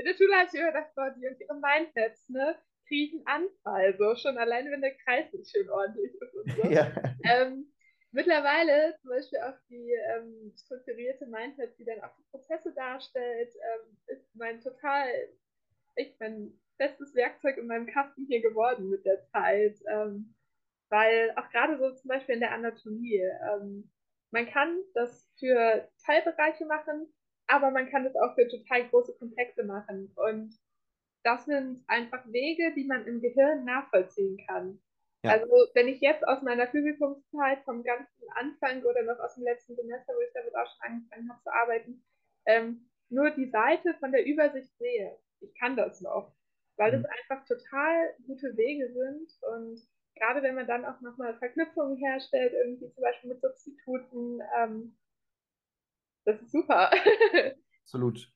der 0.04 0.14
Schule 0.14 0.34
habe 0.36 0.46
ich 0.46 0.54
immer 0.54 0.68
gedacht, 0.68 0.94
boah, 0.94 1.10
die 1.18 1.26
und 1.26 1.40
ihre 1.40 1.54
Mindmaps, 1.54 2.28
ne? 2.28 2.56
Kriege 2.88 3.04
ich 3.04 3.26
einen 3.26 3.44
Anfall, 3.44 3.96
so 3.98 4.16
schon 4.16 4.38
alleine, 4.38 4.70
wenn 4.70 4.80
der 4.80 4.96
Kreis 4.96 5.32
nicht 5.32 5.50
schön 5.50 5.68
ordentlich 5.70 6.12
ist 6.14 6.34
und 6.34 6.50
so. 6.50 6.62
Ja. 6.70 6.90
Ähm, 7.24 7.70
mittlerweile 8.10 8.96
zum 9.00 9.10
Beispiel 9.10 9.38
auch 9.40 9.58
die 9.68 9.92
ähm, 10.16 10.52
strukturierte 10.56 11.26
Mindset, 11.26 11.78
die 11.78 11.84
dann 11.84 12.00
auch 12.00 12.14
die 12.16 12.30
Prozesse 12.30 12.72
darstellt, 12.74 13.54
ähm, 13.54 13.96
ist 14.06 14.34
mein 14.34 14.60
total, 14.60 15.06
echt 15.94 16.18
mein 16.18 16.58
bestes 16.78 17.14
Werkzeug 17.14 17.58
in 17.58 17.66
meinem 17.66 17.86
Kasten 17.86 18.26
hier 18.26 18.40
geworden 18.40 18.88
mit 18.88 19.04
der 19.04 19.22
Zeit. 19.26 19.78
Ähm, 19.88 20.34
weil 20.90 21.32
auch 21.36 21.50
gerade 21.50 21.78
so 21.78 21.94
zum 21.94 22.08
Beispiel 22.08 22.36
in 22.36 22.40
der 22.40 22.52
Anatomie, 22.52 23.22
ähm, 23.52 23.90
man 24.30 24.46
kann 24.46 24.78
das 24.94 25.28
für 25.38 25.88
Teilbereiche 26.04 26.64
machen, 26.66 27.12
aber 27.46 27.70
man 27.70 27.90
kann 27.90 28.04
das 28.04 28.16
auch 28.16 28.34
für 28.34 28.48
total 28.48 28.88
große 28.88 29.14
Komplexe 29.18 29.64
machen. 29.64 30.12
Und 30.16 30.54
das 31.24 31.44
sind 31.44 31.84
einfach 31.86 32.24
Wege, 32.26 32.72
die 32.74 32.84
man 32.84 33.06
im 33.06 33.20
Gehirn 33.20 33.64
nachvollziehen 33.64 34.38
kann. 34.46 34.80
Ja. 35.24 35.32
Also 35.32 35.48
wenn 35.74 35.88
ich 35.88 36.00
jetzt 36.00 36.26
aus 36.26 36.42
meiner 36.42 36.68
Physikumszeit 36.68 37.64
vom 37.64 37.82
ganzen 37.82 38.28
Anfang 38.34 38.82
oder 38.84 39.02
noch 39.02 39.18
aus 39.18 39.34
dem 39.34 39.44
letzten 39.44 39.74
Semester, 39.74 40.14
wo 40.14 40.20
ich 40.20 40.32
damit 40.32 40.54
auch 40.54 40.66
schon 40.66 40.92
angefangen 40.92 41.28
habe 41.28 41.42
zu 41.42 41.52
arbeiten, 41.52 42.04
ähm, 42.46 42.88
nur 43.10 43.30
die 43.30 43.50
Seite 43.50 43.94
von 43.98 44.12
der 44.12 44.24
Übersicht 44.24 44.76
sehe, 44.78 45.18
ich 45.40 45.54
kann 45.58 45.76
das 45.76 46.00
noch. 46.00 46.34
weil 46.76 46.94
es 46.94 47.00
mhm. 47.00 47.06
einfach 47.06 47.44
total 47.46 48.14
gute 48.26 48.56
Wege 48.56 48.92
sind 48.92 49.30
und 49.52 49.80
gerade 50.14 50.42
wenn 50.42 50.54
man 50.54 50.66
dann 50.66 50.84
auch 50.84 51.00
nochmal 51.00 51.36
Verknüpfungen 51.38 51.96
herstellt, 51.96 52.52
irgendwie 52.52 52.90
zum 52.90 53.02
Beispiel 53.02 53.30
mit 53.30 53.40
Substituten, 53.40 54.40
ähm, 54.56 54.96
das 56.24 56.40
ist 56.42 56.52
super. 56.52 56.90
Absolut. 57.82 58.30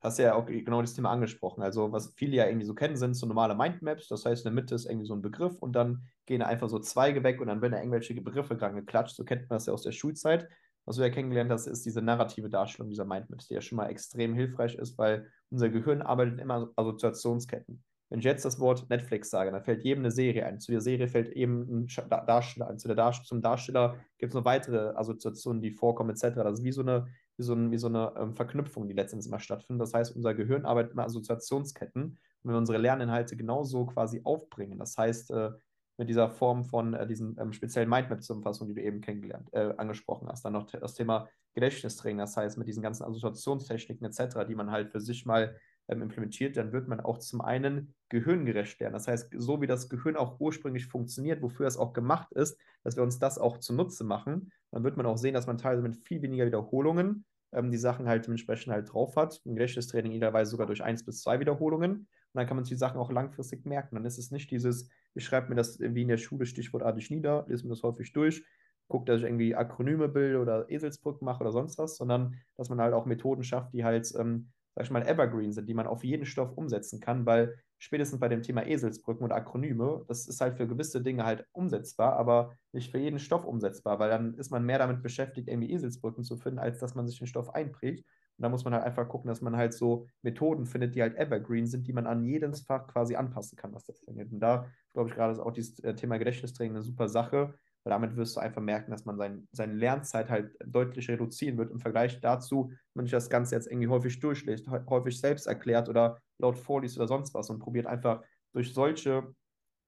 Hast 0.00 0.18
ja 0.18 0.34
auch 0.34 0.46
genau 0.46 0.80
das 0.80 0.94
Thema 0.94 1.10
angesprochen. 1.10 1.62
Also, 1.62 1.90
was 1.90 2.12
viele 2.14 2.36
ja 2.36 2.46
irgendwie 2.46 2.66
so 2.66 2.74
kennen, 2.74 2.96
sind 2.96 3.14
so 3.14 3.26
normale 3.26 3.56
Mindmaps. 3.56 4.06
Das 4.08 4.24
heißt, 4.24 4.44
in 4.44 4.54
der 4.54 4.62
Mitte 4.62 4.74
ist 4.74 4.86
irgendwie 4.86 5.06
so 5.06 5.14
ein 5.14 5.22
Begriff 5.22 5.58
und 5.58 5.72
dann 5.72 6.02
gehen 6.26 6.42
einfach 6.42 6.68
so 6.68 6.78
Zweige 6.78 7.24
weg 7.24 7.40
und 7.40 7.48
dann 7.48 7.60
werden 7.60 7.72
da 7.72 7.78
irgendwelche 7.78 8.14
Begriffe 8.14 8.56
dran 8.56 8.76
geklatscht. 8.76 9.16
So 9.16 9.24
kennt 9.24 9.48
man 9.50 9.56
das 9.56 9.66
ja 9.66 9.72
aus 9.72 9.82
der 9.82 9.92
Schulzeit. 9.92 10.48
Was 10.84 10.96
du 10.96 11.02
ja 11.02 11.10
kennengelernt 11.10 11.50
hast, 11.50 11.66
ist 11.66 11.84
diese 11.84 12.00
narrative 12.00 12.48
Darstellung 12.48 12.88
dieser 12.88 13.04
Mindmaps, 13.04 13.48
die 13.48 13.54
ja 13.54 13.60
schon 13.60 13.76
mal 13.76 13.90
extrem 13.90 14.34
hilfreich 14.34 14.74
ist, 14.76 14.96
weil 14.96 15.30
unser 15.50 15.68
Gehirn 15.68 16.00
arbeitet 16.00 16.40
immer 16.40 16.70
Assoziationsketten. 16.76 17.82
Wenn 18.10 18.20
ich 18.20 18.24
jetzt 18.24 18.44
das 18.44 18.58
Wort 18.58 18.88
Netflix 18.88 19.28
sage, 19.28 19.52
dann 19.52 19.62
fällt 19.62 19.84
jedem 19.84 20.02
eine 20.02 20.10
Serie 20.10 20.46
ein. 20.46 20.60
Zu 20.60 20.72
der 20.72 20.80
Serie 20.80 21.08
fällt 21.08 21.28
eben 21.28 21.84
ein 21.84 21.88
Darsteller 22.26 22.68
ein. 22.68 22.78
Zu 22.78 22.88
der 22.88 22.96
Dar 22.96 23.12
zum 23.12 23.42
Darsteller 23.42 23.96
gibt 24.16 24.30
es 24.30 24.34
noch 24.34 24.46
weitere 24.46 24.96
Assoziationen, 24.96 25.60
die 25.60 25.72
vorkommen, 25.72 26.10
etc. 26.10 26.36
Das 26.36 26.60
ist 26.60 26.64
wie 26.64 26.72
so 26.72 26.80
eine, 26.80 27.06
wie 27.38 27.44
so, 27.44 27.54
ein, 27.54 27.70
wie 27.70 27.78
so 27.78 27.86
eine 27.86 28.12
ähm, 28.16 28.34
Verknüpfung, 28.34 28.88
die 28.88 28.94
letztendlich 28.94 29.28
immer 29.28 29.40
stattfindet. 29.40 29.80
Das 29.80 29.94
heißt, 29.94 30.14
unser 30.14 30.34
Gehirn 30.34 30.66
arbeitet 30.66 30.92
immer 30.92 31.04
Assoziationsketten. 31.04 32.02
Und 32.02 32.18
wenn 32.42 32.52
wir 32.52 32.58
unsere 32.58 32.78
Lerninhalte 32.78 33.36
genauso 33.36 33.86
quasi 33.86 34.20
aufbringen, 34.24 34.78
das 34.78 34.98
heißt, 34.98 35.30
äh, 35.30 35.52
mit 35.98 36.08
dieser 36.08 36.30
Form 36.30 36.64
von 36.64 36.94
äh, 36.94 37.06
diesen 37.06 37.36
ähm, 37.40 37.52
speziellen 37.52 37.88
Mindmap-Zusammenfassungen, 37.88 38.74
die 38.74 38.80
du 38.80 38.86
eben 38.86 39.00
kennengelernt, 39.00 39.48
äh, 39.52 39.74
angesprochen 39.76 40.28
hast. 40.28 40.44
Dann 40.44 40.52
noch 40.52 40.70
das 40.70 40.94
Thema 40.94 41.28
Gedächtnistraining, 41.54 42.18
das 42.18 42.36
heißt 42.36 42.56
mit 42.56 42.68
diesen 42.68 42.82
ganzen 42.82 43.04
Assoziationstechniken 43.04 44.06
etc., 44.06 44.46
die 44.48 44.54
man 44.54 44.70
halt 44.70 44.90
für 44.90 45.00
sich 45.00 45.26
mal 45.26 45.56
ähm, 45.88 46.02
implementiert, 46.02 46.56
dann 46.56 46.72
wird 46.72 46.86
man 46.86 47.00
auch 47.00 47.18
zum 47.18 47.40
einen 47.40 47.94
gehirngerecht 48.10 48.78
lernen. 48.80 48.94
Das 48.94 49.08
heißt, 49.08 49.30
so 49.36 49.60
wie 49.60 49.66
das 49.66 49.88
Gehirn 49.88 50.16
auch 50.16 50.38
ursprünglich 50.38 50.86
funktioniert, 50.86 51.42
wofür 51.42 51.66
es 51.66 51.76
auch 51.76 51.92
gemacht 51.92 52.32
ist, 52.32 52.58
dass 52.84 52.96
wir 52.96 53.02
uns 53.02 53.18
das 53.18 53.38
auch 53.38 53.58
zunutze 53.58 54.04
machen, 54.04 54.52
dann 54.70 54.84
wird 54.84 54.96
man 54.96 55.06
auch 55.06 55.16
sehen, 55.16 55.34
dass 55.34 55.46
man 55.46 55.58
teilweise 55.58 55.82
mit 55.82 55.96
viel 55.96 56.22
weniger 56.22 56.46
Wiederholungen 56.46 57.24
ähm, 57.52 57.70
die 57.70 57.78
Sachen 57.78 58.08
halt 58.08 58.26
dementsprechend 58.26 58.72
halt 58.72 58.92
drauf 58.92 59.16
hat. 59.16 59.40
Im 59.44 59.54
Gedächtnistraining 59.54 60.12
idealerweise 60.12 60.50
sogar 60.50 60.66
durch 60.66 60.82
eins 60.82 61.04
bis 61.04 61.22
zwei 61.22 61.40
Wiederholungen. 61.40 61.92
Und 61.92 62.06
dann 62.34 62.46
kann 62.46 62.56
man 62.56 62.64
sich 62.64 62.70
die 62.70 62.78
Sachen 62.78 62.98
auch 62.98 63.10
langfristig 63.10 63.64
merken. 63.64 63.96
Dann 63.96 64.04
ist 64.04 64.18
es 64.18 64.30
nicht 64.30 64.50
dieses, 64.50 64.90
ich 65.14 65.24
schreibe 65.24 65.48
mir 65.48 65.54
das 65.54 65.80
wie 65.80 66.02
in 66.02 66.08
der 66.08 66.18
Schule 66.18 66.46
stichwortartig 66.46 67.10
nieder, 67.10 67.46
lese 67.48 67.64
mir 67.64 67.70
das 67.70 67.82
häufig 67.82 68.12
durch, 68.12 68.44
gucke, 68.88 69.06
dass 69.06 69.20
ich 69.20 69.24
irgendwie 69.24 69.54
Akronyme 69.54 70.08
bilde 70.08 70.40
oder 70.40 70.70
Eselsbrücken 70.70 71.24
mache 71.24 71.40
oder 71.40 71.52
sonst 71.52 71.78
was, 71.78 71.96
sondern 71.96 72.36
dass 72.56 72.68
man 72.68 72.80
halt 72.80 72.94
auch 72.94 73.06
Methoden 73.06 73.44
schafft, 73.44 73.72
die 73.72 73.84
halt 73.84 74.12
ähm, 74.18 74.50
sag 74.74 74.84
ich 74.84 74.90
mal, 74.90 75.06
Evergreen 75.06 75.52
sind, 75.52 75.68
die 75.68 75.74
man 75.74 75.86
auf 75.86 76.04
jeden 76.04 76.26
Stoff 76.26 76.56
umsetzen 76.56 77.00
kann, 77.00 77.26
weil 77.26 77.56
spätestens 77.78 78.20
bei 78.20 78.28
dem 78.28 78.42
Thema 78.42 78.66
Eselsbrücken 78.66 79.24
und 79.24 79.32
Akronyme, 79.32 80.04
das 80.08 80.26
ist 80.26 80.40
halt 80.40 80.56
für 80.56 80.66
gewisse 80.66 81.02
Dinge 81.02 81.24
halt 81.24 81.46
umsetzbar, 81.52 82.16
aber 82.16 82.52
nicht 82.72 82.90
für 82.90 82.98
jeden 82.98 83.18
Stoff 83.18 83.44
umsetzbar, 83.44 83.98
weil 83.98 84.10
dann 84.10 84.34
ist 84.34 84.50
man 84.50 84.64
mehr 84.64 84.78
damit 84.78 85.02
beschäftigt, 85.02 85.48
irgendwie 85.48 85.72
Eselsbrücken 85.72 86.24
zu 86.24 86.36
finden, 86.36 86.58
als 86.58 86.78
dass 86.78 86.94
man 86.94 87.06
sich 87.06 87.18
den 87.18 87.26
Stoff 87.26 87.54
einprägt. 87.54 88.04
Und 88.38 88.42
da 88.42 88.48
muss 88.48 88.64
man 88.64 88.72
halt 88.72 88.84
einfach 88.84 89.08
gucken, 89.08 89.28
dass 89.28 89.40
man 89.40 89.56
halt 89.56 89.74
so 89.74 90.06
Methoden 90.22 90.64
findet, 90.64 90.94
die 90.94 91.02
halt 91.02 91.16
evergreen 91.16 91.66
sind, 91.66 91.88
die 91.88 91.92
man 91.92 92.06
an 92.06 92.24
jedes 92.24 92.60
Fach 92.60 92.86
quasi 92.86 93.16
anpassen 93.16 93.56
kann, 93.56 93.74
was 93.74 93.84
das 93.84 94.06
angeht. 94.06 94.30
Und 94.32 94.38
da 94.38 94.66
glaube 94.92 95.08
ich 95.08 95.14
gerade 95.14 95.32
ist 95.32 95.40
auch 95.40 95.50
dieses 95.50 95.80
äh, 95.80 95.94
Thema 95.94 96.18
Gedächtnistraining 96.18 96.76
eine 96.76 96.82
super 96.82 97.08
Sache, 97.08 97.54
weil 97.88 97.94
damit 97.98 98.16
wirst 98.16 98.36
du 98.36 98.40
einfach 98.40 98.60
merken, 98.60 98.90
dass 98.90 99.06
man 99.06 99.16
sein, 99.16 99.48
seine 99.50 99.72
Lernzeit 99.72 100.28
halt 100.28 100.54
deutlich 100.62 101.08
reduzieren 101.08 101.56
wird 101.56 101.70
im 101.70 101.80
Vergleich 101.80 102.20
dazu, 102.20 102.70
wenn 102.92 103.06
ich 103.06 103.10
das 103.10 103.30
Ganze 103.30 103.54
jetzt 103.54 103.66
irgendwie 103.66 103.88
häufig 103.88 104.20
durchliest, 104.20 104.68
häufig 104.68 105.18
selbst 105.18 105.46
erklärt 105.46 105.88
oder 105.88 106.20
laut 106.36 106.58
vorliest 106.58 106.98
oder 106.98 107.08
sonst 107.08 107.32
was 107.32 107.48
und 107.48 107.60
probiert 107.60 107.86
einfach 107.86 108.22
durch 108.52 108.74
solche 108.74 109.34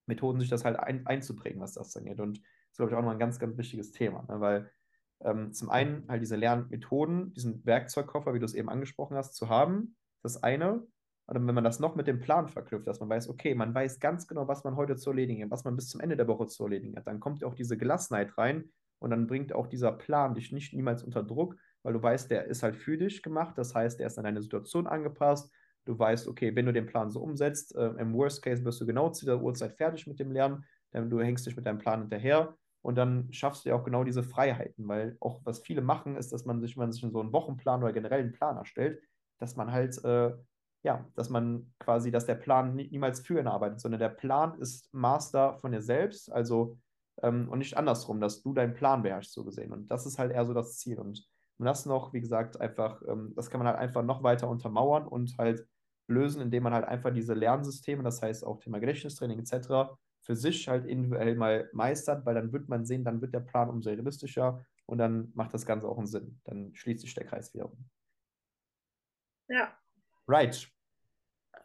Methoden 0.06 0.40
sich 0.40 0.48
das 0.48 0.64
halt 0.64 0.78
ein, 0.78 1.06
einzuprägen, 1.06 1.60
was 1.60 1.74
das 1.74 1.94
angeht. 1.94 2.20
Und 2.20 2.38
das 2.38 2.70
ist, 2.70 2.76
glaube 2.78 2.92
ich, 2.92 2.96
auch 2.96 3.02
noch 3.02 3.10
ein 3.10 3.18
ganz, 3.18 3.38
ganz 3.38 3.58
wichtiges 3.58 3.92
Thema, 3.92 4.24
ne? 4.30 4.40
weil 4.40 4.70
ähm, 5.22 5.52
zum 5.52 5.68
einen 5.68 6.08
halt 6.08 6.22
diese 6.22 6.36
Lernmethoden, 6.36 7.34
diesen 7.34 7.66
Werkzeugkoffer, 7.66 8.32
wie 8.32 8.38
du 8.38 8.46
es 8.46 8.54
eben 8.54 8.70
angesprochen 8.70 9.18
hast, 9.18 9.34
zu 9.34 9.50
haben, 9.50 9.94
das 10.22 10.42
eine. 10.42 10.86
Und 11.30 11.46
wenn 11.46 11.54
man 11.54 11.62
das 11.62 11.78
noch 11.78 11.94
mit 11.94 12.08
dem 12.08 12.18
Plan 12.18 12.48
verknüpft, 12.48 12.88
dass 12.88 12.98
man 12.98 13.08
weiß, 13.08 13.28
okay, 13.28 13.54
man 13.54 13.72
weiß 13.72 14.00
ganz 14.00 14.26
genau, 14.26 14.48
was 14.48 14.64
man 14.64 14.74
heute 14.74 14.96
zu 14.96 15.10
erledigen 15.10 15.44
hat, 15.44 15.50
was 15.52 15.62
man 15.62 15.76
bis 15.76 15.88
zum 15.88 16.00
Ende 16.00 16.16
der 16.16 16.26
Woche 16.26 16.48
zu 16.48 16.64
erledigen 16.64 16.96
hat, 16.96 17.06
dann 17.06 17.20
kommt 17.20 17.40
ja 17.40 17.46
auch 17.46 17.54
diese 17.54 17.78
Gelassenheit 17.78 18.36
rein 18.36 18.64
und 18.98 19.10
dann 19.10 19.28
bringt 19.28 19.52
auch 19.52 19.68
dieser 19.68 19.92
Plan 19.92 20.34
dich 20.34 20.50
nicht 20.50 20.74
niemals 20.74 21.04
unter 21.04 21.22
Druck, 21.22 21.54
weil 21.84 21.92
du 21.92 22.02
weißt, 22.02 22.32
der 22.32 22.46
ist 22.46 22.64
halt 22.64 22.74
für 22.74 22.98
dich 22.98 23.22
gemacht, 23.22 23.56
das 23.56 23.76
heißt, 23.76 24.00
der 24.00 24.08
ist 24.08 24.18
an 24.18 24.24
deine 24.24 24.42
Situation 24.42 24.88
angepasst. 24.88 25.52
Du 25.84 25.96
weißt, 25.96 26.26
okay, 26.26 26.54
wenn 26.56 26.66
du 26.66 26.72
den 26.72 26.86
Plan 26.86 27.10
so 27.10 27.20
umsetzt, 27.20 27.76
äh, 27.76 27.90
im 27.90 28.12
Worst 28.12 28.42
Case 28.42 28.64
wirst 28.64 28.80
du 28.80 28.86
genau 28.86 29.10
zu 29.10 29.24
der 29.24 29.40
Uhrzeit 29.40 29.72
fertig 29.74 30.08
mit 30.08 30.18
dem 30.18 30.32
Lernen, 30.32 30.64
denn 30.92 31.08
du 31.10 31.20
hängst 31.20 31.46
dich 31.46 31.54
mit 31.54 31.64
deinem 31.64 31.78
Plan 31.78 32.00
hinterher 32.00 32.56
und 32.82 32.96
dann 32.98 33.32
schaffst 33.32 33.64
du 33.64 33.68
ja 33.68 33.76
auch 33.76 33.84
genau 33.84 34.02
diese 34.02 34.24
Freiheiten, 34.24 34.88
weil 34.88 35.16
auch 35.20 35.40
was 35.44 35.60
viele 35.60 35.80
machen, 35.80 36.16
ist, 36.16 36.32
dass 36.32 36.44
man 36.44 36.60
sich, 36.60 36.76
wenn 36.76 36.82
man 36.82 36.92
sich 36.92 37.02
so 37.08 37.20
einen 37.20 37.32
Wochenplan 37.32 37.84
oder 37.84 37.92
generell 37.92 38.20
einen 38.20 38.32
Plan 38.32 38.56
erstellt, 38.56 39.00
dass 39.38 39.54
man 39.54 39.70
halt 39.70 40.02
äh, 40.04 40.32
ja, 40.82 41.06
dass 41.14 41.28
man 41.28 41.72
quasi, 41.78 42.10
dass 42.10 42.26
der 42.26 42.36
Plan 42.36 42.74
nie, 42.74 42.88
niemals 42.90 43.20
für 43.20 43.38
ihn 43.38 43.46
arbeitet, 43.46 43.80
sondern 43.80 44.00
der 44.00 44.08
Plan 44.08 44.58
ist 44.58 44.92
Master 44.92 45.58
von 45.58 45.72
dir 45.72 45.82
selbst, 45.82 46.32
also 46.32 46.78
ähm, 47.22 47.48
und 47.48 47.58
nicht 47.58 47.76
andersrum, 47.76 48.20
dass 48.20 48.42
du 48.42 48.54
deinen 48.54 48.74
Plan 48.74 49.02
beherrschst, 49.02 49.32
so 49.32 49.44
gesehen. 49.44 49.72
Und 49.72 49.88
das 49.88 50.06
ist 50.06 50.18
halt 50.18 50.32
eher 50.32 50.44
so 50.44 50.54
das 50.54 50.78
Ziel. 50.78 50.98
Und, 50.98 51.26
und 51.58 51.66
das 51.66 51.86
noch, 51.86 52.12
wie 52.12 52.20
gesagt, 52.20 52.60
einfach, 52.60 53.02
ähm, 53.06 53.32
das 53.36 53.50
kann 53.50 53.58
man 53.60 53.66
halt 53.68 53.78
einfach 53.78 54.02
noch 54.02 54.22
weiter 54.22 54.48
untermauern 54.48 55.06
und 55.06 55.36
halt 55.38 55.66
lösen, 56.08 56.40
indem 56.40 56.64
man 56.64 56.74
halt 56.74 56.86
einfach 56.86 57.12
diese 57.12 57.34
Lernsysteme, 57.34 58.02
das 58.02 58.22
heißt 58.22 58.44
auch 58.44 58.58
Thema 58.58 58.80
Gedächtnistraining 58.80 59.38
etc., 59.38 59.96
für 60.22 60.36
sich 60.36 60.68
halt 60.68 60.86
individuell 60.86 61.34
mal 61.34 61.68
meistert, 61.72 62.26
weil 62.26 62.34
dann 62.34 62.52
wird 62.52 62.68
man 62.68 62.84
sehen, 62.84 63.04
dann 63.04 63.20
wird 63.20 63.32
der 63.32 63.40
Plan 63.40 63.70
umso 63.70 63.90
realistischer 63.90 64.64
und 64.86 64.98
dann 64.98 65.30
macht 65.34 65.54
das 65.54 65.64
Ganze 65.64 65.88
auch 65.88 65.98
einen 65.98 66.06
Sinn. 66.06 66.40
Dann 66.44 66.74
schließt 66.74 67.00
sich 67.00 67.14
der 67.14 67.26
Kreis 67.26 67.54
wieder 67.54 67.66
um. 67.66 67.88
Ja, 69.48 69.79
Right. 70.30 70.68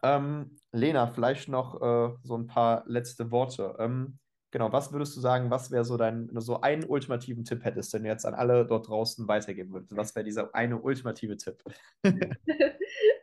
Ähm, 0.01 0.57
Lena, 0.71 1.05
vielleicht 1.05 1.49
noch 1.49 1.75
äh, 1.75 2.15
so 2.23 2.35
ein 2.35 2.47
paar 2.47 2.83
letzte 2.87 3.29
Worte. 3.29 3.75
Ähm, 3.77 4.17
genau, 4.49 4.71
was 4.71 4.91
würdest 4.91 5.15
du 5.15 5.19
sagen, 5.19 5.51
was 5.51 5.69
wäre 5.69 5.85
so 5.85 5.97
dein, 5.97 6.27
wenn 6.27 6.33
du 6.33 6.41
so 6.41 6.61
einen 6.61 6.83
ultimativen 6.83 7.43
Tipp 7.43 7.63
hättest, 7.63 7.93
den 7.93 8.03
du 8.03 8.09
jetzt 8.09 8.25
an 8.25 8.33
alle 8.33 8.65
dort 8.65 8.87
draußen 8.87 9.27
weitergeben 9.27 9.71
würdest? 9.71 9.95
Was 9.95 10.15
wäre 10.15 10.23
dieser 10.23 10.53
eine 10.55 10.81
ultimative 10.81 11.37
Tipp? 11.37 11.63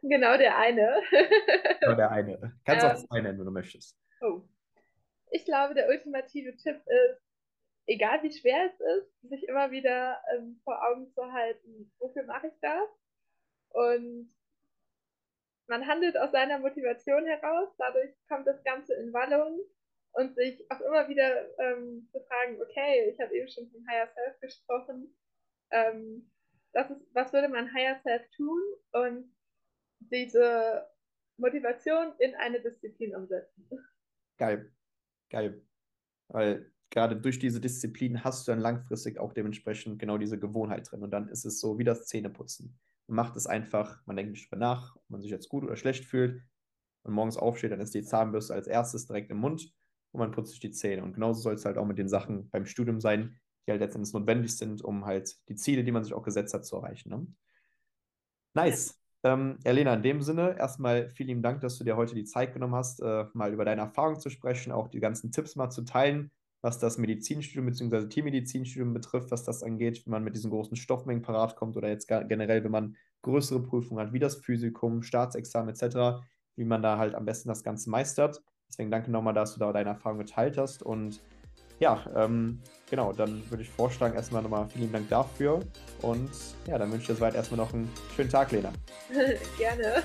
genau 0.03 0.37
der 0.37 0.57
eine. 0.57 1.03
genau 1.81 1.97
der 1.97 2.13
eine. 2.13 2.57
Kannst 2.65 2.85
ähm, 2.85 2.91
auch 2.93 3.07
zwei 3.09 3.21
nennen, 3.21 3.39
wenn 3.41 3.47
du 3.47 3.53
möchtest. 3.53 3.99
Oh. 4.21 4.43
Ich 5.33 5.45
glaube, 5.45 5.75
der 5.75 5.89
ultimative 5.89 6.57
Tipp 6.57 6.77
ist, 6.87 7.21
egal 7.87 8.23
wie 8.23 8.33
schwer 8.33 8.71
es 8.71 8.81
ist, 8.99 9.29
sich 9.29 9.49
immer 9.49 9.73
wieder 9.73 10.19
ähm, 10.37 10.61
vor 10.63 10.81
Augen 10.87 11.11
zu 11.11 11.33
halten, 11.33 11.91
wofür 11.99 12.23
mache 12.27 12.47
ich 12.47 12.55
das? 12.61 12.89
Und 13.71 14.31
man 15.73 15.87
handelt 15.87 16.19
aus 16.19 16.31
seiner 16.33 16.59
Motivation 16.59 17.25
heraus, 17.25 17.71
dadurch 17.79 18.11
kommt 18.29 18.47
das 18.47 18.63
Ganze 18.63 18.93
in 18.97 19.11
Wallung 19.15 19.59
und 20.13 20.35
sich 20.35 20.63
auch 20.71 20.81
immer 20.83 21.09
wieder 21.09 21.49
ähm, 21.59 22.07
zu 22.13 22.21
fragen, 22.21 22.61
okay, 22.61 23.11
ich 23.11 23.19
habe 23.19 23.35
eben 23.35 23.49
schon 23.49 23.71
vom 23.71 23.83
Higher 23.89 24.07
Self 24.13 24.41
gesprochen, 24.41 25.17
ähm, 25.71 26.31
ist, 26.75 26.91
was 27.15 27.33
würde 27.33 27.49
mein 27.49 27.73
Higher 27.73 27.99
Self 28.03 28.23
tun 28.37 28.61
und 28.93 29.35
diese 30.01 30.87
Motivation 31.39 32.13
in 32.19 32.35
eine 32.35 32.61
Disziplin 32.61 33.17
umsetzen. 33.17 33.67
Geil, 34.37 34.71
geil. 35.31 35.63
Weil 36.29 36.71
gerade 36.91 37.17
durch 37.17 37.39
diese 37.39 37.63
Disziplin 37.63 38.23
hast 38.23 38.47
du 38.47 38.53
dann 38.53 38.61
langfristig 38.61 39.19
auch 39.19 39.33
dementsprechend 39.33 39.99
genau 39.99 40.19
diese 40.19 40.39
Gewohnheit 40.39 40.91
drin 40.91 41.03
und 41.03 41.13
dann 41.13 41.31
ist 41.31 41.47
es 41.47 41.61
so 41.61 41.79
wie 41.79 41.85
das 41.85 42.07
Zähneputzen. 42.09 42.79
Man 43.13 43.27
macht 43.27 43.37
es 43.37 43.47
einfach, 43.47 44.01
man 44.07 44.17
denkt 44.17 44.33
nicht 44.33 44.51
drüber 44.51 44.57
nach, 44.57 44.97
ob 44.97 45.11
man 45.11 45.21
sich 45.21 45.31
jetzt 45.31 45.51
gut 45.51 45.65
oder 45.65 45.77
schlecht 45.77 46.07
fühlt. 46.07 46.43
Und 47.03 47.13
morgens 47.13 47.37
aufsteht, 47.37 47.71
dann 47.71 47.81
ist 47.81 47.95
die 47.95 48.03
Zahnbürste 48.03 48.55
als 48.55 48.67
erstes 48.67 49.07
direkt 49.07 49.31
im 49.31 49.37
Mund 49.37 49.71
und 50.13 50.21
man 50.21 50.31
putzt 50.31 50.53
sich 50.53 50.61
die 50.61 50.71
Zähne. 50.71 51.03
Und 51.03 51.13
genauso 51.13 51.43
soll 51.43 51.53
es 51.53 51.67
halt 51.67 51.77
auch 51.77 51.85
mit 51.85 51.99
den 51.99 52.09
Sachen 52.09 52.49
beim 52.49 52.65
Studium 52.65 53.03
sein, 53.03 53.39
die 53.67 53.73
halt 53.73 53.83
letztendlich 53.83 54.15
notwendig 54.15 54.57
sind, 54.57 54.81
um 54.81 55.05
halt 55.05 55.37
die 55.51 55.57
Ziele, 55.57 55.85
die 55.85 55.93
man 55.93 56.05
sich 56.05 56.15
auch 56.15 56.23
gesetzt 56.23 56.55
hat, 56.55 56.65
zu 56.65 56.77
erreichen. 56.77 57.11
Ne? 57.11 57.27
Nice. 58.55 58.99
Ähm, 59.25 59.59
Elena, 59.63 59.93
in 59.93 60.03
dem 60.03 60.23
Sinne, 60.23 60.57
erstmal 60.57 61.11
vielen 61.11 61.29
lieben 61.29 61.43
Dank, 61.43 61.61
dass 61.61 61.77
du 61.77 61.85
dir 61.85 61.99
heute 61.99 62.15
die 62.15 62.25
Zeit 62.25 62.55
genommen 62.55 62.77
hast, 62.77 63.03
äh, 63.03 63.27
mal 63.35 63.53
über 63.53 63.67
deine 63.67 63.83
Erfahrung 63.83 64.19
zu 64.21 64.31
sprechen, 64.31 64.73
auch 64.73 64.89
die 64.89 65.01
ganzen 65.01 65.33
Tipps 65.33 65.55
mal 65.55 65.69
zu 65.69 65.83
teilen 65.83 66.31
was 66.63 66.79
das 66.79 66.97
Medizinstudium 66.97 67.67
bzw. 67.67 68.09
Tiermedizinstudium 68.09 68.95
betrifft, 68.95 69.31
was 69.31 69.45
das 69.45 69.63
angeht, 69.63 70.07
wenn 70.07 70.13
man 70.13 70.25
mit 70.25 70.35
diesen 70.37 70.51
großen 70.51 70.77
Stoffmengen 70.77 71.23
parat 71.23 71.57
kommt 71.57 71.77
oder 71.77 71.89
jetzt 71.89 72.09
generell, 72.09 72.65
wenn 72.65 72.71
man 72.71 72.97
größere 73.23 73.63
Prüfungen 73.63 74.05
hat, 74.05 74.13
wie 74.13 74.21
das 74.21 74.37
Physikum, 74.37 75.03
Staatsexamen 75.03 75.75
etc., 75.75 76.25
wie 76.57 76.65
man 76.65 76.83
da 76.83 76.99
halt 76.99 77.15
am 77.15 77.25
besten 77.25 77.49
das 77.49 77.65
Ganze 77.65 77.91
meistert. 77.91 78.43
Deswegen 78.69 78.91
danke 78.91 79.11
nochmal, 79.11 79.35
dass 79.35 79.55
du 79.55 79.61
da 79.61 79.73
deine 79.73 79.91
Erfahrung 79.91 80.19
geteilt 80.19 80.57
hast 80.57 80.83
und 80.83 81.21
ja, 81.79 82.05
ähm, 82.15 82.61
genau, 82.89 83.13
dann 83.13 83.43
würde 83.51 83.65
ich 83.65 83.71
vorschlagen, 83.71 84.15
erstmal 84.15 84.41
nochmal 84.43 84.69
vielen 84.69 84.93
Dank 84.93 85.09
dafür 85.09 85.61
und 86.01 86.31
ja, 86.69 86.79
dann 86.79 86.93
wünsche 86.93 87.03
ich 87.03 87.07
dir 87.09 87.15
soweit 87.17 87.35
erstmal 87.35 87.59
noch 87.59 87.75
einen 87.75 87.91
schönen 88.15 88.31
Tag, 88.31 88.53
Lena. 88.53 88.73
Gerne. 89.59 90.05